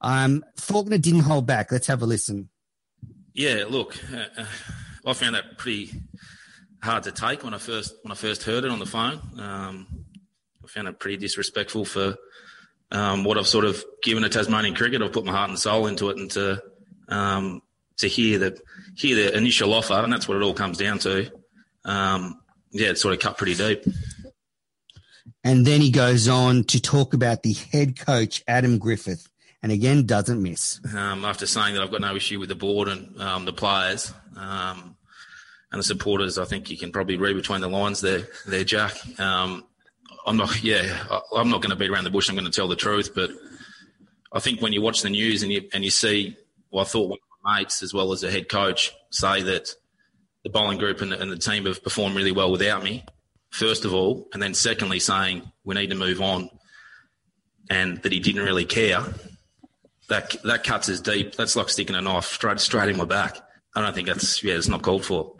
um, 0.00 0.44
Faulkner 0.56 0.98
didn't 0.98 1.20
hold 1.20 1.46
back. 1.46 1.72
Let's 1.72 1.86
have 1.86 2.02
a 2.02 2.06
listen. 2.06 2.50
Yeah, 3.34 3.64
look, 3.68 3.96
uh, 4.12 4.44
I 5.06 5.12
found 5.12 5.34
that 5.36 5.58
pretty 5.58 5.92
hard 6.82 7.04
to 7.04 7.12
take 7.12 7.44
when 7.44 7.54
I 7.54 7.58
first 7.58 7.94
when 8.02 8.12
I 8.12 8.14
first 8.14 8.42
heard 8.42 8.64
it 8.64 8.70
on 8.70 8.78
the 8.78 8.86
phone. 8.86 9.20
Um, 9.38 9.86
I 10.62 10.66
found 10.66 10.88
it 10.88 11.00
pretty 11.00 11.16
disrespectful 11.16 11.84
for 11.84 12.16
um, 12.90 13.24
what 13.24 13.38
I've 13.38 13.46
sort 13.46 13.64
of 13.64 13.84
given 14.02 14.22
to 14.22 14.28
Tasmanian 14.28 14.74
cricket. 14.74 15.02
I've 15.02 15.12
put 15.12 15.24
my 15.24 15.32
heart 15.32 15.50
and 15.50 15.58
soul 15.58 15.86
into 15.86 16.10
it, 16.10 16.16
and 16.16 16.30
to 16.32 16.62
um, 17.08 17.62
to 17.98 18.08
hear 18.08 18.38
the 18.38 18.58
hear 18.96 19.16
the 19.16 19.36
initial 19.36 19.74
offer, 19.74 19.94
and 19.94 20.12
that's 20.12 20.28
what 20.28 20.36
it 20.36 20.42
all 20.42 20.54
comes 20.54 20.78
down 20.78 20.98
to. 21.00 21.30
Um, 21.84 22.40
yeah, 22.70 22.88
it 22.88 22.98
sort 22.98 23.14
of 23.14 23.20
cut 23.20 23.38
pretty 23.38 23.54
deep. 23.54 23.84
And 25.44 25.64
then 25.64 25.80
he 25.80 25.90
goes 25.90 26.28
on 26.28 26.64
to 26.64 26.80
talk 26.80 27.14
about 27.14 27.42
the 27.42 27.54
head 27.54 27.98
coach, 27.98 28.42
Adam 28.46 28.78
Griffith, 28.78 29.28
and 29.62 29.72
again, 29.72 30.04
doesn't 30.04 30.42
miss. 30.42 30.80
Um, 30.94 31.24
after 31.24 31.46
saying 31.46 31.74
that 31.74 31.82
I've 31.82 31.90
got 31.90 32.00
no 32.00 32.14
issue 32.14 32.38
with 32.38 32.48
the 32.48 32.54
board 32.54 32.88
and 32.88 33.20
um, 33.20 33.44
the 33.44 33.52
players 33.52 34.12
um, 34.36 34.96
and 35.72 35.78
the 35.78 35.84
supporters, 35.84 36.38
I 36.38 36.44
think 36.44 36.70
you 36.70 36.76
can 36.76 36.92
probably 36.92 37.16
read 37.16 37.36
between 37.36 37.60
the 37.60 37.68
lines 37.68 38.00
there, 38.00 38.28
there 38.46 38.64
Jack. 38.64 38.96
I'm 40.28 40.36
not, 40.36 40.62
yeah, 40.62 41.06
I, 41.10 41.20
I'm 41.36 41.48
not 41.48 41.62
going 41.62 41.70
to 41.70 41.76
beat 41.76 41.90
around 41.90 42.04
the 42.04 42.10
bush. 42.10 42.28
I'm 42.28 42.34
going 42.34 42.44
to 42.44 42.52
tell 42.52 42.68
the 42.68 42.76
truth, 42.76 43.14
but 43.14 43.30
I 44.32 44.40
think 44.40 44.60
when 44.60 44.72
you 44.72 44.82
watch 44.82 45.02
the 45.02 45.10
news 45.10 45.42
and 45.42 45.50
you 45.50 45.68
and 45.72 45.82
you 45.82 45.90
see, 45.90 46.36
well, 46.70 46.84
I 46.84 46.86
thought 46.86 47.08
one 47.08 47.18
of 47.18 47.42
my 47.42 47.58
mates 47.60 47.82
as 47.82 47.94
well 47.94 48.12
as 48.12 48.20
the 48.20 48.30
head 48.30 48.48
coach 48.48 48.92
say 49.10 49.42
that 49.42 49.74
the 50.44 50.50
bowling 50.50 50.78
group 50.78 51.00
and 51.00 51.12
the, 51.12 51.20
and 51.20 51.32
the 51.32 51.38
team 51.38 51.64
have 51.64 51.82
performed 51.82 52.14
really 52.14 52.32
well 52.32 52.52
without 52.52 52.84
me, 52.84 53.04
first 53.50 53.86
of 53.86 53.94
all, 53.94 54.28
and 54.32 54.42
then 54.42 54.52
secondly 54.52 55.00
saying 55.00 55.50
we 55.64 55.74
need 55.74 55.90
to 55.90 55.96
move 55.96 56.20
on, 56.20 56.50
and 57.70 58.02
that 58.02 58.12
he 58.12 58.20
didn't 58.20 58.44
really 58.44 58.66
care. 58.66 59.02
That 60.10 60.36
that 60.44 60.62
cuts 60.62 60.90
as 60.90 61.00
deep. 61.00 61.36
That's 61.36 61.56
like 61.56 61.70
sticking 61.70 61.96
a 61.96 62.02
knife 62.02 62.26
straight 62.26 62.60
straight 62.60 62.90
in 62.90 62.98
my 62.98 63.06
back. 63.06 63.38
I 63.74 63.80
don't 63.80 63.94
think 63.94 64.08
that's 64.08 64.42
yeah, 64.42 64.54
it's 64.54 64.68
not 64.68 64.82
called 64.82 65.06
for. 65.06 65.34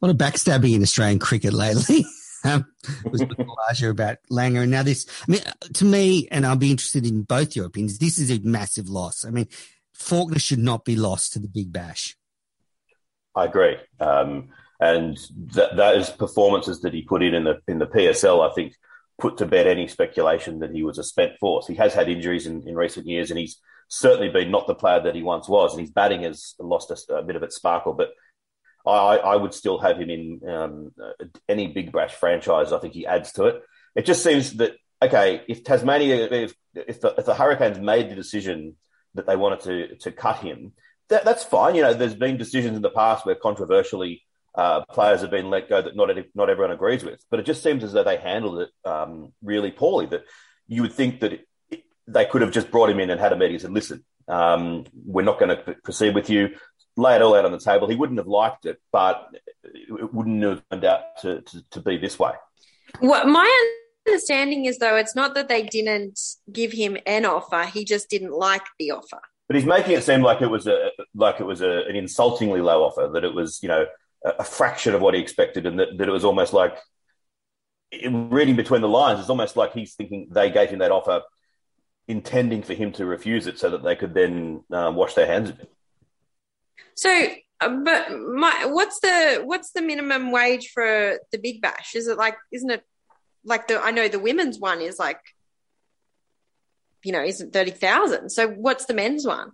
A 0.00 0.06
lot 0.06 0.10
of 0.10 0.16
backstabbing 0.16 0.74
in 0.74 0.82
Australian 0.82 1.18
cricket 1.18 1.52
lately. 1.52 2.04
um, 2.44 2.66
was 3.10 3.24
larger 3.68 3.90
about 3.90 4.18
Langer. 4.30 4.62
And 4.62 4.70
now 4.70 4.82
this, 4.82 5.06
I 5.28 5.32
mean, 5.32 5.40
to 5.74 5.84
me, 5.84 6.28
and 6.30 6.46
I'll 6.46 6.56
be 6.56 6.70
interested 6.70 7.06
in 7.06 7.22
both 7.22 7.56
your 7.56 7.66
opinions. 7.66 7.98
This 7.98 8.18
is 8.18 8.30
a 8.30 8.40
massive 8.40 8.88
loss. 8.88 9.24
I 9.24 9.30
mean, 9.30 9.48
Faulkner 9.94 10.38
should 10.38 10.58
not 10.58 10.84
be 10.84 10.96
lost 10.96 11.32
to 11.32 11.38
the 11.38 11.48
Big 11.48 11.72
Bash. 11.72 12.16
I 13.34 13.44
agree. 13.44 13.76
Um, 14.00 14.48
and 14.80 15.16
th- 15.54 15.70
those 15.74 16.10
performances 16.10 16.80
that 16.82 16.92
he 16.92 17.02
put 17.02 17.22
in 17.22 17.34
in 17.34 17.44
the 17.44 17.60
in 17.66 17.78
the 17.78 17.86
PSL, 17.86 18.48
I 18.48 18.52
think, 18.54 18.74
put 19.18 19.38
to 19.38 19.46
bed 19.46 19.66
any 19.66 19.88
speculation 19.88 20.60
that 20.60 20.72
he 20.72 20.82
was 20.82 20.98
a 20.98 21.04
spent 21.04 21.38
force. 21.38 21.66
He 21.66 21.74
has 21.76 21.94
had 21.94 22.08
injuries 22.08 22.46
in, 22.46 22.66
in 22.68 22.74
recent 22.74 23.06
years, 23.06 23.30
and 23.30 23.38
he's 23.38 23.58
certainly 23.88 24.28
been 24.28 24.50
not 24.50 24.66
the 24.66 24.74
player 24.74 25.00
that 25.00 25.14
he 25.14 25.22
once 25.22 25.48
was. 25.48 25.72
And 25.72 25.80
his 25.80 25.90
batting 25.90 26.22
has 26.22 26.54
lost 26.58 26.90
a, 26.90 27.14
a 27.14 27.22
bit 27.22 27.36
of 27.36 27.42
its 27.42 27.56
sparkle, 27.56 27.94
but 27.94 28.10
I, 28.86 29.16
I 29.16 29.36
would 29.36 29.52
still 29.54 29.78
have 29.78 29.98
him 29.98 30.10
in 30.10 30.40
um, 30.48 30.92
any 31.48 31.68
Big 31.68 31.92
Bash 31.92 32.14
franchise. 32.14 32.72
I 32.72 32.78
think 32.78 32.94
he 32.94 33.06
adds 33.06 33.32
to 33.32 33.46
it. 33.46 33.62
It 33.94 34.06
just 34.06 34.22
seems 34.22 34.52
that 34.54 34.76
okay, 35.02 35.42
if 35.48 35.64
Tasmania, 35.64 36.28
if 36.30 36.54
if 36.74 37.00
the, 37.00 37.14
if 37.18 37.24
the 37.24 37.34
Hurricanes 37.34 37.78
made 37.78 38.10
the 38.10 38.14
decision 38.14 38.76
that 39.14 39.26
they 39.26 39.36
wanted 39.36 39.60
to 39.60 39.96
to 39.96 40.12
cut 40.12 40.38
him, 40.38 40.72
that, 41.08 41.24
that's 41.24 41.44
fine. 41.44 41.74
You 41.74 41.82
know, 41.82 41.94
there's 41.94 42.14
been 42.14 42.36
decisions 42.36 42.76
in 42.76 42.82
the 42.82 42.90
past 42.90 43.26
where 43.26 43.34
controversially 43.34 44.22
uh, 44.54 44.84
players 44.86 45.20
have 45.20 45.30
been 45.30 45.50
let 45.50 45.68
go 45.68 45.82
that 45.82 45.96
not 45.96 46.10
not 46.34 46.50
everyone 46.50 46.72
agrees 46.72 47.04
with, 47.04 47.24
but 47.30 47.40
it 47.40 47.46
just 47.46 47.62
seems 47.62 47.84
as 47.84 47.92
though 47.92 48.04
they 48.04 48.16
handled 48.16 48.60
it 48.60 48.70
um, 48.88 49.32
really 49.42 49.70
poorly. 49.70 50.06
That 50.06 50.24
you 50.66 50.82
would 50.82 50.92
think 50.92 51.20
that 51.20 51.32
it, 51.32 51.84
they 52.06 52.24
could 52.24 52.42
have 52.42 52.52
just 52.52 52.70
brought 52.70 52.90
him 52.90 53.00
in 53.00 53.10
and 53.10 53.20
had 53.20 53.32
a 53.32 53.36
meeting 53.36 53.54
and 53.54 53.62
said, 53.62 53.72
"Listen, 53.72 54.04
um, 54.28 54.84
we're 54.94 55.22
not 55.22 55.38
going 55.38 55.56
to 55.56 55.76
proceed 55.84 56.14
with 56.14 56.30
you." 56.30 56.56
Lay 56.96 57.16
it 57.16 57.22
all 57.22 57.34
out 57.34 57.44
on 57.44 57.52
the 57.52 57.58
table. 57.58 57.88
He 57.88 57.94
wouldn't 57.94 58.18
have 58.18 58.26
liked 58.26 58.64
it, 58.64 58.80
but 58.90 59.28
it 59.62 60.14
wouldn't 60.14 60.42
have 60.42 60.62
turned 60.70 60.84
out 60.84 61.02
to, 61.20 61.42
to, 61.42 61.64
to 61.72 61.80
be 61.80 61.98
this 61.98 62.18
way. 62.18 62.32
What 63.00 63.26
my 63.26 63.74
understanding 64.06 64.64
is, 64.64 64.78
though, 64.78 64.96
it's 64.96 65.14
not 65.14 65.34
that 65.34 65.48
they 65.48 65.62
didn't 65.62 66.18
give 66.50 66.72
him 66.72 66.96
an 67.06 67.26
offer; 67.26 67.64
he 67.64 67.84
just 67.84 68.08
didn't 68.08 68.32
like 68.32 68.62
the 68.78 68.92
offer. 68.92 69.20
But 69.48 69.56
he's 69.56 69.66
making 69.66 69.92
it 69.92 70.02
seem 70.02 70.22
like 70.22 70.42
it 70.42 70.48
was 70.48 70.66
a 70.66 70.90
like 71.14 71.40
it 71.40 71.44
was 71.44 71.60
a, 71.60 71.82
an 71.86 71.96
insultingly 71.96 72.60
low 72.60 72.82
offer. 72.82 73.10
That 73.12 73.24
it 73.24 73.34
was, 73.34 73.60
you 73.62 73.68
know, 73.68 73.86
a, 74.24 74.30
a 74.38 74.44
fraction 74.44 74.94
of 74.94 75.00
what 75.00 75.14
he 75.14 75.20
expected, 75.20 75.66
and 75.66 75.78
that, 75.78 75.88
that 75.98 76.08
it 76.08 76.12
was 76.12 76.24
almost 76.24 76.52
like 76.52 76.76
in 77.92 78.30
reading 78.30 78.56
between 78.56 78.80
the 78.80 78.88
lines. 78.88 79.20
It's 79.20 79.30
almost 79.30 79.56
like 79.56 79.72
he's 79.72 79.94
thinking 79.94 80.28
they 80.30 80.50
gave 80.50 80.70
him 80.70 80.78
that 80.80 80.90
offer, 80.90 81.22
intending 82.08 82.62
for 82.62 82.74
him 82.74 82.92
to 82.92 83.04
refuse 83.04 83.46
it, 83.46 83.58
so 83.58 83.70
that 83.70 83.84
they 83.84 83.96
could 83.96 84.14
then 84.14 84.64
uh, 84.72 84.92
wash 84.94 85.14
their 85.14 85.26
hands 85.26 85.50
of 85.50 85.60
it. 85.60 85.70
So 86.94 87.28
Uh, 87.58 87.70
but 87.70 88.10
my, 88.12 88.66
what's 88.66 89.00
the 89.00 89.40
what's 89.42 89.72
the 89.72 89.80
minimum 89.80 90.30
wage 90.30 90.72
for 90.74 91.18
the 91.32 91.38
Big 91.38 91.62
Bash? 91.62 91.94
Is 91.94 92.06
it 92.06 92.18
like 92.18 92.36
isn't 92.52 92.68
it 92.70 92.84
like 93.44 93.66
the 93.68 93.80
I 93.80 93.92
know 93.92 94.08
the 94.08 94.18
women's 94.18 94.58
one 94.58 94.80
is 94.82 94.98
like 94.98 95.20
you 97.02 97.12
know 97.12 97.22
isn't 97.22 97.52
thirty 97.52 97.70
thousand. 97.70 98.30
So 98.30 98.48
what's 98.48 98.84
the 98.86 98.94
men's 98.94 99.26
one? 99.26 99.52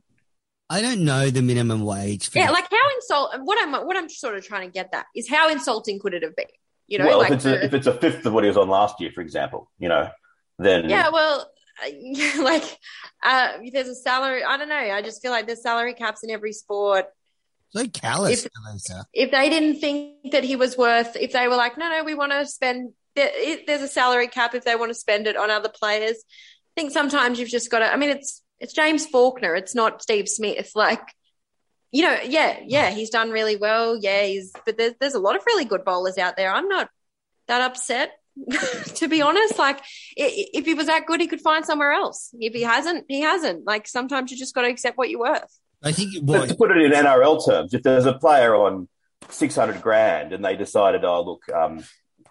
I 0.71 0.81
don't 0.81 1.05
know 1.05 1.31
the 1.31 1.43
minimum 1.43 1.83
wage. 1.85 2.29
For 2.31 2.39
Yeah, 2.39 2.47
the- 2.47 2.53
like 2.55 2.69
how 2.71 2.91
insult. 2.97 3.35
What 3.45 3.59
I'm 3.63 3.87
what 3.87 3.97
I'm 3.97 4.09
sort 4.09 4.37
of 4.37 4.45
trying 4.45 4.67
to 4.69 4.73
get 4.73 4.91
that 4.93 5.07
is 5.15 5.29
how 5.29 5.51
insulting 5.51 6.01
could 6.01 6.15
it 6.15 6.23
have 6.23 6.35
been? 6.35 6.47
You 6.89 6.99
know, 6.99 7.07
well, 7.07 7.19
like 7.19 7.31
if 7.31 7.35
it's 7.37 7.45
the- 7.45 7.61
a, 7.61 7.65
if 7.65 7.75
it's 7.75 7.87
a 7.87 7.95
fifth 7.95 8.27
of 8.27 8.33
what 8.33 8.43
he 8.45 8.49
was 8.49 8.57
on 8.57 8.69
last 8.69 9.01
year, 9.01 9.13
for 9.15 9.21
example, 9.21 9.71
you 9.79 9.89
know, 9.89 10.09
then 10.59 10.89
Yeah, 10.89 11.11
well, 11.11 11.52
like 12.41 12.79
uh, 13.23 13.53
there's 13.73 13.89
a 13.89 13.95
salary. 13.95 14.45
I 14.45 14.57
don't 14.57 14.69
know. 14.69 14.75
I 14.75 15.03
just 15.03 15.23
feel 15.23 15.31
like 15.31 15.47
there's 15.47 15.63
salary 15.63 15.95
caps 15.95 16.23
in 16.23 16.31
every 16.31 16.53
sport. 16.53 17.07
so 17.71 17.87
callous, 17.89 18.45
If-. 18.45 18.53
If 19.13 19.31
they 19.31 19.49
didn't 19.49 19.81
think 19.81 20.33
that 20.33 20.45
he 20.45 20.57
was 20.57 20.77
worth, 20.77 21.17
if 21.17 21.33
they 21.33 21.49
were 21.49 21.57
like, 21.57 21.79
no, 21.79 21.89
no, 21.89 22.05
we 22.05 22.15
want 22.15 22.33
to 22.33 22.47
spend. 22.47 22.93
There's 23.15 23.83
a 23.83 23.89
salary 23.89 24.29
cap 24.29 24.55
if 24.55 24.65
they 24.65 24.75
want 24.75 24.91
to 24.91 24.95
spend 24.95 25.27
it 25.27 25.37
on 25.37 25.51
other 25.51 25.69
players. 25.69 26.17
I 26.17 26.81
think 26.81 26.93
sometimes 26.93 27.39
you've 27.39 27.51
just 27.51 27.71
got 27.71 27.81
to. 27.81 27.93
I 27.93 27.97
mean, 27.97 28.11
it's 28.11 28.43
it's 28.59 28.73
James 28.73 29.07
Faulkner. 29.07 29.55
It's 29.55 29.75
not 29.75 30.03
Steve 30.03 30.29
Smith. 30.29 30.73
Like, 30.77 31.03
you 31.91 32.05
know, 32.05 32.17
yeah, 32.25 32.61
yeah, 32.67 32.91
he's 32.91 33.11
done 33.11 33.31
really 33.31 33.57
well. 33.57 33.99
Yeah, 34.01 34.23
he's. 34.25 34.53
But 34.65 34.79
there's 34.79 34.95
there's 34.99 35.15
a 35.15 35.19
lot 35.21 35.37
of 35.37 35.43
really 35.47 35.67
good 35.67 35.85
bowlers 35.85 36.17
out 36.17 36.39
there. 36.39 36.51
I'm 36.51 36.69
not 36.69 36.89
that 37.49 37.61
upset. 37.61 38.13
to 38.95 39.09
be 39.09 39.21
honest, 39.21 39.59
like 39.59 39.81
if 40.17 40.65
he 40.65 40.75
was 40.75 40.87
that 40.87 41.07
good, 41.07 41.21
he 41.21 41.27
could 41.27 41.41
find 41.41 41.65
somewhere 41.65 41.93
else. 41.93 42.35
If 42.39 42.55
he 42.55 42.63
hasn't, 42.63 43.05
he 43.09 43.21
hasn't. 43.21 43.67
Like 43.67 43.87
sometimes 43.87 44.31
you 44.31 44.39
just 44.39 44.55
got 44.55 44.63
to 44.63 44.69
accept 44.69 44.97
what 44.97 45.11
you're 45.11 45.21
worth. 45.21 45.59
I 45.83 45.93
think 45.93 46.15
But 46.25 46.49
to 46.49 46.55
put 46.55 46.71
it 46.71 46.79
in 46.79 46.93
NRL 46.93 47.45
terms, 47.45 47.75
if 47.75 47.83
there's 47.83 48.07
a 48.07 48.15
player 48.15 48.55
on 48.55 48.89
six 49.29 49.57
hundred 49.57 49.83
grand 49.83 50.33
and 50.33 50.45
they 50.45 50.57
decided, 50.57 51.05
oh 51.05 51.23
look, 51.23 51.43
um, 51.55 51.85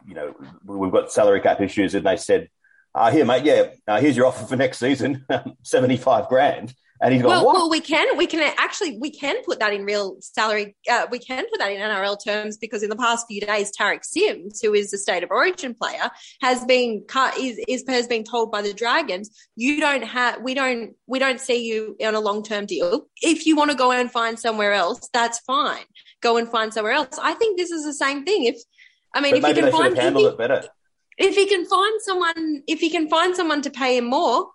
you 0.08 0.16
know, 0.16 0.34
we've 0.66 0.92
got 0.92 1.12
salary 1.12 1.42
cap 1.42 1.62
issues, 1.62 1.94
and 1.94 2.06
they 2.06 2.18
said, 2.18 2.50
uh, 2.96 3.12
here, 3.12 3.26
mate, 3.26 3.46
yeah, 3.46 3.66
uh, 3.88 4.00
here's 4.00 4.18
your 4.18 4.26
offer 4.26 4.46
for 4.46 4.56
next 4.56 4.80
season, 4.80 5.26
seventy 5.64 5.98
five 5.98 6.28
grand, 6.28 6.74
and 7.02 7.14
he's 7.14 7.24
gone, 7.24 7.32
Well, 7.32 7.46
what? 7.46 7.56
well, 7.56 7.70
we 7.70 7.80
can, 7.80 8.16
we 8.16 8.28
can 8.28 8.54
actually, 8.58 8.98
we 9.00 9.10
can 9.10 9.44
put 9.44 9.60
that 9.60 9.74
in 9.74 9.86
real 9.86 10.18
salary. 10.20 10.76
Uh, 10.90 11.08
we 11.10 11.18
can 11.18 11.46
put 11.50 11.60
that 11.60 11.72
in 11.72 11.80
NRL 11.80 12.18
terms 12.24 12.58
because 12.58 12.84
in 12.84 12.90
the 12.90 12.96
past 12.96 13.26
few 13.28 13.42
days, 13.42 13.72
Tariq 13.76 14.06
Sims, 14.06 14.62
who 14.62 14.74
is 14.74 14.94
a 14.94 14.98
state 14.98 15.24
of 15.24 15.32
origin 15.32 15.74
player, 15.74 16.12
has 16.42 16.64
been 16.66 17.04
cut. 17.08 17.38
Is, 17.38 17.60
is 17.68 17.84
has 17.88 18.08
been 18.08 18.24
told 18.24 18.52
by 18.52 18.62
the 18.62 18.74
Dragons, 18.74 19.32
you 19.56 19.80
don't 19.80 20.04
have, 20.04 20.42
we 20.42 20.54
don't, 20.54 20.96
we 21.08 21.18
don't 21.18 21.40
see 21.40 21.66
you 21.66 21.96
on 22.06 22.14
a 22.14 22.20
long 22.20 22.44
term 22.44 22.68
deal. 22.68 23.08
If 23.22 23.48
you 23.48 23.56
want 23.56 23.72
to 23.72 23.78
go 23.78 23.92
and 23.92 24.12
find 24.12 24.38
somewhere 24.38 24.74
else, 24.74 25.10
that's 25.12 25.40
fine. 25.40 25.84
Go 26.22 26.38
and 26.38 26.48
find 26.48 26.72
somewhere 26.72 26.94
else. 26.94 27.18
I 27.22 27.34
think 27.34 27.58
this 27.58 27.72
is 27.72 27.84
the 27.84 27.94
same 27.94 28.26
thing. 28.26 28.46
If 28.46 28.62
I 29.14 29.22
mean, 29.22 29.42
but 29.42 29.52
if 29.52 29.58
you 29.58 29.64
can 29.64 29.72
find 29.72 29.98
handled 29.98 30.24
he, 30.24 30.30
it 30.30 30.38
better. 30.38 30.64
if 31.18 31.36
he 31.36 31.48
can 31.48 31.66
find 31.66 32.02
someone, 32.02 32.64
if 32.68 32.80
he 32.80 32.92
can 32.92 33.10
find 33.10 33.36
someone 33.36 33.64
to 33.64 33.72
pay 33.72 33.98
him 33.98 34.06
more, 34.06 34.52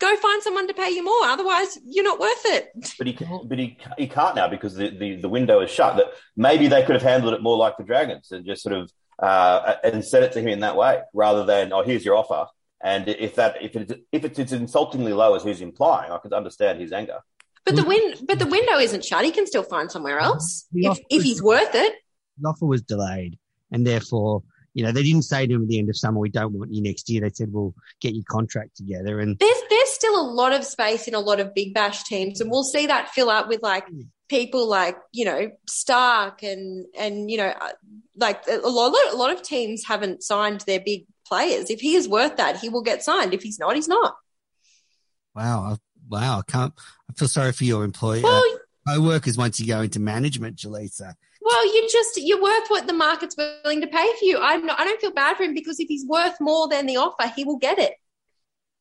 go 0.00 0.16
find 0.16 0.42
someone 0.42 0.66
to 0.66 0.74
pay 0.74 0.90
you 0.90 1.04
more. 1.04 1.24
Otherwise, 1.24 1.78
you're 1.86 2.04
not 2.04 2.18
worth 2.18 2.44
it. 2.46 2.70
But 2.98 3.06
he, 3.06 3.12
can- 3.12 3.42
but 3.44 3.58
he, 3.58 3.76
he 3.98 4.08
can't 4.08 4.34
now 4.34 4.48
because 4.48 4.74
the, 4.74 4.90
the, 4.90 5.16
the 5.16 5.28
window 5.28 5.60
is 5.60 5.70
shut. 5.70 5.96
That 5.96 6.06
maybe 6.36 6.66
they 6.66 6.82
could 6.82 6.94
have 6.96 7.02
handled 7.02 7.34
it 7.34 7.42
more 7.42 7.56
like 7.56 7.76
the 7.76 7.84
Dragons 7.84 8.32
and 8.32 8.44
just 8.44 8.62
sort 8.62 8.74
of 8.74 8.90
uh, 9.20 9.74
and 9.84 10.04
said 10.04 10.22
it 10.22 10.32
to 10.32 10.40
him 10.40 10.48
in 10.48 10.60
that 10.60 10.76
way 10.76 11.00
rather 11.12 11.44
than 11.44 11.72
oh 11.72 11.82
here's 11.82 12.04
your 12.04 12.16
offer. 12.16 12.46
And 12.82 13.06
if 13.08 13.34
that 13.34 13.62
if 13.62 13.76
it's 13.76 13.92
if 14.10 14.24
it's 14.24 14.38
as 14.38 14.52
insultingly 14.54 15.12
low 15.12 15.34
as 15.34 15.44
he's 15.44 15.60
implying, 15.60 16.10
I 16.10 16.18
could 16.18 16.32
understand 16.32 16.80
his 16.80 16.92
anger. 16.92 17.18
But 17.66 17.76
the 17.76 17.84
win, 17.84 18.14
but 18.26 18.38
the 18.38 18.46
window 18.46 18.78
isn't 18.78 19.04
shut. 19.04 19.22
He 19.24 19.30
can 19.30 19.46
still 19.46 19.62
find 19.62 19.92
somewhere 19.92 20.18
else 20.18 20.66
if, 20.72 20.90
offer 20.90 21.00
if 21.10 21.22
he's 21.22 21.42
worth 21.42 21.74
it. 21.74 21.92
the 22.38 22.48
offer 22.48 22.64
was 22.64 22.80
delayed, 22.80 23.38
and 23.70 23.86
therefore, 23.86 24.42
you 24.72 24.82
know, 24.82 24.92
they 24.92 25.02
didn't 25.02 25.22
say 25.24 25.46
to 25.46 25.54
him 25.54 25.62
at 25.64 25.68
the 25.68 25.78
end 25.78 25.90
of 25.90 25.96
summer, 25.98 26.18
"We 26.18 26.30
don't 26.30 26.54
want 26.54 26.72
you 26.72 26.82
next 26.82 27.10
year." 27.10 27.20
They 27.20 27.28
said, 27.34 27.52
"We'll 27.52 27.74
get 28.00 28.14
your 28.14 28.24
contract 28.30 28.78
together." 28.78 29.20
And 29.20 29.38
There's 29.38 29.62
there's 29.68 29.89
still 30.00 30.18
a 30.18 30.24
lot 30.24 30.54
of 30.54 30.64
space 30.64 31.06
in 31.06 31.14
a 31.14 31.20
lot 31.20 31.40
of 31.40 31.54
big 31.54 31.74
bash 31.74 32.04
teams, 32.04 32.40
and 32.40 32.50
we'll 32.50 32.64
see 32.64 32.86
that 32.86 33.10
fill 33.10 33.28
up 33.28 33.48
with 33.48 33.62
like 33.62 33.86
people 34.28 34.66
like 34.66 34.96
you 35.12 35.26
know 35.26 35.50
Starc 35.68 36.42
and 36.42 36.86
and 36.98 37.30
you 37.30 37.36
know 37.36 37.52
uh, 37.60 37.72
like 38.16 38.42
a 38.48 38.68
lot 38.68 38.94
a 39.12 39.16
lot 39.16 39.30
of 39.30 39.42
teams 39.42 39.84
haven't 39.86 40.22
signed 40.22 40.62
their 40.62 40.80
big 40.80 41.04
players. 41.26 41.68
If 41.68 41.80
he 41.80 41.94
is 41.94 42.08
worth 42.08 42.36
that, 42.38 42.56
he 42.56 42.70
will 42.70 42.82
get 42.82 43.04
signed. 43.04 43.34
If 43.34 43.42
he's 43.42 43.58
not, 43.58 43.76
he's 43.76 43.88
not. 43.88 44.16
wow, 45.34 45.76
wow, 46.08 46.38
I 46.38 46.50
can't. 46.50 46.72
I 47.10 47.12
feel 47.12 47.28
sorry 47.28 47.52
for 47.52 47.64
your 47.64 47.84
employer. 47.84 48.22
Well, 48.22 48.58
co-workers 48.88 49.36
once 49.36 49.60
you 49.60 49.66
go 49.66 49.82
into 49.82 50.00
management, 50.00 50.56
Jaleesa. 50.56 51.14
Well, 51.42 51.74
you 51.74 51.88
just 51.90 52.16
you're 52.16 52.42
worth 52.42 52.68
what 52.68 52.86
the 52.86 52.92
market's 52.94 53.36
willing 53.36 53.82
to 53.82 53.86
pay 53.86 54.08
for 54.18 54.24
you. 54.24 54.38
I'm 54.40 54.64
not, 54.64 54.80
I 54.80 54.84
don't 54.84 55.00
feel 55.00 55.12
bad 55.12 55.36
for 55.36 55.42
him 55.42 55.52
because 55.52 55.78
if 55.78 55.88
he's 55.88 56.06
worth 56.06 56.40
more 56.40 56.68
than 56.68 56.86
the 56.86 56.96
offer, 56.96 57.30
he 57.34 57.44
will 57.44 57.58
get 57.58 57.78
it. 57.78 57.94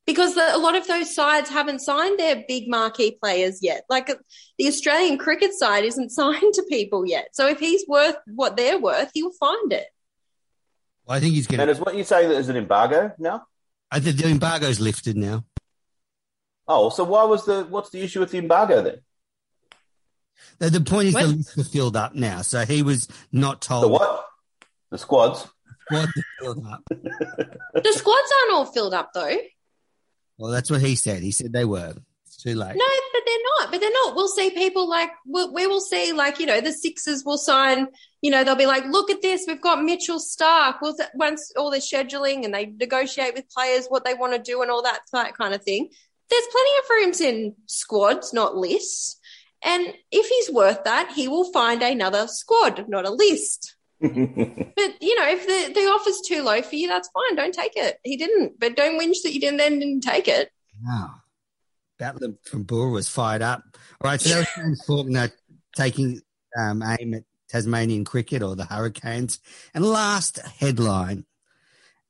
Because 0.05 0.33
the, 0.33 0.55
a 0.55 0.57
lot 0.57 0.75
of 0.75 0.87
those 0.87 1.13
sides 1.13 1.49
haven't 1.49 1.79
signed 1.79 2.17
their 2.17 2.43
big 2.47 2.67
marquee 2.67 3.17
players 3.21 3.59
yet. 3.61 3.83
Like 3.89 4.09
uh, 4.09 4.15
the 4.57 4.67
Australian 4.67 5.17
cricket 5.19 5.53
side 5.53 5.83
isn't 5.83 6.09
signed 6.21 6.53
to 6.53 6.63
people 6.69 7.05
yet. 7.05 7.29
So 7.33 7.47
if 7.47 7.59
he's 7.59 7.85
worth 7.87 8.15
what 8.25 8.57
they're 8.57 8.79
worth, 8.79 9.11
he'll 9.13 9.31
find 9.31 9.71
it. 9.71 9.85
Well, 11.05 11.17
I 11.17 11.19
think 11.19 11.35
he's 11.35 11.47
going 11.47 11.59
And 11.59 11.69
is 11.69 11.79
what 11.79 11.95
you're 11.95 12.05
saying 12.05 12.29
that 12.29 12.35
there's 12.35 12.49
an 12.49 12.57
embargo 12.57 13.13
now? 13.19 13.45
I 13.91 13.99
think 13.99 14.17
the 14.17 14.27
embargo's 14.27 14.79
lifted 14.79 15.17
now. 15.17 15.43
Oh, 16.67 16.89
so 16.89 17.03
why 17.03 17.23
was 17.23 17.45
the 17.45 17.63
what's 17.63 17.89
the 17.89 18.01
issue 18.01 18.19
with 18.19 18.29
the 18.31 18.37
embargo 18.37 18.83
then? 18.83 18.99
The, 20.59 20.69
the 20.69 20.81
point 20.81 21.07
is 21.07 21.13
When- 21.15 21.25
the 21.27 21.35
list 21.37 21.57
was 21.57 21.67
filled 21.67 21.95
up 21.97 22.13
now, 22.13 22.41
so 22.43 22.65
he 22.65 22.83
was 22.83 23.07
not 23.31 23.61
told. 23.61 23.83
The 23.83 23.87
what? 23.87 24.25
The 24.91 24.97
squads. 24.97 25.47
Squad 25.85 26.09
was 26.15 26.23
filled 26.39 26.65
up. 26.67 26.83
The 26.89 27.93
squads 27.93 28.31
aren't 28.41 28.53
all 28.53 28.65
filled 28.65 28.93
up 28.93 29.11
though. 29.13 29.35
Well, 30.39 30.51
that's 30.51 30.71
what 30.71 30.81
he 30.81 30.95
said. 30.95 31.21
He 31.21 31.31
said 31.31 31.51
they 31.51 31.65
were. 31.65 31.93
It's 32.25 32.37
too 32.37 32.55
late. 32.55 32.75
No, 32.75 32.85
but 33.13 33.21
they're 33.25 33.37
not. 33.59 33.71
But 33.71 33.81
they're 33.81 33.91
not. 33.91 34.15
We'll 34.15 34.29
see 34.29 34.49
people 34.51 34.89
like 34.89 35.11
we'll, 35.25 35.53
we 35.53 35.67
will 35.67 35.81
see 35.81 36.13
like 36.13 36.39
you 36.39 36.45
know 36.45 36.61
the 36.61 36.71
Sixers 36.71 37.25
will 37.25 37.37
sign. 37.37 37.87
You 38.21 38.31
know 38.31 38.43
they'll 38.45 38.55
be 38.55 38.65
like, 38.65 38.85
look 38.85 39.11
at 39.11 39.21
this, 39.21 39.43
we've 39.47 39.61
got 39.61 39.83
Mitchell 39.83 40.19
Starc. 40.19 40.75
We'll 40.81 40.95
once 41.13 41.51
all 41.57 41.69
the 41.69 41.77
scheduling 41.77 42.45
and 42.45 42.53
they 42.53 42.67
negotiate 42.67 43.33
with 43.33 43.49
players 43.49 43.87
what 43.87 44.05
they 44.05 44.13
want 44.13 44.33
to 44.33 44.39
do 44.39 44.61
and 44.61 44.71
all 44.71 44.83
that 44.83 45.01
that 45.11 45.35
kind 45.35 45.53
of 45.53 45.61
thing. 45.61 45.89
There's 46.29 46.47
plenty 46.51 46.71
of 46.77 46.89
rooms 46.89 47.21
in 47.21 47.55
squads, 47.65 48.33
not 48.33 48.55
lists. 48.55 49.19
And 49.61 49.93
if 50.09 50.27
he's 50.27 50.55
worth 50.55 50.85
that, 50.85 51.11
he 51.13 51.27
will 51.27 51.51
find 51.51 51.81
another 51.83 52.27
squad, 52.27 52.87
not 52.87 53.05
a 53.05 53.09
list. 53.09 53.75
But 54.79 55.01
you 55.01 55.15
know, 55.19 55.27
if 55.27 55.45
the, 55.45 55.73
the 55.73 55.87
offer's 55.87 56.21
too 56.21 56.41
low 56.41 56.61
for 56.61 56.75
you, 56.75 56.87
that's 56.87 57.09
fine. 57.09 57.35
Don't 57.35 57.53
take 57.53 57.75
it. 57.75 57.99
He 58.03 58.15
didn't, 58.17 58.59
but 58.59 58.75
don't 58.75 58.99
whinge 58.99 59.23
that 59.23 59.33
you 59.33 59.39
didn't 59.39 59.57
then 59.57 59.79
didn't 59.79 60.01
take 60.01 60.27
it. 60.27 60.51
Wow. 60.85 61.15
Battler 61.97 62.35
from 62.43 62.63
Boer 62.63 62.89
was 62.89 63.09
fired 63.09 63.41
up. 63.41 63.63
All 64.01 64.09
right, 64.09 64.21
so 64.21 64.29
that 64.29 64.37
was 64.39 64.47
James 64.55 64.85
Faulkner 64.85 65.31
taking 65.75 66.21
um, 66.57 66.81
aim 66.81 67.13
at 67.13 67.23
Tasmanian 67.49 68.05
cricket 68.05 68.41
or 68.41 68.55
the 68.55 68.65
Hurricanes. 68.65 69.39
And 69.73 69.85
last 69.85 70.39
headline 70.39 71.25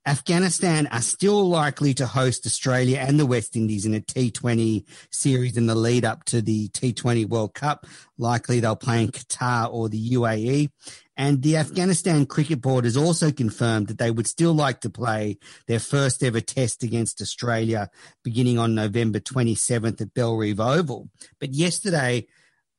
Afghanistan 0.05 0.87
are 0.87 1.01
still 1.01 1.47
likely 1.47 1.93
to 1.93 2.07
host 2.07 2.45
Australia 2.45 2.97
and 2.97 3.19
the 3.19 3.25
West 3.25 3.55
Indies 3.55 3.85
in 3.85 3.93
a 3.93 3.99
T20 3.99 4.85
series 5.11 5.57
in 5.57 5.67
the 5.67 5.75
lead 5.75 6.05
up 6.05 6.23
to 6.25 6.41
the 6.41 6.69
T20 6.69 7.27
World 7.27 7.53
Cup. 7.53 7.85
Likely 8.17 8.59
they'll 8.59 8.75
play 8.75 9.03
in 9.03 9.09
Qatar 9.09 9.71
or 9.71 9.89
the 9.89 10.11
UAE. 10.11 10.71
And 11.19 11.41
the 11.41 11.57
Afghanistan 11.57 12.25
Cricket 12.25 12.61
Board 12.61 12.85
has 12.85 12.95
also 12.95 13.29
confirmed 13.29 13.87
that 13.87 13.97
they 13.97 14.09
would 14.09 14.25
still 14.25 14.53
like 14.53 14.79
to 14.79 14.89
play 14.89 15.37
their 15.67 15.81
first 15.81 16.23
ever 16.23 16.39
test 16.39 16.81
against 16.81 17.21
Australia 17.21 17.89
beginning 18.23 18.57
on 18.57 18.73
November 18.73 19.19
27th 19.19 19.99
at 19.99 20.13
Bellerive 20.13 20.61
Oval. 20.61 21.09
But 21.37 21.53
yesterday, 21.53 22.25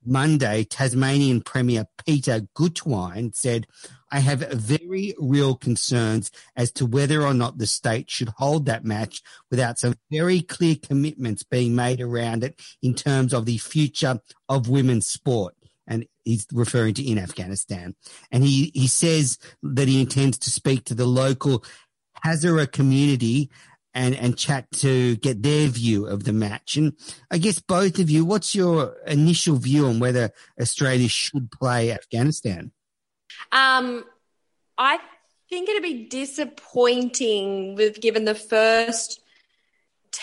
Monday, 0.03 0.65
Tasmanian 0.65 1.43
Premier 1.43 1.85
Peter 2.07 2.49
Gutwein 2.57 3.37
said, 3.37 3.67
I 4.11 4.21
have 4.21 4.41
very 4.41 5.15
real 5.19 5.55
concerns 5.55 6.31
as 6.57 6.73
to 6.73 6.87
whether 6.87 7.23
or 7.23 7.35
not 7.35 7.59
the 7.59 7.67
state 7.67 8.11
should 8.11 8.31
hold 8.39 8.65
that 8.65 8.87
match 8.87 9.21
without 9.51 9.79
some 9.79 9.97
very 10.11 10.41
clear 10.41 10.77
commitments 10.77 11.43
being 11.43 11.75
made 11.75 12.01
around 12.01 12.43
it 12.43 12.59
in 12.83 12.95
terms 12.95 13.35
of 13.35 13.45
the 13.45 13.59
future 13.59 14.19
of 14.49 14.71
women's 14.71 15.07
sport. 15.07 15.55
He's 16.25 16.47
referring 16.53 16.95
to 16.95 17.03
in 17.03 17.19
Afghanistan. 17.19 17.95
And 18.31 18.45
he, 18.45 18.71
he 18.75 18.87
says 18.87 19.39
that 19.63 19.89
he 19.89 20.01
intends 20.01 20.39
to 20.39 20.51
speak 20.51 20.85
to 20.85 20.95
the 20.95 21.07
local 21.07 21.65
Hazara 22.25 22.71
community 22.71 23.51
and, 23.95 24.15
and 24.15 24.37
chat 24.37 24.71
to 24.71 25.17
get 25.17 25.43
their 25.43 25.69
view 25.69 26.07
of 26.07 26.25
the 26.25 26.33
match. 26.33 26.77
And 26.77 26.93
I 27.31 27.39
guess 27.39 27.59
both 27.61 27.99
of 27.99 28.11
you, 28.11 28.25
what's 28.25 28.55
your 28.55 28.97
initial 29.07 29.57
view 29.57 29.87
on 29.87 29.99
whether 29.99 30.31
Australia 30.61 31.09
should 31.09 31.51
play 31.51 31.93
Afghanistan? 31.93 32.73
Um, 33.53 34.05
I 34.79 34.99
think 35.49 35.69
it'd 35.69 35.83
be 35.83 36.07
disappointing 36.07 37.75
with 37.75 38.01
given 38.01 38.25
the 38.25 38.35
first 38.35 39.21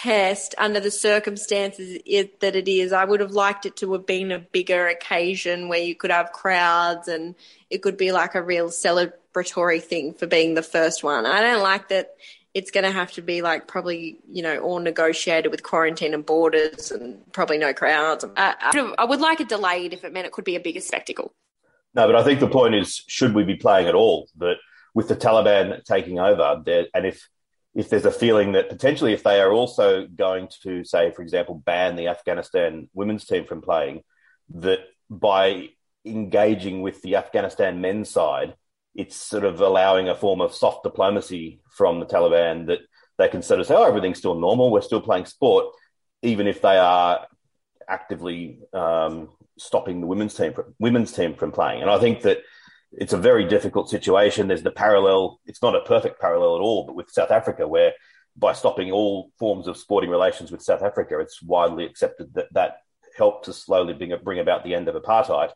test 0.01 0.53
under 0.57 0.79
the 0.79 0.91
circumstances 0.91 1.99
it, 2.05 2.39
that 2.41 2.55
it 2.55 2.67
is. 2.67 2.93
I 2.93 3.03
would 3.03 3.19
have 3.19 3.31
liked 3.31 3.65
it 3.65 3.75
to 3.77 3.93
have 3.93 4.05
been 4.05 4.31
a 4.31 4.39
bigger 4.39 4.87
occasion 4.87 5.69
where 5.69 5.79
you 5.79 5.95
could 5.95 6.11
have 6.11 6.31
crowds 6.31 7.07
and 7.07 7.33
it 7.69 7.79
could 7.79 7.97
be 7.97 8.11
like 8.11 8.35
a 8.35 8.41
real 8.41 8.69
celebratory 8.69 9.81
thing 9.81 10.13
for 10.13 10.27
being 10.27 10.53
the 10.53 10.61
first 10.61 11.03
one. 11.03 11.25
I 11.25 11.41
don't 11.41 11.63
like 11.63 11.89
that 11.89 12.15
it's 12.53 12.71
going 12.71 12.83
to 12.83 12.91
have 12.91 13.11
to 13.13 13.21
be 13.21 13.41
like 13.41 13.67
probably, 13.67 14.19
you 14.29 14.43
know, 14.43 14.59
all 14.59 14.79
negotiated 14.79 15.51
with 15.51 15.63
quarantine 15.63 16.13
and 16.13 16.25
borders 16.25 16.91
and 16.91 17.21
probably 17.31 17.57
no 17.57 17.73
crowds. 17.73 18.23
I, 18.35 18.55
I, 18.59 18.93
I 18.99 19.05
would 19.05 19.19
like 19.19 19.41
it 19.41 19.49
delayed 19.49 19.93
if 19.93 20.03
it 20.03 20.13
meant 20.13 20.27
it 20.27 20.31
could 20.31 20.45
be 20.45 20.55
a 20.55 20.59
bigger 20.59 20.81
spectacle. 20.81 21.33
No, 21.93 22.07
but 22.07 22.15
I 22.15 22.23
think 22.23 22.39
the 22.39 22.47
point 22.47 22.75
is, 22.75 23.03
should 23.07 23.33
we 23.33 23.43
be 23.43 23.55
playing 23.55 23.87
at 23.87 23.95
all? 23.95 24.27
That 24.37 24.57
with 24.93 25.07
the 25.07 25.15
Taliban 25.15 25.83
taking 25.83 26.19
over, 26.19 26.63
and 26.93 27.05
if 27.05 27.27
if 27.78 27.89
there's 27.89 28.05
a 28.05 28.11
feeling 28.11 28.53
that 28.53 28.69
potentially 28.69 29.13
if 29.13 29.21
they 29.21 29.39
are 29.39 29.53
also 29.53 30.07
going 30.07 30.49
to 30.63 30.84
say, 30.84 31.11
for 31.11 31.21
example, 31.21 31.61
ban 31.63 31.95
the 31.95 32.07
Afghanistan 32.07 32.89
women's 32.95 33.23
team 33.23 33.45
from 33.45 33.61
playing, 33.61 34.01
that 34.55 34.80
by 35.11 35.69
engaging 36.03 36.82
with 36.82 36.99
the 37.03 37.17
Afghanistan 37.17 37.80
men's 37.80 38.09
side, 38.09 38.55
it's 38.95 39.15
sort 39.15 39.45
of 39.45 39.61
allowing 39.61 40.09
a 40.09 40.15
form 40.15 40.41
of 40.41 40.55
soft 40.55 40.82
diplomacy 40.82 41.61
from 41.69 41.99
the 41.99 42.07
Taliban 42.07 42.65
that 42.65 42.80
they 43.19 43.28
can 43.28 43.43
sort 43.43 43.59
of 43.59 43.67
say, 43.67 43.75
oh, 43.75 43.84
everything's 43.84 44.17
still 44.17 44.39
normal, 44.39 44.71
we're 44.71 44.82
still 44.82 44.99
playing 44.99 45.25
sport, 45.25 45.67
even 46.23 46.47
if 46.47 46.63
they 46.63 46.78
are 46.78 47.28
actively 47.88 48.57
um, 48.73 49.30
stopping 49.59 50.01
the 50.01 50.07
women's 50.07 50.34
team 50.34 50.51
from, 50.51 50.73
women's 50.80 51.11
team 51.11 51.36
from 51.36 51.51
playing. 51.51 51.84
And 51.84 51.91
I 51.91 51.99
think 51.99 52.21
that 52.21 52.39
it's 52.91 53.13
a 53.13 53.17
very 53.17 53.45
difficult 53.45 53.89
situation. 53.89 54.47
There's 54.47 54.63
the 54.63 54.71
parallel; 54.71 55.39
it's 55.45 55.61
not 55.61 55.75
a 55.75 55.81
perfect 55.81 56.19
parallel 56.19 56.55
at 56.55 56.61
all, 56.61 56.85
but 56.85 56.95
with 56.95 57.09
South 57.11 57.31
Africa, 57.31 57.67
where 57.67 57.93
by 58.35 58.53
stopping 58.53 58.91
all 58.91 59.31
forms 59.39 59.67
of 59.67 59.77
sporting 59.77 60.09
relations 60.09 60.51
with 60.51 60.61
South 60.61 60.83
Africa, 60.83 61.19
it's 61.19 61.41
widely 61.41 61.85
accepted 61.85 62.33
that 62.35 62.53
that 62.53 62.77
helped 63.17 63.45
to 63.45 63.53
slowly 63.53 63.93
bring, 63.93 64.13
bring 64.23 64.39
about 64.39 64.63
the 64.63 64.75
end 64.75 64.88
of 64.88 64.95
apartheid. 64.95 65.51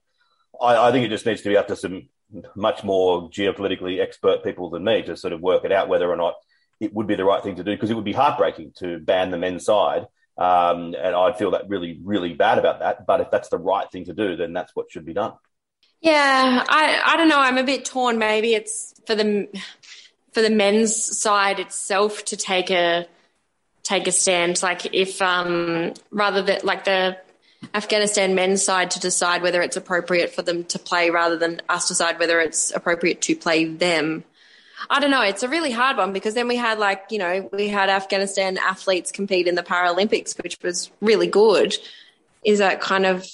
I, 0.60 0.88
I 0.88 0.92
think 0.92 1.06
it 1.06 1.10
just 1.10 1.26
needs 1.26 1.42
to 1.44 1.50
be 1.50 1.58
up 1.58 1.68
to 1.68 1.76
some 1.76 2.10
much 2.56 2.84
more 2.84 3.30
geopolitically 3.30 4.02
expert 4.02 4.44
people 4.44 4.70
than 4.70 4.84
me 4.84 5.04
to 5.04 5.18
sort 5.18 5.34
of 5.34 5.42
work 5.42 5.66
it 5.66 5.72
out 5.72 5.90
whether 5.90 6.10
or 6.10 6.16
not 6.16 6.36
it 6.80 6.94
would 6.94 7.08
be 7.08 7.16
the 7.16 7.26
right 7.26 7.44
thing 7.44 7.56
to 7.56 7.64
do 7.64 7.72
because 7.72 7.92
it 7.92 7.94
would 7.94 8.06
be 8.06 8.14
heartbreaking 8.14 8.74
to 8.80 9.00
ban 9.00 9.30
the 9.30 9.38
men's 9.38 9.66
side. 9.66 10.08
Um, 10.38 10.96
and 11.00 11.16
I'd 11.16 11.38
feel 11.38 11.52
that 11.52 11.68
really, 11.70 12.00
really 12.04 12.34
bad 12.34 12.58
about 12.58 12.80
that. 12.80 13.06
But 13.06 13.22
if 13.22 13.30
that's 13.30 13.50
the 13.50 13.60
right 13.60 13.90
thing 13.92 14.06
to 14.06 14.14
do, 14.14 14.36
then 14.36 14.54
that's 14.54 14.76
what 14.76 14.90
should 14.90 15.06
be 15.06 15.14
done. 15.14 15.34
Yeah, 16.02 16.66
I 16.68 17.02
I 17.06 17.18
don't 17.18 17.30
know. 17.30 17.40
I'm 17.40 17.58
a 17.58 17.64
bit 17.64 17.86
torn. 17.86 18.18
Maybe 18.18 18.54
it's 18.54 18.94
for 19.06 19.16
the 19.16 19.48
for 20.34 20.42
the 20.42 20.50
men's 20.50 20.96
side 21.20 21.60
itself 21.60 22.26
to 22.26 22.38
take 22.38 22.72
a 22.72 23.08
take 23.84 24.08
a 24.08 24.12
stand. 24.12 24.62
Like 24.64 24.94
if 24.94 25.22
um 25.22 25.94
rather 26.12 26.42
that 26.44 26.64
like 26.66 26.86
the 26.86 27.18
Afghanistan 27.74 28.34
men's 28.34 28.64
side 28.64 28.92
to 28.92 29.00
decide 29.00 29.44
whether 29.44 29.62
it's 29.62 29.78
appropriate 29.78 30.34
for 30.34 30.42
them 30.42 30.64
to 30.66 30.80
play 30.80 31.12
rather 31.12 31.38
than 31.38 31.62
us 31.70 31.88
decide 31.88 32.18
whether 32.20 32.40
it's 32.40 32.72
appropriate 32.72 33.22
to 33.22 33.36
play 33.36 33.66
them. 33.66 34.24
I 34.90 35.00
don't 35.00 35.12
know. 35.12 35.22
It's 35.22 35.44
a 35.44 35.48
really 35.48 35.72
hard 35.72 35.98
one 35.98 36.12
because 36.12 36.34
then 36.34 36.48
we 36.48 36.56
had 36.56 36.80
like, 36.80 37.04
you 37.12 37.20
know, 37.20 37.50
we 37.54 37.68
had 37.68 37.90
Afghanistan 37.90 38.58
athletes 38.58 39.12
compete 39.12 39.48
in 39.48 39.54
the 39.54 39.62
Paralympics, 39.62 40.42
which 40.42 40.58
was 40.64 40.90
really 41.02 41.28
good. 41.28 41.78
Is 42.44 42.58
that 42.58 42.82
kind 42.82 43.06
of, 43.06 43.28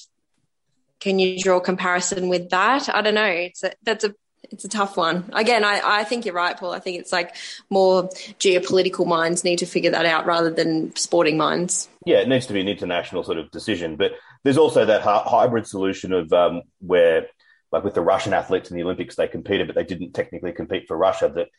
can 0.99 1.19
you 1.19 1.39
draw 1.39 1.59
comparison 1.59 2.29
with 2.29 2.49
that? 2.49 2.93
I 2.93 3.01
don't 3.01 3.15
know. 3.15 3.25
It's 3.25 3.63
a, 3.63 3.71
that's 3.83 4.03
a, 4.03 4.13
it's 4.43 4.65
a 4.65 4.69
tough 4.69 4.95
one. 4.97 5.29
Again, 5.33 5.63
I, 5.63 5.81
I 5.83 6.03
think 6.03 6.25
you're 6.25 6.33
right, 6.33 6.57
Paul. 6.57 6.71
I 6.71 6.79
think 6.79 6.99
it's 6.99 7.11
like 7.11 7.35
more 7.69 8.09
geopolitical 8.39 9.05
minds 9.05 9.43
need 9.43 9.59
to 9.59 9.65
figure 9.65 9.91
that 9.91 10.05
out 10.05 10.25
rather 10.25 10.49
than 10.49 10.95
sporting 10.95 11.37
minds. 11.37 11.89
Yeah, 12.05 12.17
it 12.17 12.29
needs 12.29 12.45
to 12.47 12.53
be 12.53 12.61
an 12.61 12.67
international 12.67 13.23
sort 13.23 13.37
of 13.37 13.51
decision. 13.51 13.97
But 13.97 14.13
there's 14.43 14.57
also 14.57 14.85
that 14.85 15.01
hybrid 15.01 15.67
solution 15.67 16.13
of 16.13 16.31
um, 16.31 16.61
where, 16.79 17.27
like 17.71 17.83
with 17.83 17.93
the 17.93 18.01
Russian 18.01 18.33
athletes 18.33 18.71
in 18.71 18.77
the 18.77 18.83
Olympics, 18.83 19.15
they 19.15 19.27
competed, 19.27 19.67
but 19.67 19.75
they 19.75 19.83
didn't 19.83 20.13
technically 20.13 20.53
compete 20.53 20.87
for 20.87 20.95
Russia. 20.95 21.29
That 21.33 21.49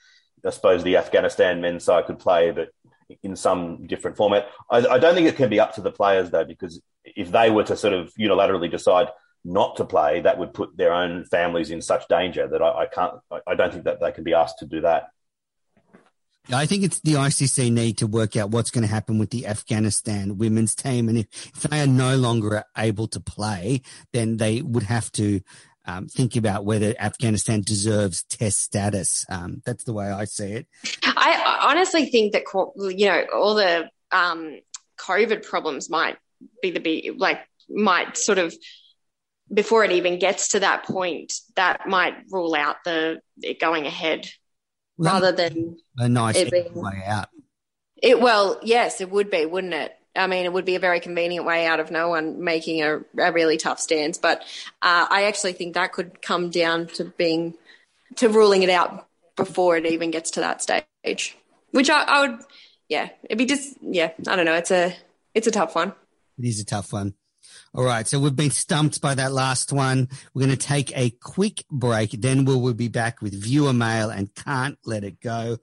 I 0.47 0.51
suppose 0.51 0.83
the 0.83 0.97
Afghanistan 0.97 1.61
men's 1.61 1.85
side 1.85 2.07
could 2.07 2.19
play, 2.19 2.51
but 2.53 2.69
in 3.23 3.37
some 3.37 3.87
different 3.87 4.17
format. 4.17 4.47
I, 4.71 4.79
I 4.87 4.99
don't 4.99 5.15
think 5.15 5.29
it 5.29 5.37
can 5.37 5.51
be 5.51 5.61
up 5.61 5.75
to 5.75 5.81
the 5.81 5.93
players 5.93 6.31
though, 6.31 6.45
because 6.45 6.81
if 7.05 7.31
they 7.31 7.51
were 7.51 7.65
to 7.65 7.77
sort 7.77 7.95
of 7.95 8.13
unilaterally 8.19 8.71
decide 8.71 9.09
not 9.49 9.77
to 9.77 9.85
play, 9.85 10.21
that 10.21 10.39
would 10.39 10.53
put 10.53 10.77
their 10.77 10.93
own 10.93 11.25
families 11.25 11.71
in 11.71 11.81
such 11.81 12.07
danger 12.09 12.47
that 12.47 12.63
I, 12.63 12.83
I 12.83 12.87
can't. 12.87 13.15
I 13.47 13.55
don't 13.55 13.73
think 13.73 13.85
that 13.85 14.01
they 14.01 14.13
can 14.13 14.25
be 14.25 14.35
asked 14.35 14.59
to 14.59 14.67
do 14.67 14.83
that. 14.83 15.11
I 16.51 16.65
think 16.65 16.83
it's 16.83 17.01
the 17.01 17.15
ICC 17.15 17.71
need 17.71 17.99
to 17.99 18.07
work 18.07 18.35
out 18.35 18.51
what's 18.51 18.71
going 18.71 18.87
to 18.87 18.93
happen 18.93 19.19
with 19.19 19.31
the 19.31 19.47
Afghanistan 19.47 20.39
women's 20.39 20.75
team, 20.75 21.09
and 21.09 21.19
if, 21.19 21.27
if 21.55 21.63
they 21.63 21.81
are 21.81 21.87
no 21.87 22.17
longer 22.17 22.65
able 22.77 23.09
to 23.09 23.21
play, 23.21 23.83
then 24.13 24.37
they 24.37 24.63
would 24.63 24.85
have 24.85 25.11
to 25.13 25.41
um, 25.87 26.07
think 26.07 26.37
about 26.37 26.65
whether 26.65 26.95
Afghanistan 26.99 27.63
deserves 27.63 28.23
test 28.25 28.61
status. 28.61 29.25
Um, 29.31 29.63
that's 29.65 29.85
the 29.85 29.93
way 29.93 30.09
I 30.09 30.25
see 30.25 30.53
it. 30.53 30.67
I 31.03 31.61
honestly 31.63 32.07
think 32.07 32.33
that 32.35 32.45
you 32.77 33.07
know 33.07 33.25
all 33.35 33.55
the 33.55 33.89
um, 34.13 34.61
COVID 34.99 35.47
problems 35.47 35.91
might 35.91 36.17
be 36.63 36.71
the 36.71 36.81
be 36.81 37.13
like 37.17 37.41
might 37.69 38.17
sort 38.17 38.39
of 38.39 38.55
before 39.53 39.85
it 39.85 39.93
even 39.93 40.19
gets 40.19 40.49
to 40.49 40.61
that 40.61 40.85
point, 40.85 41.33
that 41.57 41.89
might 41.89 42.15
rule 42.31 42.55
out 42.55 42.77
the 42.85 43.21
it 43.43 43.61
going 43.61 43.87
ahead 43.87 44.29
well, 44.97 45.15
rather 45.15 45.33
than 45.33 45.79
a 45.97 46.09
nice 46.09 46.37
it 46.37 46.51
being, 46.51 46.75
way 46.75 47.03
out. 47.07 47.29
It 48.03 48.21
well, 48.21 48.59
yes, 48.63 49.01
it 49.01 49.11
would 49.11 49.31
be, 49.31 49.47
wouldn't 49.47 49.75
it? 49.75 49.95
I 50.17 50.27
mean, 50.27 50.45
it 50.45 50.53
would 50.53 50.65
be 50.65 50.75
a 50.75 50.81
very 50.81 51.01
convenient 51.01 51.47
way 51.47 51.67
out 51.67 51.81
of 51.81 51.91
no 51.91 52.09
one 52.09 52.43
making 52.43 52.83
a, 52.83 53.01
a 53.19 53.33
really 53.33 53.57
tough 53.57 53.79
stance. 53.79 54.19
But 54.19 54.41
uh, 54.83 55.07
I 55.09 55.25
actually 55.25 55.53
think 55.53 55.75
that 55.75 55.93
could 55.93 56.21
come 56.21 56.51
down 56.51 56.87
to 56.95 57.05
being 57.05 57.55
to 58.17 58.29
ruling 58.29 58.63
it 58.63 58.71
out 58.71 59.07
before 59.37 59.77
it 59.77 59.87
even 59.87 60.11
gets 60.11 60.33
to 60.33 60.41
that 60.41 60.61
stage. 60.61 61.37
Which 61.71 61.91
I, 61.91 62.03
I 62.03 62.21
would, 62.27 62.41
yeah, 62.89 63.11
it'd 63.23 63.39
be 63.39 63.47
just, 63.47 63.77
yeah, 63.81 64.11
I 64.27 64.35
don't 64.35 64.47
know. 64.47 64.55
It's 64.55 64.73
a, 64.73 64.97
it's 65.35 65.47
a 65.47 65.53
tough 65.53 65.75
one. 65.75 65.93
It 66.39 66.47
is 66.47 66.61
a 66.61 66.65
tough 66.65 66.93
one. 66.93 67.15
All 67.79 67.85
right. 67.85 68.09
So 68.09 68.19
we've 68.19 68.35
been 68.35 68.51
stumped 68.51 69.01
by 69.01 69.15
that 69.15 69.31
last 69.31 69.73
one. 69.73 70.09
We're 70.35 70.47
going 70.47 70.59
to 70.59 70.67
take 70.67 70.91
a 70.99 71.11
quick 71.11 71.63
break. 71.71 72.11
Then 72.11 72.45
we'll, 72.45 72.61
we'll 72.61 72.75
be 72.75 72.89
back 72.89 73.23
with 73.23 73.41
viewer 73.41 73.73
mail 73.73 74.11
and 74.11 74.35
can't 74.35 74.77
let 74.85 75.05
it 75.05 75.21
go. 75.21 75.59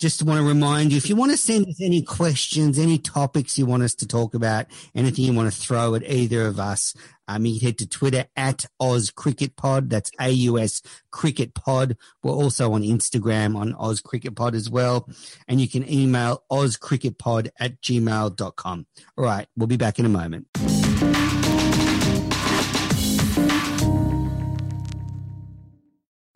Just 0.00 0.24
want 0.24 0.40
to 0.40 0.44
remind 0.44 0.90
you, 0.90 0.96
if 0.96 1.08
you 1.08 1.14
want 1.14 1.30
to 1.30 1.38
send 1.38 1.68
us 1.68 1.80
any 1.80 2.02
questions, 2.02 2.80
any 2.80 2.98
topics 2.98 3.56
you 3.56 3.64
want 3.64 3.84
us 3.84 3.94
to 3.94 4.08
talk 4.08 4.34
about, 4.34 4.66
anything 4.92 5.24
you 5.24 5.32
want 5.34 5.50
to 5.50 5.56
throw 5.56 5.94
at 5.94 6.02
either 6.10 6.48
of 6.48 6.58
us, 6.58 6.94
um, 7.28 7.46
you 7.46 7.60
can 7.60 7.68
head 7.68 7.78
to 7.78 7.86
Twitter 7.86 8.24
at 8.34 8.64
Oz 8.80 9.12
Cricket 9.12 9.54
Pod. 9.54 9.88
That's 9.88 10.10
AUS 10.18 10.82
Cricket 11.12 11.54
Pod. 11.54 11.96
We're 12.24 12.32
also 12.32 12.72
on 12.72 12.82
Instagram 12.82 13.56
on 13.56 13.72
Oz 13.74 14.00
Cricket 14.00 14.34
Pod 14.34 14.56
as 14.56 14.68
well. 14.68 15.08
And 15.46 15.60
you 15.60 15.68
can 15.68 15.88
email 15.88 16.42
ozcricketpod 16.50 17.50
at 17.60 17.80
gmail.com. 17.80 18.86
All 19.16 19.24
right. 19.24 19.46
We'll 19.56 19.68
be 19.68 19.76
back 19.76 20.00
in 20.00 20.06
a 20.06 20.08
moment. 20.08 20.48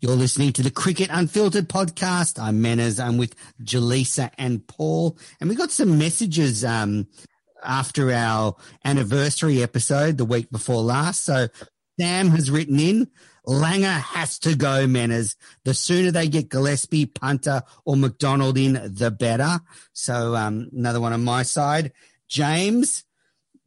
You're 0.03 0.17
listening 0.17 0.55
to 0.55 0.63
the 0.63 0.71
Cricket 0.71 1.11
Unfiltered 1.13 1.69
podcast. 1.69 2.43
I'm 2.43 2.63
Manners. 2.63 2.99
I'm 2.99 3.19
with 3.19 3.35
Jaleesa 3.63 4.31
and 4.39 4.67
Paul. 4.67 5.19
And 5.39 5.51
we 5.51 5.55
got 5.55 5.71
some 5.71 5.99
messages 5.99 6.65
um, 6.65 7.07
after 7.63 8.11
our 8.11 8.57
anniversary 8.83 9.63
episode 9.63 10.17
the 10.17 10.25
week 10.25 10.51
before 10.51 10.81
last. 10.81 11.23
So 11.25 11.49
Sam 12.01 12.31
has 12.31 12.51
written 12.51 12.81
in, 12.81 13.11
Langer 13.47 14.01
has 14.01 14.39
to 14.39 14.57
go, 14.57 14.87
Manners. 14.87 15.37
The 15.67 15.75
sooner 15.75 16.11
they 16.11 16.29
get 16.29 16.49
Gillespie, 16.49 17.05
Punter, 17.05 17.63
or 17.85 17.95
McDonald 17.95 18.57
in, 18.57 18.95
the 18.95 19.11
better. 19.11 19.61
So 19.93 20.35
um, 20.35 20.71
another 20.75 21.03
one 21.03 21.13
on 21.13 21.25
my 21.25 21.43
side. 21.43 21.93
James, 22.27 23.05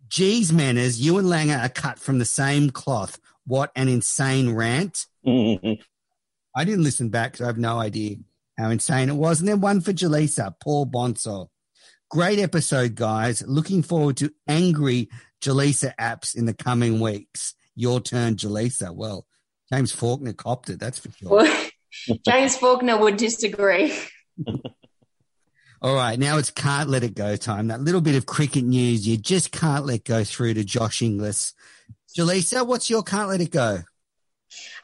geez, 0.10 0.52
Manners, 0.52 1.00
you 1.00 1.20
and 1.20 1.28
Langer 1.28 1.64
are 1.64 1.70
cut 1.70 2.00
from 2.00 2.18
the 2.18 2.26
same 2.26 2.72
cloth. 2.72 3.20
What 3.46 3.72
an 3.76 3.88
insane 3.88 4.56
rant. 4.56 5.06
I 6.56 6.66
didn't 6.66 6.84
listen 6.84 7.10
back 7.10 7.34
because 7.34 7.44
I 7.44 7.48
have 7.48 7.58
no 7.58 7.80
idea 7.80 8.18
how 8.58 8.70
insane 8.70 9.10
it 9.10 9.16
was. 9.16 9.40
And 9.40 9.50
then 9.50 9.62
one 9.62 9.82
for 9.82 9.94
Jaleesa, 9.94 10.54
Paul 10.62 10.86
Bonso. 10.86 11.50
Great 12.10 12.40
episode, 12.40 12.96
guys. 12.96 13.44
Looking 13.48 13.82
forward 13.82 14.18
to 14.18 14.32
angry 14.48 15.10
Jaleesa 15.42 15.96
Apps 16.00 16.36
in 16.36 16.46
the 16.46 16.54
coming 16.54 17.00
weeks. 17.00 17.56
Your 17.76 18.00
turn, 18.00 18.36
Jaleesa. 18.36 18.94
Well, 18.94 19.26
James 19.72 19.92
Faulkner 19.92 20.34
copped 20.34 20.70
it, 20.70 20.80
that's 20.80 21.00
for 21.00 21.12
sure. 21.12 21.30
Well, 21.30 21.68
James 22.26 22.56
Faulkner 22.56 22.98
would 22.98 23.18
disagree. 23.18 23.98
All 25.82 25.96
right, 25.96 26.18
now 26.20 26.38
it's 26.38 26.52
can't 26.52 26.90
let 26.90 27.04
it 27.04 27.16
go 27.16 27.36
time. 27.36 27.68
That 27.68 27.82
little 27.82 28.00
bit 28.00 28.16
of 28.16 28.26
cricket 28.26 28.64
news 28.64 29.08
you 29.08 29.18
just 29.18 29.52
can't 29.52 29.86
let 29.86 30.06
go 30.06 30.24
through 30.24 30.54
to 30.54 30.64
Josh 30.64 31.02
Inglis. 31.02 31.54
Jaleesa, 32.18 32.66
what's 32.66 32.90
your 32.90 33.04
can't 33.04 33.30
let 33.30 33.42
it 33.42 33.52
go? 33.52 33.80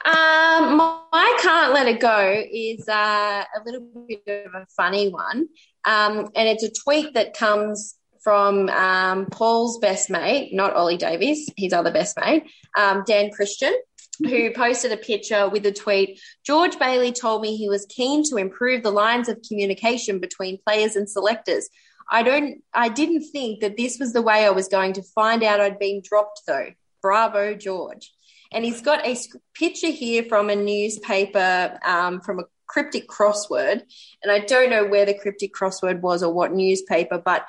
Um, 0.04 0.78
my 0.78 1.38
can't 1.42 1.74
let 1.74 1.86
it 1.88 2.00
go 2.00 2.44
is 2.50 2.88
uh, 2.88 3.44
a 3.44 3.64
little 3.64 3.86
bit 4.08 4.46
of 4.46 4.54
a 4.54 4.66
funny 4.76 5.08
one, 5.08 5.48
um, 5.84 6.30
and 6.34 6.48
it's 6.48 6.62
a 6.62 6.70
tweet 6.70 7.14
that 7.14 7.36
comes 7.36 7.96
from 8.22 8.68
um, 8.68 9.26
Paul's 9.26 9.78
best 9.78 10.10
mate, 10.10 10.54
not 10.54 10.74
Ollie 10.74 10.96
Davies, 10.96 11.50
his 11.56 11.72
other 11.72 11.90
best 11.90 12.18
mate, 12.20 12.44
um, 12.78 13.02
Dan 13.06 13.30
Christian, 13.30 13.74
who 14.20 14.52
posted 14.52 14.92
a 14.92 14.96
picture 14.96 15.48
with 15.48 15.64
a 15.64 15.72
tweet 15.72 16.20
George 16.44 16.78
Bailey 16.78 17.12
told 17.12 17.42
me 17.42 17.56
he 17.56 17.68
was 17.68 17.86
keen 17.86 18.22
to 18.24 18.36
improve 18.36 18.82
the 18.82 18.90
lines 18.90 19.28
of 19.28 19.40
communication 19.46 20.18
between 20.18 20.58
players 20.66 20.96
and 20.96 21.08
selectors. 21.08 21.68
I 22.10 22.22
don't 22.22 22.62
I 22.74 22.88
didn't 22.88 23.30
think 23.30 23.60
that 23.60 23.76
this 23.76 23.98
was 23.98 24.12
the 24.12 24.22
way 24.22 24.44
I 24.44 24.50
was 24.50 24.68
going 24.68 24.94
to 24.94 25.02
find 25.14 25.42
out 25.42 25.60
I'd 25.60 25.78
been 25.78 26.02
dropped 26.04 26.42
though. 26.46 26.70
Bravo, 27.02 27.54
George. 27.54 28.12
And 28.52 28.64
he's 28.64 28.80
got 28.80 29.06
a 29.06 29.16
picture 29.54 29.90
here 29.90 30.24
from 30.24 30.50
a 30.50 30.56
newspaper 30.56 31.78
um, 31.84 32.20
from 32.20 32.40
a 32.40 32.44
cryptic 32.66 33.08
crossword. 33.08 33.82
And 34.22 34.32
I 34.32 34.40
don't 34.40 34.70
know 34.70 34.86
where 34.86 35.06
the 35.06 35.14
cryptic 35.14 35.54
crossword 35.54 36.00
was 36.00 36.22
or 36.22 36.32
what 36.32 36.52
newspaper, 36.52 37.20
but 37.24 37.46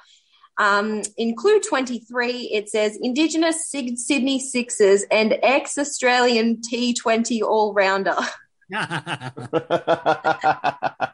um, 0.58 1.02
in 1.18 1.36
clue 1.36 1.60
23, 1.60 2.52
it 2.54 2.70
says 2.70 2.98
Indigenous 3.02 3.70
Sydney 3.70 4.40
Sixers 4.40 5.04
and 5.10 5.38
ex 5.42 5.78
Australian 5.78 6.58
T20 6.58 7.42
all 7.42 7.74
rounder. 7.74 8.16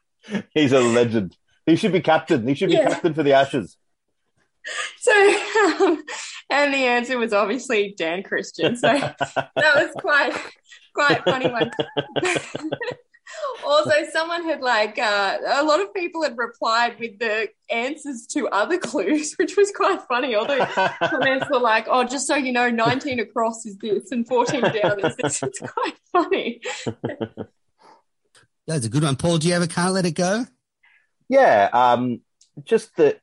He's 0.53 0.73
a 0.73 0.79
legend. 0.79 1.37
He 1.65 1.75
should 1.75 1.91
be 1.91 2.01
captain. 2.01 2.47
He 2.47 2.55
should 2.55 2.69
be 2.69 2.75
yeah. 2.75 2.89
captain 2.89 3.13
for 3.13 3.23
the 3.23 3.33
Ashes. 3.33 3.77
So, 4.97 5.11
um, 5.81 6.03
and 6.49 6.73
the 6.73 6.85
answer 6.85 7.17
was 7.17 7.33
obviously 7.33 7.93
Dan 7.97 8.23
Christian. 8.23 8.75
So 8.75 8.87
that 8.87 9.55
was 9.55 9.91
quite, 9.97 10.33
quite 10.93 11.23
funny 11.23 11.49
one. 11.49 11.71
also, 13.65 13.91
someone 14.11 14.43
had 14.43 14.61
like 14.61 14.97
uh, 14.97 15.37
a 15.47 15.63
lot 15.63 15.81
of 15.81 15.93
people 15.93 16.23
had 16.23 16.37
replied 16.37 16.99
with 16.99 17.19
the 17.19 17.49
answers 17.69 18.25
to 18.27 18.47
other 18.49 18.77
clues, 18.77 19.33
which 19.35 19.57
was 19.57 19.71
quite 19.71 20.01
funny. 20.03 20.35
Although 20.35 20.65
comments 21.03 21.47
were 21.51 21.59
like, 21.59 21.87
"Oh, 21.89 22.03
just 22.03 22.27
so 22.27 22.35
you 22.35 22.51
know, 22.51 22.69
nineteen 22.69 23.19
across 23.19 23.65
is 23.65 23.77
this, 23.77 24.11
and 24.11 24.27
fourteen 24.27 24.61
down 24.61 25.05
is 25.05 25.15
this." 25.17 25.43
It's 25.43 25.59
quite 25.59 25.95
funny. 26.11 26.61
That's 28.67 28.85
a 28.85 28.89
good 28.89 29.03
one, 29.03 29.15
Paul. 29.15 29.37
Do 29.37 29.47
you 29.47 29.53
ever 29.53 29.67
can't 29.67 29.93
let 29.93 30.05
it 30.05 30.11
go? 30.11 30.45
Yeah, 31.29 31.69
um, 31.73 32.21
just 32.63 32.95
that 32.97 33.19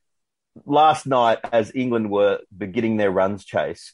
last 0.65 1.05
night, 1.05 1.39
as 1.51 1.71
England 1.75 2.09
were 2.09 2.39
beginning 2.55 2.97
their 2.97 3.11
runs 3.11 3.43
chase, 3.43 3.93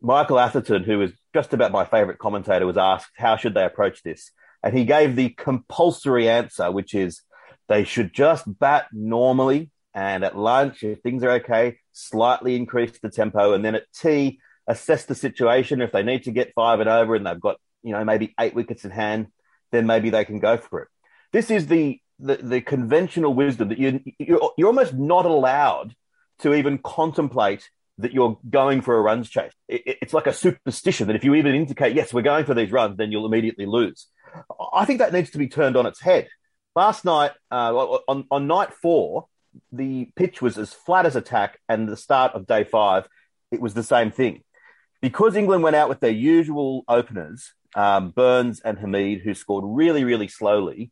Michael 0.00 0.38
Atherton, 0.38 0.84
who 0.84 0.98
was 0.98 1.12
just 1.34 1.52
about 1.52 1.72
my 1.72 1.84
favourite 1.84 2.18
commentator, 2.18 2.66
was 2.66 2.76
asked 2.76 3.10
how 3.16 3.36
should 3.36 3.54
they 3.54 3.64
approach 3.64 4.02
this, 4.02 4.30
and 4.62 4.76
he 4.76 4.84
gave 4.84 5.16
the 5.16 5.30
compulsory 5.30 6.28
answer, 6.28 6.70
which 6.70 6.94
is 6.94 7.22
they 7.68 7.84
should 7.84 8.12
just 8.12 8.44
bat 8.58 8.86
normally, 8.92 9.70
and 9.94 10.24
at 10.24 10.36
lunch, 10.36 10.82
if 10.82 11.00
things 11.00 11.22
are 11.24 11.32
okay, 11.32 11.78
slightly 11.92 12.56
increase 12.56 12.98
the 13.00 13.10
tempo, 13.10 13.52
and 13.52 13.64
then 13.64 13.74
at 13.74 13.92
tea, 13.92 14.40
assess 14.66 15.04
the 15.04 15.14
situation. 15.14 15.82
If 15.82 15.92
they 15.92 16.02
need 16.02 16.24
to 16.24 16.30
get 16.30 16.54
five 16.54 16.80
and 16.80 16.88
over, 16.88 17.14
and 17.14 17.26
they've 17.26 17.40
got 17.40 17.56
you 17.82 17.92
know 17.92 18.04
maybe 18.04 18.34
eight 18.38 18.54
wickets 18.54 18.84
in 18.84 18.90
hand, 18.90 19.26
then 19.72 19.86
maybe 19.86 20.10
they 20.10 20.24
can 20.24 20.38
go 20.38 20.56
for 20.56 20.82
it. 20.82 20.88
This 21.32 21.50
is 21.50 21.66
the 21.66 22.00
the, 22.18 22.36
the 22.36 22.60
conventional 22.60 23.34
wisdom 23.34 23.68
that 23.68 23.78
you 23.78 24.00
you're, 24.18 24.52
you're 24.56 24.68
almost 24.68 24.94
not 24.94 25.26
allowed 25.26 25.94
to 26.40 26.54
even 26.54 26.78
contemplate 26.78 27.68
that 27.98 28.12
you're 28.12 28.38
going 28.48 28.80
for 28.80 28.96
a 28.96 29.00
runs 29.00 29.28
chase. 29.28 29.52
It, 29.68 29.98
it's 30.02 30.14
like 30.14 30.26
a 30.26 30.32
superstition 30.32 31.08
that 31.08 31.16
if 31.16 31.24
you 31.24 31.34
even 31.34 31.54
indicate 31.54 31.94
yes 31.94 32.12
we're 32.12 32.22
going 32.22 32.44
for 32.44 32.54
these 32.54 32.72
runs, 32.72 32.96
then 32.96 33.12
you'll 33.12 33.26
immediately 33.26 33.66
lose. 33.66 34.06
I 34.72 34.84
think 34.84 34.98
that 34.98 35.12
needs 35.12 35.30
to 35.30 35.38
be 35.38 35.48
turned 35.48 35.76
on 35.76 35.86
its 35.86 36.00
head. 36.00 36.28
Last 36.76 37.04
night 37.04 37.32
uh, 37.50 37.74
on 37.74 38.24
on 38.30 38.46
night 38.46 38.72
four, 38.74 39.26
the 39.72 40.10
pitch 40.16 40.42
was 40.42 40.58
as 40.58 40.72
flat 40.72 41.06
as 41.06 41.16
a 41.16 41.20
tack, 41.20 41.58
and 41.68 41.88
the 41.88 41.96
start 41.96 42.34
of 42.34 42.46
day 42.46 42.64
five, 42.64 43.08
it 43.50 43.60
was 43.60 43.74
the 43.74 43.82
same 43.82 44.10
thing. 44.10 44.42
Because 45.00 45.36
England 45.36 45.62
went 45.62 45.76
out 45.76 45.88
with 45.88 46.00
their 46.00 46.10
usual 46.10 46.84
openers, 46.88 47.52
um, 47.74 48.10
Burns 48.10 48.60
and 48.60 48.78
Hameed, 48.78 49.22
who 49.22 49.34
scored 49.34 49.64
really, 49.66 50.04
really 50.04 50.28
slowly, 50.28 50.90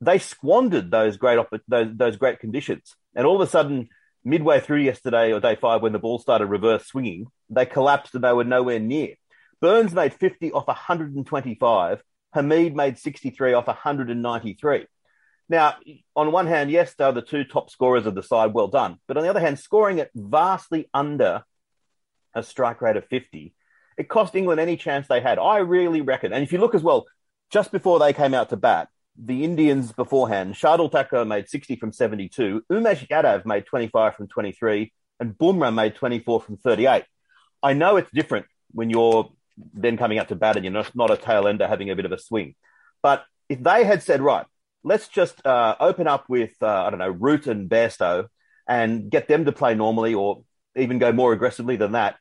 they 0.00 0.18
squandered 0.18 0.90
those 0.90 1.16
great 1.16 1.38
those, 1.66 1.88
those 1.94 2.16
great 2.16 2.38
conditions. 2.38 2.94
And 3.14 3.26
all 3.26 3.40
of 3.40 3.46
a 3.46 3.50
sudden, 3.50 3.88
midway 4.24 4.60
through 4.60 4.82
yesterday 4.82 5.32
or 5.32 5.40
day 5.40 5.56
five, 5.56 5.82
when 5.82 5.92
the 5.92 5.98
ball 5.98 6.18
started 6.18 6.46
reverse 6.46 6.86
swinging, 6.86 7.26
they 7.50 7.66
collapsed 7.66 8.14
and 8.14 8.22
they 8.22 8.32
were 8.32 8.44
nowhere 8.44 8.78
near. 8.78 9.14
Burns 9.60 9.92
made 9.92 10.14
50 10.14 10.52
off 10.52 10.68
125. 10.68 12.02
Hameed 12.34 12.74
made 12.74 12.98
63 12.98 13.54
off 13.54 13.66
193. 13.66 14.86
Now, 15.48 15.76
on 16.14 16.30
one 16.30 16.46
hand, 16.46 16.70
yes, 16.70 16.94
they're 16.94 17.10
the 17.10 17.22
two 17.22 17.44
top 17.44 17.70
scorers 17.70 18.06
of 18.06 18.14
the 18.14 18.22
side, 18.22 18.52
well 18.52 18.68
done. 18.68 18.98
But 19.08 19.16
on 19.16 19.22
the 19.22 19.30
other 19.30 19.40
hand, 19.40 19.58
scoring 19.58 19.98
at 19.98 20.10
vastly 20.14 20.88
under 20.92 21.42
a 22.34 22.42
strike 22.42 22.82
rate 22.82 22.98
of 22.98 23.06
50, 23.06 23.54
it 23.96 24.08
cost 24.08 24.34
England 24.34 24.60
any 24.60 24.76
chance 24.76 25.08
they 25.08 25.20
had. 25.20 25.38
I 25.38 25.58
really 25.58 26.02
reckon. 26.02 26.32
And 26.32 26.42
if 26.42 26.52
you 26.52 26.58
look 26.58 26.74
as 26.74 26.82
well, 26.82 27.06
just 27.50 27.72
before 27.72 27.98
they 27.98 28.12
came 28.12 28.34
out 28.34 28.50
to 28.50 28.56
bat, 28.56 28.88
the 29.22 29.44
Indians 29.44 29.92
beforehand, 29.92 30.54
Shardul 30.54 30.90
Thakur 30.90 31.24
made 31.24 31.48
60 31.48 31.76
from 31.76 31.92
72, 31.92 32.62
Umesh 32.70 33.08
Yadav 33.08 33.44
made 33.44 33.66
25 33.66 34.14
from 34.14 34.28
23, 34.28 34.92
and 35.20 35.36
Bumrah 35.36 35.74
made 35.74 35.96
24 35.96 36.40
from 36.40 36.56
38. 36.56 37.04
I 37.62 37.72
know 37.72 37.96
it's 37.96 38.10
different 38.12 38.46
when 38.70 38.90
you're 38.90 39.30
then 39.74 39.96
coming 39.96 40.18
out 40.18 40.28
to 40.28 40.36
bat 40.36 40.56
and 40.56 40.64
you're 40.64 40.72
not, 40.72 40.94
not 40.94 41.10
a 41.10 41.16
tail 41.16 41.48
ender 41.48 41.66
having 41.66 41.90
a 41.90 41.96
bit 41.96 42.04
of 42.04 42.12
a 42.12 42.18
swing. 42.18 42.54
But 43.02 43.24
if 43.48 43.62
they 43.62 43.84
had 43.84 44.02
said, 44.02 44.20
right, 44.20 44.46
let's 44.84 45.08
just 45.08 45.44
uh, 45.44 45.74
open 45.80 46.06
up 46.06 46.26
with, 46.28 46.52
uh, 46.62 46.84
I 46.84 46.90
don't 46.90 47.00
know, 47.00 47.08
Root 47.08 47.48
and 47.48 47.68
Bairstow 47.68 48.26
and 48.68 49.10
get 49.10 49.26
them 49.26 49.46
to 49.46 49.52
play 49.52 49.74
normally 49.74 50.14
or 50.14 50.44
even 50.76 50.98
go 50.98 51.10
more 51.12 51.32
aggressively 51.32 51.76
than 51.76 51.92
that, 51.92 52.16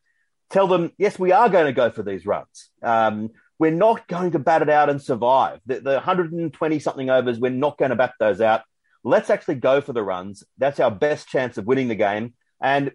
tell 0.49 0.67
them, 0.67 0.91
yes, 0.97 1.19
we 1.19 1.31
are 1.31 1.49
going 1.49 1.67
to 1.67 1.73
go 1.73 1.91
for 1.91 2.01
these 2.01 2.25
runs. 2.25 2.69
Um, 2.81 3.29
we're 3.59 3.71
not 3.71 4.07
going 4.07 4.31
to 4.31 4.39
bat 4.39 4.61
it 4.61 4.69
out 4.69 4.89
and 4.89 5.01
survive. 5.01 5.59
The, 5.65 5.79
the 5.79 5.93
120 5.93 6.79
something 6.79 7.09
overs, 7.09 7.39
we're 7.39 7.49
not 7.49 7.77
going 7.77 7.89
to 7.89 7.95
bat 7.95 8.13
those 8.19 8.41
out. 8.41 8.61
Let's 9.03 9.29
actually 9.29 9.55
go 9.55 9.81
for 9.81 9.93
the 9.93 10.03
runs. 10.03 10.43
That's 10.57 10.79
our 10.79 10.91
best 10.91 11.27
chance 11.27 11.57
of 11.57 11.65
winning 11.65 11.87
the 11.87 11.95
game. 11.95 12.33
And 12.61 12.91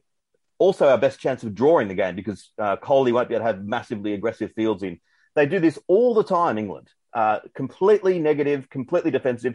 also 0.59 0.89
our 0.89 0.99
best 0.99 1.19
chance 1.19 1.43
of 1.43 1.55
drawing 1.55 1.89
the 1.89 1.95
game 1.95 2.15
because 2.15 2.53
uh, 2.59 2.77
Kohli 2.77 3.13
won't 3.13 3.29
be 3.29 3.35
able 3.35 3.45
to 3.45 3.53
have 3.53 3.65
massively 3.65 4.15
aggressive 4.15 4.53
fields 4.55 4.83
in. 4.83 5.01
They 5.35 5.47
do 5.47 5.59
this 5.59 5.79
all 5.89 6.15
the 6.15 6.25
time, 6.25 6.59
England. 6.59 6.89
Uh, 7.13 7.41
completely 7.55 8.19
negative, 8.19 8.71
completely 8.71 9.11
defensive. 9.11 9.55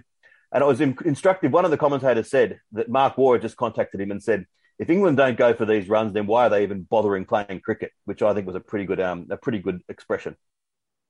And 0.52 0.62
it 0.62 0.68
was 0.68 0.82
in- 0.82 0.98
instructive. 1.06 1.52
One 1.52 1.66
of 1.66 1.72
the 1.72 1.78
commentators 1.78 2.30
said 2.30 2.60
that 2.74 2.90
Mark 2.90 3.18
Waugh 3.18 3.38
just 3.38 3.56
contacted 3.56 4.02
him 4.02 4.12
and 4.12 4.22
said, 4.22 4.46
if 4.80 4.90
England 4.90 5.18
don't 5.18 5.38
go 5.38 5.54
for 5.54 5.66
these 5.66 5.90
runs, 5.90 6.14
then 6.14 6.28
why 6.28 6.48
are 6.48 6.50
they 6.50 6.64
even 6.64 6.84
bothering 6.84 7.26
playing 7.26 7.62
cricket? 7.64 7.92
Which 8.06 8.22
I 8.22 8.34
think 8.34 8.46
was 8.46 8.56
a 8.56 8.60
pretty 8.60 8.86
good, 8.86 9.00
um, 9.00 9.28
a 9.30 9.38
pretty 9.38 9.60
good 9.60 9.82
expression. 9.90 10.36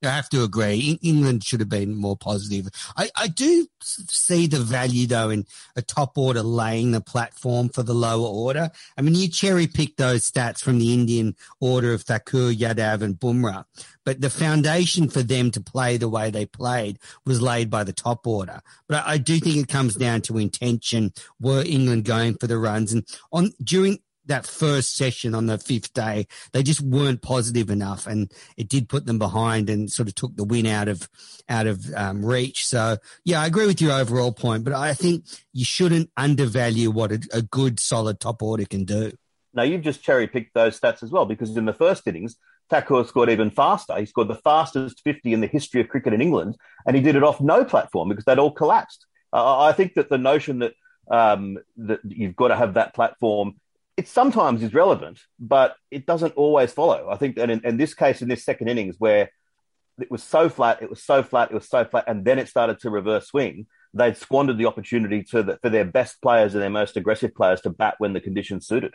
I 0.04 0.10
have 0.10 0.30
to 0.30 0.44
agree. 0.44 1.00
England 1.02 1.44
should 1.44 1.60
have 1.60 1.70
been 1.70 1.96
more 1.96 2.16
positive. 2.16 2.68
I, 2.96 3.10
I 3.16 3.28
do 3.28 3.68
see 3.82 4.46
the 4.46 4.60
value, 4.60 5.08
though, 5.08 5.32
in 5.32 5.46
a 5.76 5.82
top 5.82 6.18
order 6.18 6.44
laying 6.44 6.92
the 6.92 7.02
platform 7.02 7.70
for 7.70 7.82
the 7.82 7.96
lower 7.96 8.28
order. 8.28 8.70
I 8.96 9.02
mean, 9.02 9.16
you 9.16 9.28
cherry 9.28 9.66
pick 9.66 9.98
those 9.98 10.30
stats 10.30 10.62
from 10.62 10.78
the 10.78 10.94
Indian 10.94 11.36
order 11.60 11.94
of 11.94 12.04
Thakur, 12.04 12.54
Yadav, 12.54 13.02
and 13.02 13.20
Bumrah, 13.20 13.66
but 14.06 14.22
the 14.22 14.30
foundation 14.30 15.10
for 15.10 15.24
them 15.24 15.50
to 15.52 15.62
play 15.62 15.98
the 15.98 16.10
way 16.10 16.30
they 16.30 16.46
played 16.46 17.00
was 17.26 17.42
laid 17.42 17.72
by 17.72 17.84
the 17.84 17.94
top 17.94 18.28
order. 18.28 18.62
But 18.88 19.04
I, 19.06 19.14
I 19.14 19.18
do 19.18 19.40
think 19.40 19.58
it 19.58 19.68
comes 19.68 19.96
down 19.96 20.22
to 20.24 20.38
intention. 20.38 21.12
Were 21.42 21.64
England 21.66 22.06
going 22.06 22.36
for 22.36 22.46
the 22.46 22.60
runs? 22.60 22.94
And 22.94 23.04
on 23.32 23.52
during 23.64 24.00
that 24.28 24.46
first 24.46 24.96
session 24.96 25.36
on 25.36 25.48
the 25.48 25.58
fifth 25.58 25.94
day, 25.94 26.28
they 26.54 26.64
just 26.64 26.82
weren't 26.82 27.22
positive 27.22 27.70
enough, 27.70 28.08
and 28.08 28.32
it 28.56 28.70
did 28.70 28.90
put 28.90 29.06
them 29.06 29.20
behind 29.20 29.70
and 29.70 29.92
sort 29.92 30.08
of 30.08 30.16
took 30.16 30.36
the 30.36 30.44
win 30.44 30.66
out 30.66 30.88
of 30.88 31.10
out 31.50 31.68
of 31.68 31.94
um, 31.96 32.26
reach. 32.26 32.66
So 32.66 32.98
yeah, 33.24 33.42
I 33.42 33.48
agree 33.48 33.66
with 33.66 33.82
your 33.82 33.94
overall 33.94 34.32
point, 34.32 34.64
but 34.64 34.74
I 34.74 34.94
think 34.94 35.26
you 35.54 35.66
shouldn't 35.66 36.10
undervalue 36.18 36.92
what 36.92 37.12
a, 37.12 37.20
a 37.34 37.42
good, 37.42 37.80
solid 37.80 38.20
top 38.20 38.42
order 38.42 38.66
can 38.66 38.86
do. 38.86 39.12
Now 39.54 39.64
you've 39.64 39.82
just 39.82 40.04
cherry 40.04 40.28
picked 40.28 40.54
those 40.54 40.80
stats 40.80 41.04
as 41.04 41.12
well, 41.12 41.26
because 41.26 41.56
in 41.58 41.66
the 41.66 41.74
first 41.74 42.08
innings, 42.08 42.38
Thakur 42.70 43.06
scored 43.06 43.30
even 43.30 43.50
faster. 43.50 43.98
He 43.98 44.06
scored 44.06 44.28
the 44.28 44.36
fastest 44.36 45.02
50 45.04 45.34
in 45.34 45.42
the 45.42 45.48
history 45.48 45.82
of 45.82 45.88
cricket 45.88 46.14
in 46.14 46.22
England, 46.22 46.58
and 46.86 46.96
he 46.96 47.02
did 47.02 47.16
it 47.16 47.24
off 47.24 47.42
no 47.42 47.64
platform 47.64 48.10
because 48.10 48.26
they'd 48.26 48.40
all 48.40 48.52
collapsed. 48.52 49.06
Uh, 49.34 49.60
I 49.60 49.72
think 49.72 49.96
that 49.96 50.10
the 50.10 50.18
notion 50.18 50.60
that 50.60 50.74
um, 51.10 51.58
that 51.78 52.00
you've 52.04 52.36
got 52.36 52.50
to 52.50 52.56
have 52.56 52.74
that 52.74 52.94
platform 52.94 53.56
it 53.98 54.08
sometimes 54.08 54.62
is 54.62 54.74
relevant, 54.74 55.20
but 55.40 55.76
it 55.90 56.06
doesn't 56.06 56.36
always 56.36 56.72
follow. 56.72 57.10
I 57.10 57.18
think 57.18 57.36
that 57.36 57.50
in, 57.50 57.62
in, 57.66 57.78
this 57.78 57.96
case, 57.96 58.22
in 58.22 58.30
this 58.30 58.46
second 58.46 58.68
innings, 58.68 58.96
where 59.00 59.32
it 60.00 60.12
was 60.12 60.24
so 60.24 60.50
flat, 60.50 60.84
it 60.84 60.90
was 60.90 61.04
so 61.04 61.24
flat, 61.24 61.50
it 61.50 61.56
was 61.56 61.68
so 61.68 61.84
flat, 61.84 62.04
and 62.08 62.24
then 62.24 62.38
it 62.38 62.48
started 62.48 62.80
to 62.82 62.92
reverse 62.92 63.28
swing, 63.28 63.66
they'd 63.96 64.16
squandered 64.16 64.60
the 64.60 64.68
opportunity 64.68 65.24
to 65.24 65.42
the, 65.42 65.58
for 65.64 65.70
their 65.70 65.86
best 65.86 66.22
players 66.22 66.54
and 66.54 66.62
their 66.62 66.70
most 66.70 66.96
aggressive 66.96 67.34
players 67.34 67.60
to 67.62 67.72
bat 67.72 67.96
when 67.98 68.14
the 68.14 68.22
conditions 68.22 68.68
suited. 68.68 68.94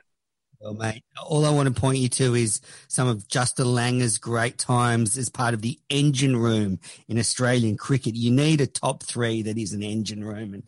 Well, 0.60 0.74
mate, 0.74 1.02
all 1.26 1.44
I 1.44 1.50
want 1.50 1.74
to 1.74 1.80
point 1.80 1.98
you 1.98 2.08
to 2.10 2.36
is 2.36 2.60
some 2.86 3.08
of 3.08 3.26
Justin 3.26 3.66
Langer's 3.66 4.18
great 4.18 4.58
times 4.58 5.18
as 5.18 5.28
part 5.28 5.54
of 5.54 5.62
the 5.62 5.76
engine 5.90 6.36
room 6.36 6.78
in 7.08 7.18
Australian 7.18 7.76
cricket. 7.76 8.14
You 8.14 8.30
need 8.30 8.60
a 8.60 8.68
top 8.68 9.02
three 9.02 9.42
that 9.42 9.58
is 9.58 9.72
an 9.72 9.82
engine 9.82 10.24
room, 10.24 10.54
and 10.54 10.62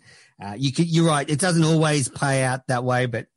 uh, 0.44 0.56
you 0.58 0.72
could, 0.72 0.88
you're 0.88 1.06
right. 1.06 1.30
It 1.30 1.38
doesn't 1.38 1.62
always 1.62 2.08
play 2.08 2.42
out 2.42 2.66
that 2.66 2.82
way, 2.82 3.06
but 3.06 3.28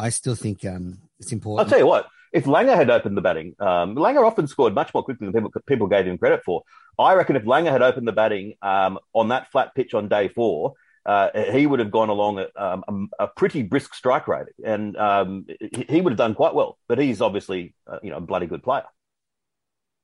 I 0.00 0.08
still 0.08 0.34
think 0.34 0.64
um, 0.64 0.98
it's 1.18 1.32
important. 1.32 1.66
I'll 1.66 1.70
tell 1.70 1.78
you 1.78 1.86
what. 1.86 2.08
If 2.32 2.44
Langer 2.44 2.76
had 2.76 2.90
opened 2.90 3.16
the 3.16 3.22
batting, 3.22 3.56
um, 3.58 3.96
Langer 3.96 4.24
often 4.24 4.46
scored 4.46 4.72
much 4.72 4.94
more 4.94 5.02
quickly 5.02 5.26
than 5.26 5.32
people 5.32 5.62
people 5.66 5.86
gave 5.88 6.06
him 6.06 6.16
credit 6.16 6.42
for. 6.44 6.62
I 6.98 7.14
reckon 7.14 7.34
if 7.34 7.44
Langer 7.44 7.72
had 7.72 7.82
opened 7.82 8.06
the 8.06 8.12
batting 8.12 8.54
um, 8.62 8.98
on 9.12 9.28
that 9.28 9.50
flat 9.50 9.74
pitch 9.74 9.94
on 9.94 10.08
day 10.08 10.28
four, 10.28 10.74
uh, 11.04 11.28
he 11.50 11.66
would 11.66 11.80
have 11.80 11.90
gone 11.90 12.08
along 12.08 12.38
at 12.38 12.50
um, 12.56 13.10
a, 13.18 13.24
a 13.24 13.26
pretty 13.26 13.62
brisk 13.62 13.94
strike 13.94 14.28
rate, 14.28 14.46
and 14.64 14.96
um, 14.96 15.46
he, 15.58 15.86
he 15.88 16.00
would 16.00 16.12
have 16.12 16.18
done 16.18 16.34
quite 16.34 16.54
well. 16.54 16.78
But 16.88 16.98
he's 16.98 17.20
obviously, 17.20 17.74
uh, 17.86 17.98
you 18.02 18.10
know, 18.10 18.18
a 18.18 18.20
bloody 18.20 18.46
good 18.46 18.62
player. 18.62 18.84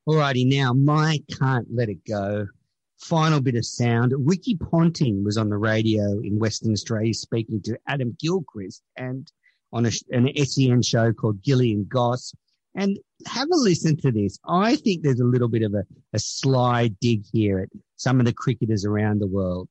Alrighty, 0.08 0.46
now 0.46 0.72
my 0.72 1.20
can't 1.38 1.68
let 1.72 1.88
it 1.88 2.04
go. 2.06 2.46
Final 2.98 3.40
bit 3.40 3.56
of 3.56 3.66
sound. 3.66 4.14
Ricky 4.16 4.56
Ponting 4.56 5.22
was 5.22 5.36
on 5.36 5.48
the 5.48 5.58
radio 5.58 6.18
in 6.20 6.38
Western 6.38 6.72
Australia 6.72 7.12
speaking 7.12 7.60
to 7.62 7.78
Adam 7.86 8.16
Gilchrist 8.18 8.82
and 8.96 9.30
on 9.76 9.84
a, 9.84 9.90
an 10.10 10.30
SEN 10.44 10.82
show 10.82 11.12
called 11.12 11.42
Gilly 11.42 11.72
and 11.72 11.88
Goss. 11.88 12.34
And 12.74 12.98
have 13.26 13.48
a 13.50 13.56
listen 13.56 13.96
to 13.98 14.10
this. 14.10 14.38
I 14.46 14.76
think 14.76 15.02
there's 15.02 15.20
a 15.20 15.24
little 15.24 15.48
bit 15.48 15.62
of 15.62 15.74
a, 15.74 15.84
a 16.12 16.18
sly 16.18 16.88
dig 17.00 17.24
here 17.32 17.58
at 17.60 17.68
some 17.96 18.20
of 18.20 18.26
the 18.26 18.32
cricketers 18.32 18.84
around 18.84 19.20
the 19.20 19.26
world. 19.26 19.68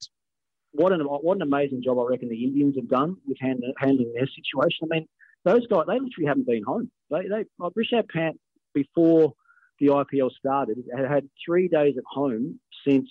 what 0.72 0.92
an 0.92 1.02
what 1.02 1.36
an 1.36 1.42
amazing 1.42 1.84
job 1.84 2.00
I 2.00 2.04
reckon 2.10 2.30
the 2.30 2.44
Indians 2.44 2.76
have 2.78 2.90
done 2.90 3.18
with 3.28 3.38
hand, 3.40 3.64
handling 3.78 4.12
their 4.14 4.28
situation. 4.28 4.88
I 4.92 4.96
mean, 4.96 5.08
those 5.44 5.68
guys 5.68 5.86
they 5.88 6.00
literally 6.00 6.28
haven't 6.28 6.48
been 6.48 6.64
home. 6.64 6.90
They 7.12 7.28
they 7.28 7.46
Rishabh 7.60 8.10
Pant 8.10 8.40
before 8.74 9.34
the 9.80 9.88
IPL 9.88 10.32
started 10.32 10.78
had 10.96 11.08
had 11.08 11.30
three 11.46 11.68
days 11.68 11.96
at 11.98 12.04
home 12.08 12.60
since 12.88 13.10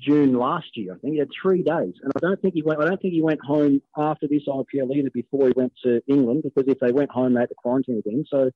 June 0.00 0.34
last 0.34 0.68
year. 0.74 0.94
I 0.94 0.98
think 0.98 1.14
he 1.14 1.18
had 1.18 1.28
three 1.42 1.62
days, 1.62 1.94
and 2.02 2.12
I 2.16 2.20
don't 2.20 2.40
think 2.40 2.54
he 2.54 2.62
went. 2.62 2.80
I 2.80 2.86
don't 2.86 3.00
think 3.00 3.14
he 3.14 3.22
went 3.22 3.40
home 3.44 3.82
after 3.96 4.26
this 4.26 4.42
IPL 4.48 4.94
either. 4.94 5.10
Before 5.12 5.46
he 5.46 5.54
went 5.56 5.72
to 5.84 6.00
England, 6.08 6.42
because 6.44 6.70
if 6.70 6.78
they 6.80 6.92
went 6.92 7.10
home, 7.10 7.34
they 7.34 7.40
had 7.40 7.48
to 7.50 7.54
quarantine 7.54 7.98
again. 8.04 8.24
So, 8.28 8.50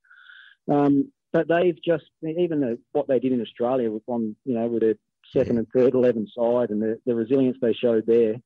um, 0.73 1.13
but 1.33 1.49
they've 1.49 1.79
just 1.85 2.05
even 2.23 2.61
the, 2.61 2.79
what 2.93 3.09
they 3.09 3.19
did 3.19 3.33
in 3.33 3.43
Australia 3.43 3.91
with 3.91 4.03
on 4.07 4.37
you 4.45 4.55
know 4.55 4.67
with 4.69 4.83
their 4.83 4.95
second 5.37 5.59
and 5.59 5.67
third 5.75 5.95
eleven 5.95 6.27
side 6.37 6.71
and 6.71 6.81
the, 6.81 6.99
the 7.07 7.15
resilience 7.15 7.57
they 7.61 7.75
showed 7.75 8.07
there. 8.07 8.37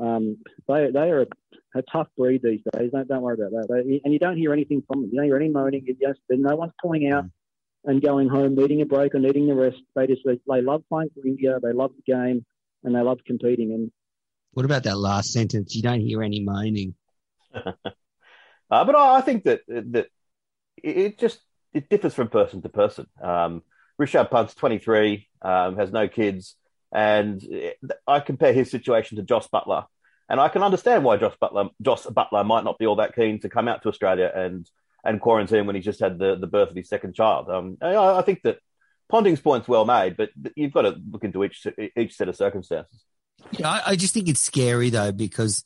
Um, 0.00 0.38
they 0.68 0.90
they 0.92 1.10
are 1.10 1.22
a, 1.22 1.26
a 1.78 1.82
tough 1.90 2.08
breed 2.16 2.42
these 2.42 2.60
days. 2.72 2.90
Don't 2.92 3.08
don't 3.08 3.22
worry 3.22 3.34
about 3.34 3.52
that. 3.52 3.66
They, 3.68 4.00
and 4.04 4.12
you 4.12 4.18
don't 4.18 4.36
hear 4.36 4.52
anything 4.52 4.82
from 4.86 5.02
them. 5.02 5.10
You 5.12 5.18
don't 5.18 5.26
hear 5.26 5.36
any 5.36 5.48
moaning. 5.48 5.86
Just 6.00 6.20
no 6.30 6.56
one's 6.56 6.72
pulling 6.80 7.10
out 7.10 7.24
and 7.84 8.00
going 8.00 8.28
home, 8.28 8.54
needing 8.54 8.80
a 8.80 8.86
break 8.86 9.14
or 9.14 9.18
needing 9.18 9.46
the 9.46 9.54
rest. 9.54 9.78
They 9.94 10.06
just 10.06 10.22
they, 10.24 10.38
they 10.48 10.62
love 10.62 10.84
playing 10.88 11.10
for 11.14 11.26
India. 11.26 11.58
They 11.62 11.72
love 11.72 11.92
the 11.96 12.12
game 12.12 12.44
and 12.84 12.94
they 12.94 13.00
love 13.00 13.20
competing. 13.26 13.72
And 13.72 13.90
What 14.52 14.64
about 14.64 14.84
that 14.84 14.96
last 14.96 15.32
sentence? 15.32 15.74
You 15.74 15.82
don't 15.82 16.00
hear 16.00 16.22
any 16.22 16.40
moaning. 16.40 16.94
Uh, 18.70 18.86
but 18.86 18.96
I, 18.96 19.16
I 19.16 19.20
think 19.20 19.44
that 19.44 19.60
that 19.68 20.06
it 20.82 20.96
it 20.96 21.18
just 21.18 21.38
it 21.74 21.90
differs 21.90 22.14
from 22.14 22.28
person 22.28 22.62
to 22.62 22.70
person. 22.70 23.06
Um, 23.22 23.62
Rishabh 24.00 24.30
Pant's 24.30 24.54
23, 24.54 25.28
um, 25.42 25.76
has 25.76 25.92
no 25.92 26.08
kids, 26.08 26.56
and 26.90 27.42
I 28.06 28.20
compare 28.20 28.54
his 28.54 28.70
situation 28.70 29.18
to 29.18 29.24
Jos 29.24 29.46
Buttler, 29.48 29.84
and 30.26 30.40
I 30.40 30.48
can 30.48 30.62
understand 30.62 31.04
why 31.04 31.18
Josh 31.18 31.36
Buttler 31.40 31.68
Jos 31.82 32.06
Buttler 32.06 32.46
might 32.46 32.64
not 32.64 32.78
be 32.78 32.86
all 32.86 32.96
that 32.96 33.14
keen 33.14 33.40
to 33.40 33.50
come 33.50 33.68
out 33.68 33.82
to 33.82 33.90
Australia 33.90 34.32
and 34.34 34.66
and 35.04 35.20
quarantine 35.20 35.66
when 35.66 35.74
he 35.74 35.82
just 35.82 36.00
had 36.00 36.18
the, 36.18 36.36
the 36.36 36.46
birth 36.46 36.70
of 36.70 36.76
his 36.76 36.88
second 36.88 37.14
child. 37.14 37.48
Um, 37.48 37.76
I, 37.80 37.96
I 37.96 38.22
think 38.22 38.42
that 38.42 38.58
Ponting's 39.08 39.40
point's 39.40 39.68
well 39.68 39.84
made, 39.84 40.16
but 40.16 40.30
you've 40.56 40.72
got 40.72 40.82
to 40.82 40.96
look 41.10 41.24
into 41.24 41.44
each 41.44 41.66
each 41.96 42.14
set 42.14 42.28
of 42.28 42.36
circumstances. 42.36 43.04
Yeah, 43.52 43.68
I, 43.68 43.82
I 43.88 43.96
just 43.96 44.14
think 44.14 44.28
it's 44.28 44.40
scary 44.40 44.90
though 44.90 45.12
because 45.12 45.64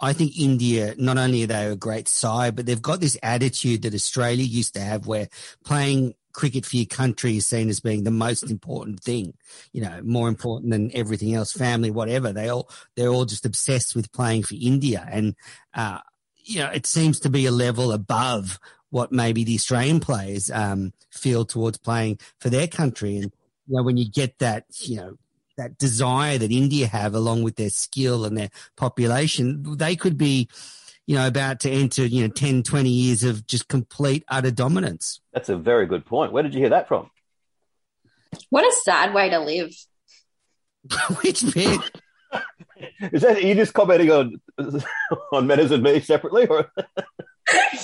I 0.00 0.12
think 0.12 0.38
India 0.38 0.94
not 0.98 1.18
only 1.18 1.44
are 1.44 1.46
they 1.46 1.66
a 1.66 1.76
great 1.76 2.08
side, 2.08 2.56
but 2.56 2.66
they've 2.66 2.80
got 2.80 3.00
this 3.00 3.18
attitude 3.22 3.82
that 3.82 3.94
Australia 3.94 4.44
used 4.44 4.74
to 4.74 4.80
have, 4.80 5.06
where 5.06 5.28
playing 5.64 6.14
cricket 6.32 6.66
for 6.66 6.76
your 6.76 6.86
country 6.86 7.38
is 7.38 7.46
seen 7.46 7.70
as 7.70 7.80
being 7.80 8.04
the 8.04 8.10
most 8.10 8.50
important 8.50 9.00
thing. 9.00 9.34
You 9.72 9.82
know, 9.82 10.00
more 10.02 10.28
important 10.28 10.70
than 10.70 10.94
everything 10.94 11.34
else, 11.34 11.52
family, 11.52 11.90
whatever. 11.90 12.32
They 12.32 12.48
all 12.48 12.70
they're 12.94 13.08
all 13.08 13.24
just 13.24 13.46
obsessed 13.46 13.96
with 13.96 14.12
playing 14.12 14.44
for 14.44 14.54
India, 14.60 15.06
and 15.10 15.34
uh, 15.74 16.00
you 16.46 16.60
know, 16.60 16.70
it 16.70 16.86
seems 16.86 17.20
to 17.20 17.28
be 17.28 17.46
a 17.46 17.50
level 17.50 17.92
above 17.92 18.58
what 18.90 19.12
maybe 19.12 19.44
the 19.44 19.56
Australian 19.56 20.00
players 20.00 20.50
um, 20.50 20.92
feel 21.10 21.44
towards 21.44 21.76
playing 21.76 22.18
for 22.38 22.48
their 22.48 22.68
country. 22.68 23.16
And 23.16 23.32
you 23.66 23.76
know, 23.76 23.82
when 23.82 23.96
you 23.96 24.08
get 24.08 24.38
that, 24.38 24.64
you 24.80 24.96
know, 24.96 25.18
that 25.58 25.76
desire 25.76 26.38
that 26.38 26.52
India 26.52 26.86
have, 26.86 27.14
along 27.14 27.42
with 27.42 27.56
their 27.56 27.70
skill 27.70 28.24
and 28.24 28.38
their 28.38 28.50
population, 28.76 29.76
they 29.76 29.96
could 29.96 30.16
be, 30.16 30.48
you 31.06 31.16
know, 31.16 31.26
about 31.26 31.60
to 31.60 31.70
enter, 31.70 32.06
you 32.06 32.22
know, 32.22 32.28
10, 32.32 32.62
20 32.62 32.88
years 32.88 33.24
of 33.24 33.46
just 33.46 33.66
complete 33.68 34.24
utter 34.28 34.50
dominance. 34.50 35.20
That's 35.32 35.48
a 35.48 35.56
very 35.56 35.86
good 35.86 36.04
point. 36.06 36.32
Where 36.32 36.42
did 36.42 36.54
you 36.54 36.60
hear 36.60 36.70
that 36.70 36.86
from? 36.86 37.10
What 38.50 38.64
a 38.64 38.72
sad 38.84 39.14
way 39.14 39.30
to 39.30 39.40
live. 39.40 39.72
Which 41.22 41.42
bit? 41.52 41.80
Is 43.12 43.22
that 43.22 43.42
you 43.42 43.54
just 43.54 43.74
commenting 43.74 44.10
on 44.10 44.40
on 45.32 45.46
Meadows 45.46 45.70
and 45.70 45.82
me 45.82 46.00
separately, 46.00 46.46
or 46.46 46.70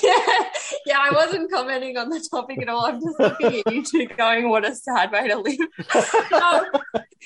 yeah, 0.03 0.45
yeah, 0.86 0.99
I 0.99 1.11
wasn't 1.12 1.51
commenting 1.51 1.97
on 1.97 2.09
the 2.09 2.26
topic 2.30 2.61
at 2.61 2.68
all. 2.68 2.86
I'm 2.86 3.01
just 3.01 3.18
looking 3.18 3.61
at 3.61 3.72
you 3.72 3.84
two 3.84 4.07
going, 4.07 4.49
what 4.49 4.66
a 4.66 4.74
sad 4.74 5.12
way 5.12 5.28
to 5.28 5.38
live. 5.38 5.61
Um, 6.32 6.66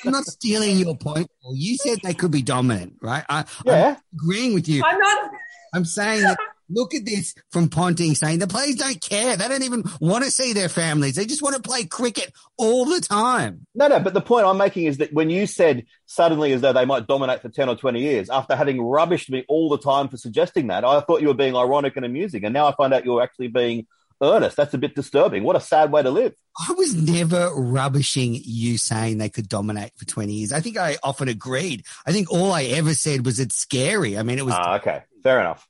I'm 0.05 0.13
not 0.13 0.25
stealing 0.25 0.77
your 0.77 0.97
point. 0.97 1.31
Paul. 1.43 1.57
You 1.57 1.77
said 1.77 1.99
they 2.03 2.15
could 2.15 2.31
be 2.31 2.43
dominant, 2.43 2.97
right? 3.01 3.25
I, 3.29 3.45
Yeah. 3.65 3.97
I'm 3.97 4.21
agreeing 4.21 4.55
with 4.55 4.69
you. 4.69 4.83
I'm 4.85 4.99
not. 4.99 5.31
I'm 5.75 5.85
saying 5.85 6.23
that. 6.23 6.39
Look 6.69 6.95
at 6.95 7.05
this 7.05 7.35
from 7.51 7.69
Ponting 7.69 8.15
saying 8.15 8.39
the 8.39 8.47
players 8.47 8.77
don't 8.77 9.01
care. 9.01 9.37
They 9.37 9.49
don't 9.49 9.63
even 9.63 9.85
want 10.01 10.25
to 10.25 10.31
see 10.31 10.53
their 10.53 10.69
families. 10.69 11.17
They 11.17 11.27
just 11.27 11.43
want 11.43 11.57
to 11.57 11.63
play 11.63 11.85
cricket 11.85 12.33
all 12.57 12.85
the 12.85 13.01
time. 13.01 13.67
no, 13.75 13.89
no. 13.89 14.01
But 14.01 14.15
the 14.15 14.21
point 14.21 14.47
I'm 14.47 14.59
making 14.59 14.87
is 14.87 14.99
that 14.99 15.13
when 15.13 15.31
you 15.31 15.47
said 15.47 15.87
suddenly 16.07 16.53
as 16.53 16.61
though 16.61 16.73
they 16.73 16.85
might 16.85 17.07
dominate 17.07 17.43
for 17.43 17.49
ten 17.49 17.69
or 17.69 17.77
twenty 17.77 18.01
years, 18.01 18.31
after 18.31 18.57
having 18.57 18.79
rubbished 18.79 19.31
me 19.31 19.45
all 19.49 19.69
the 19.69 19.79
time 19.79 20.09
for 20.09 20.17
suggesting 20.17 20.69
that, 20.69 20.85
I 20.85 21.01
thought 21.01 21.23
you 21.23 21.29
were 21.29 21.35
being 21.35 21.57
ironic 21.57 21.97
and 21.97 22.05
amusing, 22.05 22.45
and 22.45 22.53
now 22.55 22.67
I 22.67 22.75
find 22.75 22.93
out 22.93 23.05
you're 23.05 23.23
actually 23.23 23.49
being 23.49 23.87
earnest. 24.23 24.57
That's 24.57 24.75
a 24.75 24.79
bit 24.79 24.95
disturbing. 24.95 25.45
What 25.45 25.57
a 25.57 25.61
sad 25.61 25.93
way 25.93 26.03
to 26.03 26.11
live. 26.11 26.35
I 26.59 26.73
was 26.73 26.95
never 26.95 27.51
rubbishing 27.55 28.41
you 28.43 28.79
saying 28.79 29.19
they 29.19 29.29
could 29.29 29.49
dominate 29.49 29.93
for 29.97 30.07
20 30.07 30.33
years. 30.33 30.53
I 30.53 30.61
think 30.61 30.79
I 30.79 30.97
often 31.03 31.29
agreed. 31.29 31.85
I 32.07 32.13
think 32.13 32.33
all 32.33 32.53
I 32.53 32.65
ever 32.65 32.95
said 32.95 33.27
was 33.27 33.39
it's 33.39 33.57
scary. 33.57 34.17
I 34.17 34.23
mean, 34.23 34.39
it 34.39 34.45
was. 34.45 34.55
Ah, 34.57 34.77
okay, 34.77 35.03
fair 35.23 35.41
enough. 35.41 35.69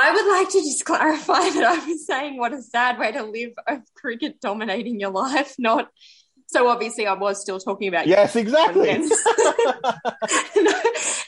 I 0.00 0.12
would 0.12 0.28
like 0.28 0.48
to 0.50 0.60
just 0.60 0.84
clarify 0.84 1.40
that 1.50 1.64
I 1.64 1.84
was 1.84 2.06
saying 2.06 2.38
what 2.38 2.52
a 2.52 2.62
sad 2.62 3.00
way 3.00 3.10
to 3.10 3.24
live 3.24 3.50
of 3.66 3.80
cricket 3.94 4.40
dominating 4.40 5.00
your 5.00 5.10
life, 5.10 5.56
not. 5.58 5.88
So 6.46 6.68
obviously, 6.68 7.06
I 7.06 7.14
was 7.14 7.40
still 7.42 7.58
talking 7.58 7.88
about 7.88 8.06
Yes, 8.06 8.36
exactly. 8.36 8.96
no, 8.96 9.04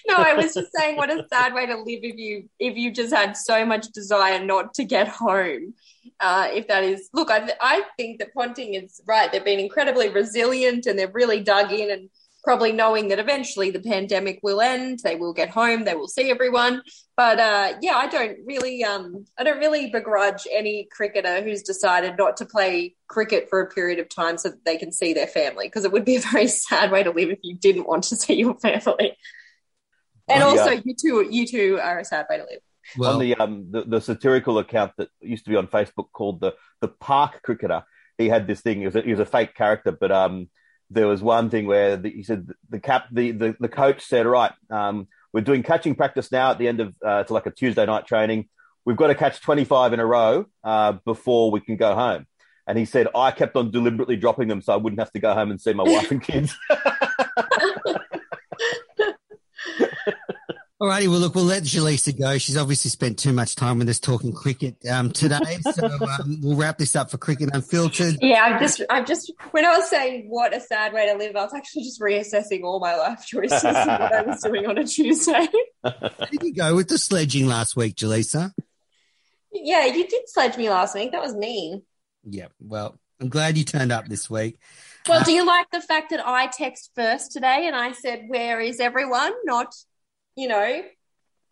no, 0.08 0.16
I 0.16 0.34
was 0.34 0.54
just 0.54 0.68
saying 0.74 0.96
what 0.96 1.10
a 1.10 1.26
sad 1.28 1.52
way 1.52 1.66
to 1.66 1.76
live 1.76 2.00
if 2.02 2.16
you 2.16 2.48
if 2.58 2.76
you 2.76 2.92
just 2.92 3.12
had 3.12 3.36
so 3.36 3.66
much 3.66 3.88
desire 3.88 4.42
not 4.42 4.72
to 4.74 4.84
get 4.84 5.08
home. 5.08 5.74
Uh, 6.20 6.48
if 6.52 6.68
that 6.68 6.84
is, 6.84 7.10
look, 7.12 7.30
I, 7.30 7.50
I 7.60 7.82
think 7.96 8.20
that 8.20 8.32
Ponting 8.34 8.74
is 8.74 9.00
right. 9.06 9.30
They've 9.32 9.44
been 9.44 9.60
incredibly 9.60 10.10
resilient 10.10 10.86
and 10.86 10.98
they've 10.98 11.14
really 11.14 11.40
dug 11.40 11.72
in 11.72 11.90
and 11.90 12.08
probably 12.42 12.72
knowing 12.72 13.08
that 13.08 13.18
eventually 13.18 13.70
the 13.70 13.80
pandemic 13.80 14.40
will 14.42 14.60
end. 14.60 15.00
They 15.04 15.16
will 15.16 15.32
get 15.32 15.50
home. 15.50 15.84
They 15.84 15.94
will 15.94 16.08
see 16.08 16.30
everyone. 16.30 16.82
But 17.16 17.38
uh, 17.38 17.74
yeah, 17.82 17.94
I 17.96 18.06
don't 18.06 18.38
really, 18.46 18.82
um, 18.82 19.26
I 19.38 19.44
don't 19.44 19.58
really 19.58 19.90
begrudge 19.90 20.46
any 20.50 20.88
cricketer 20.90 21.42
who's 21.42 21.62
decided 21.62 22.14
not 22.16 22.36
to 22.38 22.46
play 22.46 22.94
cricket 23.08 23.48
for 23.50 23.60
a 23.60 23.68
period 23.68 23.98
of 23.98 24.08
time 24.08 24.38
so 24.38 24.50
that 24.50 24.64
they 24.64 24.78
can 24.78 24.90
see 24.92 25.12
their 25.12 25.26
family. 25.26 25.66
Because 25.66 25.84
it 25.84 25.92
would 25.92 26.04
be 26.04 26.16
a 26.16 26.20
very 26.32 26.46
sad 26.48 26.90
way 26.90 27.02
to 27.02 27.10
live 27.10 27.30
if 27.30 27.38
you 27.42 27.56
didn't 27.56 27.86
want 27.86 28.04
to 28.04 28.16
see 28.16 28.34
your 28.34 28.54
family. 28.58 29.16
And 30.28 30.42
Oh, 30.42 30.54
yeah. 30.54 30.60
also, 30.62 30.70
you 30.84 30.94
two, 31.00 31.26
you 31.30 31.46
two 31.46 31.78
are 31.82 31.98
a 31.98 32.04
sad 32.04 32.26
way 32.30 32.38
to 32.38 32.44
live. 32.44 32.60
on 33.06 33.18
the 33.20 33.34
um 33.36 33.66
the, 33.70 33.82
the 33.84 34.00
satirical 34.00 34.58
account 34.58 34.92
that 34.96 35.08
used 35.20 35.44
to 35.44 35.50
be 35.50 35.56
on 35.56 35.66
Facebook 35.66 36.06
called 36.12 36.40
the 36.40 36.54
the 36.80 36.88
Park 36.88 37.42
Cricketer. 37.42 37.82
He 38.16 38.28
had 38.28 38.46
this 38.46 38.60
thing. 38.60 38.78
He 38.80 38.86
was 38.86 38.96
a, 38.96 39.02
he 39.02 39.10
was 39.10 39.20
a 39.20 39.26
fake 39.26 39.54
character, 39.54 39.92
but 39.92 40.10
um 40.12 40.48
there 40.90 41.06
was 41.06 41.22
one 41.22 41.50
thing 41.50 41.66
where 41.66 41.96
the, 41.96 42.10
he 42.10 42.22
said 42.22 42.48
the 42.68 42.80
cap 42.80 43.06
the, 43.12 43.30
the 43.30 43.56
the 43.60 43.68
coach 43.68 44.02
said 44.02 44.26
right 44.26 44.52
um 44.70 45.06
we're 45.32 45.40
doing 45.42 45.62
catching 45.62 45.94
practice 45.94 46.32
now 46.32 46.50
at 46.50 46.58
the 46.58 46.68
end 46.68 46.80
of 46.80 46.94
uh, 47.04 47.24
like 47.28 47.46
a 47.46 47.50
Tuesday 47.50 47.86
night 47.86 48.06
training. 48.06 48.48
We've 48.84 48.96
got 48.96 49.08
to 49.08 49.14
catch 49.14 49.40
25 49.40 49.92
in 49.92 50.00
a 50.00 50.06
row 50.06 50.46
uh, 50.64 50.92
before 51.04 51.50
we 51.50 51.60
can 51.60 51.76
go 51.76 51.94
home. 51.94 52.26
And 52.66 52.78
he 52.78 52.84
said, 52.84 53.08
I 53.14 53.30
kept 53.30 53.56
on 53.56 53.70
deliberately 53.70 54.16
dropping 54.16 54.48
them 54.48 54.62
so 54.62 54.72
I 54.72 54.76
wouldn't 54.76 55.00
have 55.00 55.12
to 55.12 55.20
go 55.20 55.34
home 55.34 55.50
and 55.50 55.60
see 55.60 55.72
my 55.72 55.84
wife 55.84 56.10
and 56.10 56.22
kids. 56.22 56.56
All 60.80 60.88
righty. 60.88 61.08
Well, 61.08 61.18
look, 61.18 61.34
we'll 61.34 61.44
let 61.44 61.64
Jaleesa 61.64 62.18
go. 62.18 62.38
She's 62.38 62.56
obviously 62.56 62.90
spent 62.90 63.18
too 63.18 63.34
much 63.34 63.54
time 63.54 63.78
with 63.78 63.88
us 63.90 64.00
talking 64.00 64.32
cricket 64.32 64.76
um, 64.90 65.10
today. 65.10 65.58
So 65.74 65.86
um, 65.86 66.38
we'll 66.42 66.56
wrap 66.56 66.78
this 66.78 66.96
up 66.96 67.10
for 67.10 67.18
Cricket 67.18 67.50
Unfiltered. 67.52 68.16
Yeah, 68.22 68.42
I'm 68.42 68.58
just, 68.58 68.82
I'm 68.88 69.04
just, 69.04 69.30
when 69.50 69.64
I 69.64 69.76
was 69.76 69.88
saying 69.88 70.26
what 70.28 70.56
a 70.56 70.60
sad 70.60 70.92
way 70.92 71.06
to 71.06 71.16
live, 71.16 71.36
I 71.36 71.44
was 71.44 71.54
actually 71.54 71.82
just 71.82 72.00
reassessing 72.00 72.62
all 72.64 72.80
my 72.80 72.96
life 72.96 73.24
choices 73.26 73.62
and 73.62 73.88
what 73.88 74.12
I 74.12 74.22
was 74.22 74.40
doing 74.44 74.66
on 74.66 74.78
a 74.78 74.84
Tuesday. 74.84 75.46
Did 76.30 76.42
you 76.42 76.54
go 76.54 76.74
with 76.74 76.88
the 76.88 76.98
sledging 76.98 77.46
last 77.46 77.76
week, 77.76 77.94
Jaleesa? 77.94 78.52
Yeah, 79.52 79.86
you 79.86 80.06
did 80.08 80.28
sledge 80.28 80.56
me 80.56 80.70
last 80.70 80.94
week. 80.94 81.12
That 81.12 81.20
was 81.20 81.34
mean. 81.34 81.82
Yeah. 82.24 82.48
Well, 82.58 82.98
I'm 83.20 83.28
glad 83.28 83.58
you 83.58 83.64
turned 83.64 83.92
up 83.92 84.06
this 84.06 84.30
week. 84.30 84.58
Well, 85.08 85.22
do 85.22 85.32
you 85.32 85.46
like 85.46 85.70
the 85.70 85.80
fact 85.80 86.10
that 86.10 86.26
I 86.26 86.46
text 86.46 86.90
first 86.94 87.32
today 87.32 87.66
and 87.66 87.76
I 87.76 87.92
said, 87.92 88.24
"Where 88.28 88.60
is 88.60 88.80
everyone?" 88.80 89.32
Not, 89.44 89.74
you 90.40 90.48
know, 90.48 90.82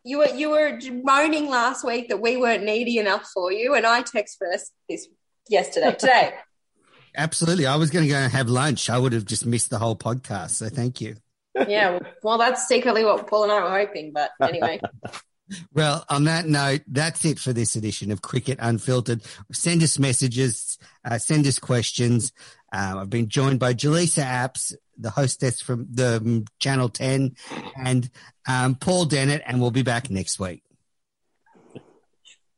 you 0.02 0.18
were 0.18 0.28
you 0.28 0.50
were 0.50 0.78
moaning 1.04 1.50
last 1.50 1.84
week 1.84 2.08
that 2.08 2.20
we 2.20 2.38
weren't 2.38 2.64
needy 2.64 2.96
enough 2.96 3.28
for 3.34 3.52
you, 3.52 3.74
and 3.74 3.86
I 3.86 4.00
text 4.00 4.38
first 4.38 4.72
this 4.88 5.06
yesterday 5.48 5.92
today. 5.92 6.34
Absolutely. 7.16 7.66
I 7.66 7.76
was 7.76 7.90
going 7.90 8.04
to 8.04 8.10
go 8.10 8.16
and 8.16 8.32
have 8.32 8.48
lunch. 8.48 8.88
I 8.88 8.98
would 8.98 9.12
have 9.12 9.24
just 9.24 9.44
missed 9.44 9.70
the 9.70 9.78
whole 9.78 9.96
podcast. 9.96 10.50
So 10.50 10.68
thank 10.68 11.00
you. 11.00 11.16
yeah, 11.66 11.98
well, 12.22 12.38
that's 12.38 12.68
secretly 12.68 13.04
what 13.04 13.26
Paul 13.26 13.44
and 13.44 13.52
I 13.52 13.60
were 13.62 13.86
hoping, 13.86 14.12
but 14.12 14.30
anyway. 14.40 14.80
Well, 15.72 16.04
on 16.10 16.24
that 16.24 16.46
note, 16.46 16.82
that's 16.86 17.24
it 17.24 17.38
for 17.38 17.54
this 17.54 17.74
edition 17.74 18.10
of 18.10 18.20
Cricket 18.20 18.58
Unfiltered. 18.60 19.22
Send 19.50 19.82
us 19.82 19.98
messages, 19.98 20.76
uh, 21.06 21.16
send 21.16 21.46
us 21.46 21.58
questions. 21.58 22.32
Um, 22.70 22.98
I've 22.98 23.08
been 23.08 23.30
joined 23.30 23.58
by 23.58 23.72
Jaleesa 23.72 24.24
Apps, 24.24 24.74
the 24.98 25.10
hostess 25.10 25.60
from 25.60 25.86
the 25.90 26.16
um, 26.16 26.44
Channel 26.58 26.88
10, 26.88 27.36
and 27.76 28.10
um, 28.48 28.74
Paul 28.74 29.04
Dennett, 29.06 29.42
and 29.46 29.60
we'll 29.60 29.70
be 29.70 29.82
back 29.82 30.10
next 30.10 30.38
week. 30.38 30.62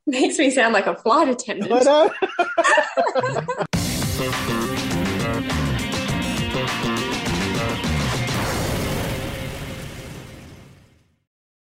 Makes 0.07 0.39
me 0.39 0.49
sound 0.49 0.73
like 0.73 0.87
a 0.87 0.95
flight 0.95 1.29
attendant. 1.29 1.71
I 1.71 1.83
know. 1.83 2.11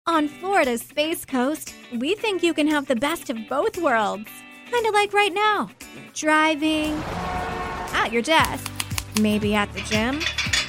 On 0.07 0.27
Florida's 0.27 0.81
Space 0.81 1.25
Coast, 1.25 1.73
we 1.93 2.15
think 2.15 2.43
you 2.43 2.53
can 2.53 2.67
have 2.67 2.87
the 2.87 2.95
best 2.95 3.29
of 3.29 3.37
both 3.49 3.77
worlds. 3.77 4.29
Kind 4.71 4.85
of 4.85 4.93
like 4.93 5.13
right 5.13 5.33
now 5.33 5.69
driving, 6.13 6.93
at 7.93 8.11
your 8.11 8.21
desk, 8.21 8.71
maybe 9.19 9.55
at 9.55 9.71
the 9.73 9.81
gym, 9.81 10.19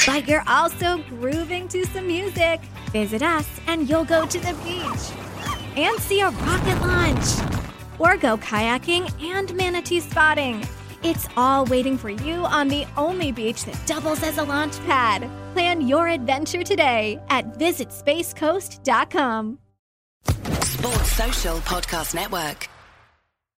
but 0.07 0.27
you're 0.29 0.45
also 0.47 0.99
grooving 1.09 1.69
to 1.69 1.85
some 1.87 2.07
music. 2.07 2.61
Visit 2.93 3.23
us 3.23 3.49
and 3.67 3.89
you'll 3.89 4.05
go 4.05 4.27
to 4.27 4.39
the 4.39 4.55
beach 4.65 5.11
and 5.77 5.99
see 6.01 6.21
a 6.21 6.31
rocket 6.31 6.81
launch, 6.81 7.27
or 7.99 8.17
go 8.17 8.37
kayaking 8.39 9.11
and 9.23 9.53
manatee 9.55 10.01
spotting. 10.01 10.67
It's 11.03 11.29
all 11.37 11.67
waiting 11.67 11.99
for 11.99 12.09
you 12.11 12.47
on 12.47 12.69
the 12.69 12.87
only 12.97 13.33
beach 13.33 13.65
that 13.65 13.79
doubles 13.87 14.23
as 14.23 14.39
a 14.39 14.43
launch 14.43 14.79
pad. 14.87 15.29
Plan 15.53 15.87
your 15.87 16.09
adventure 16.09 16.63
today 16.63 17.21
at 17.29 17.59
visitspacecoast.com. 17.59 19.59
Sports 20.63 21.13
Social 21.13 21.57
Podcast 21.59 22.15
Network. 22.15 22.69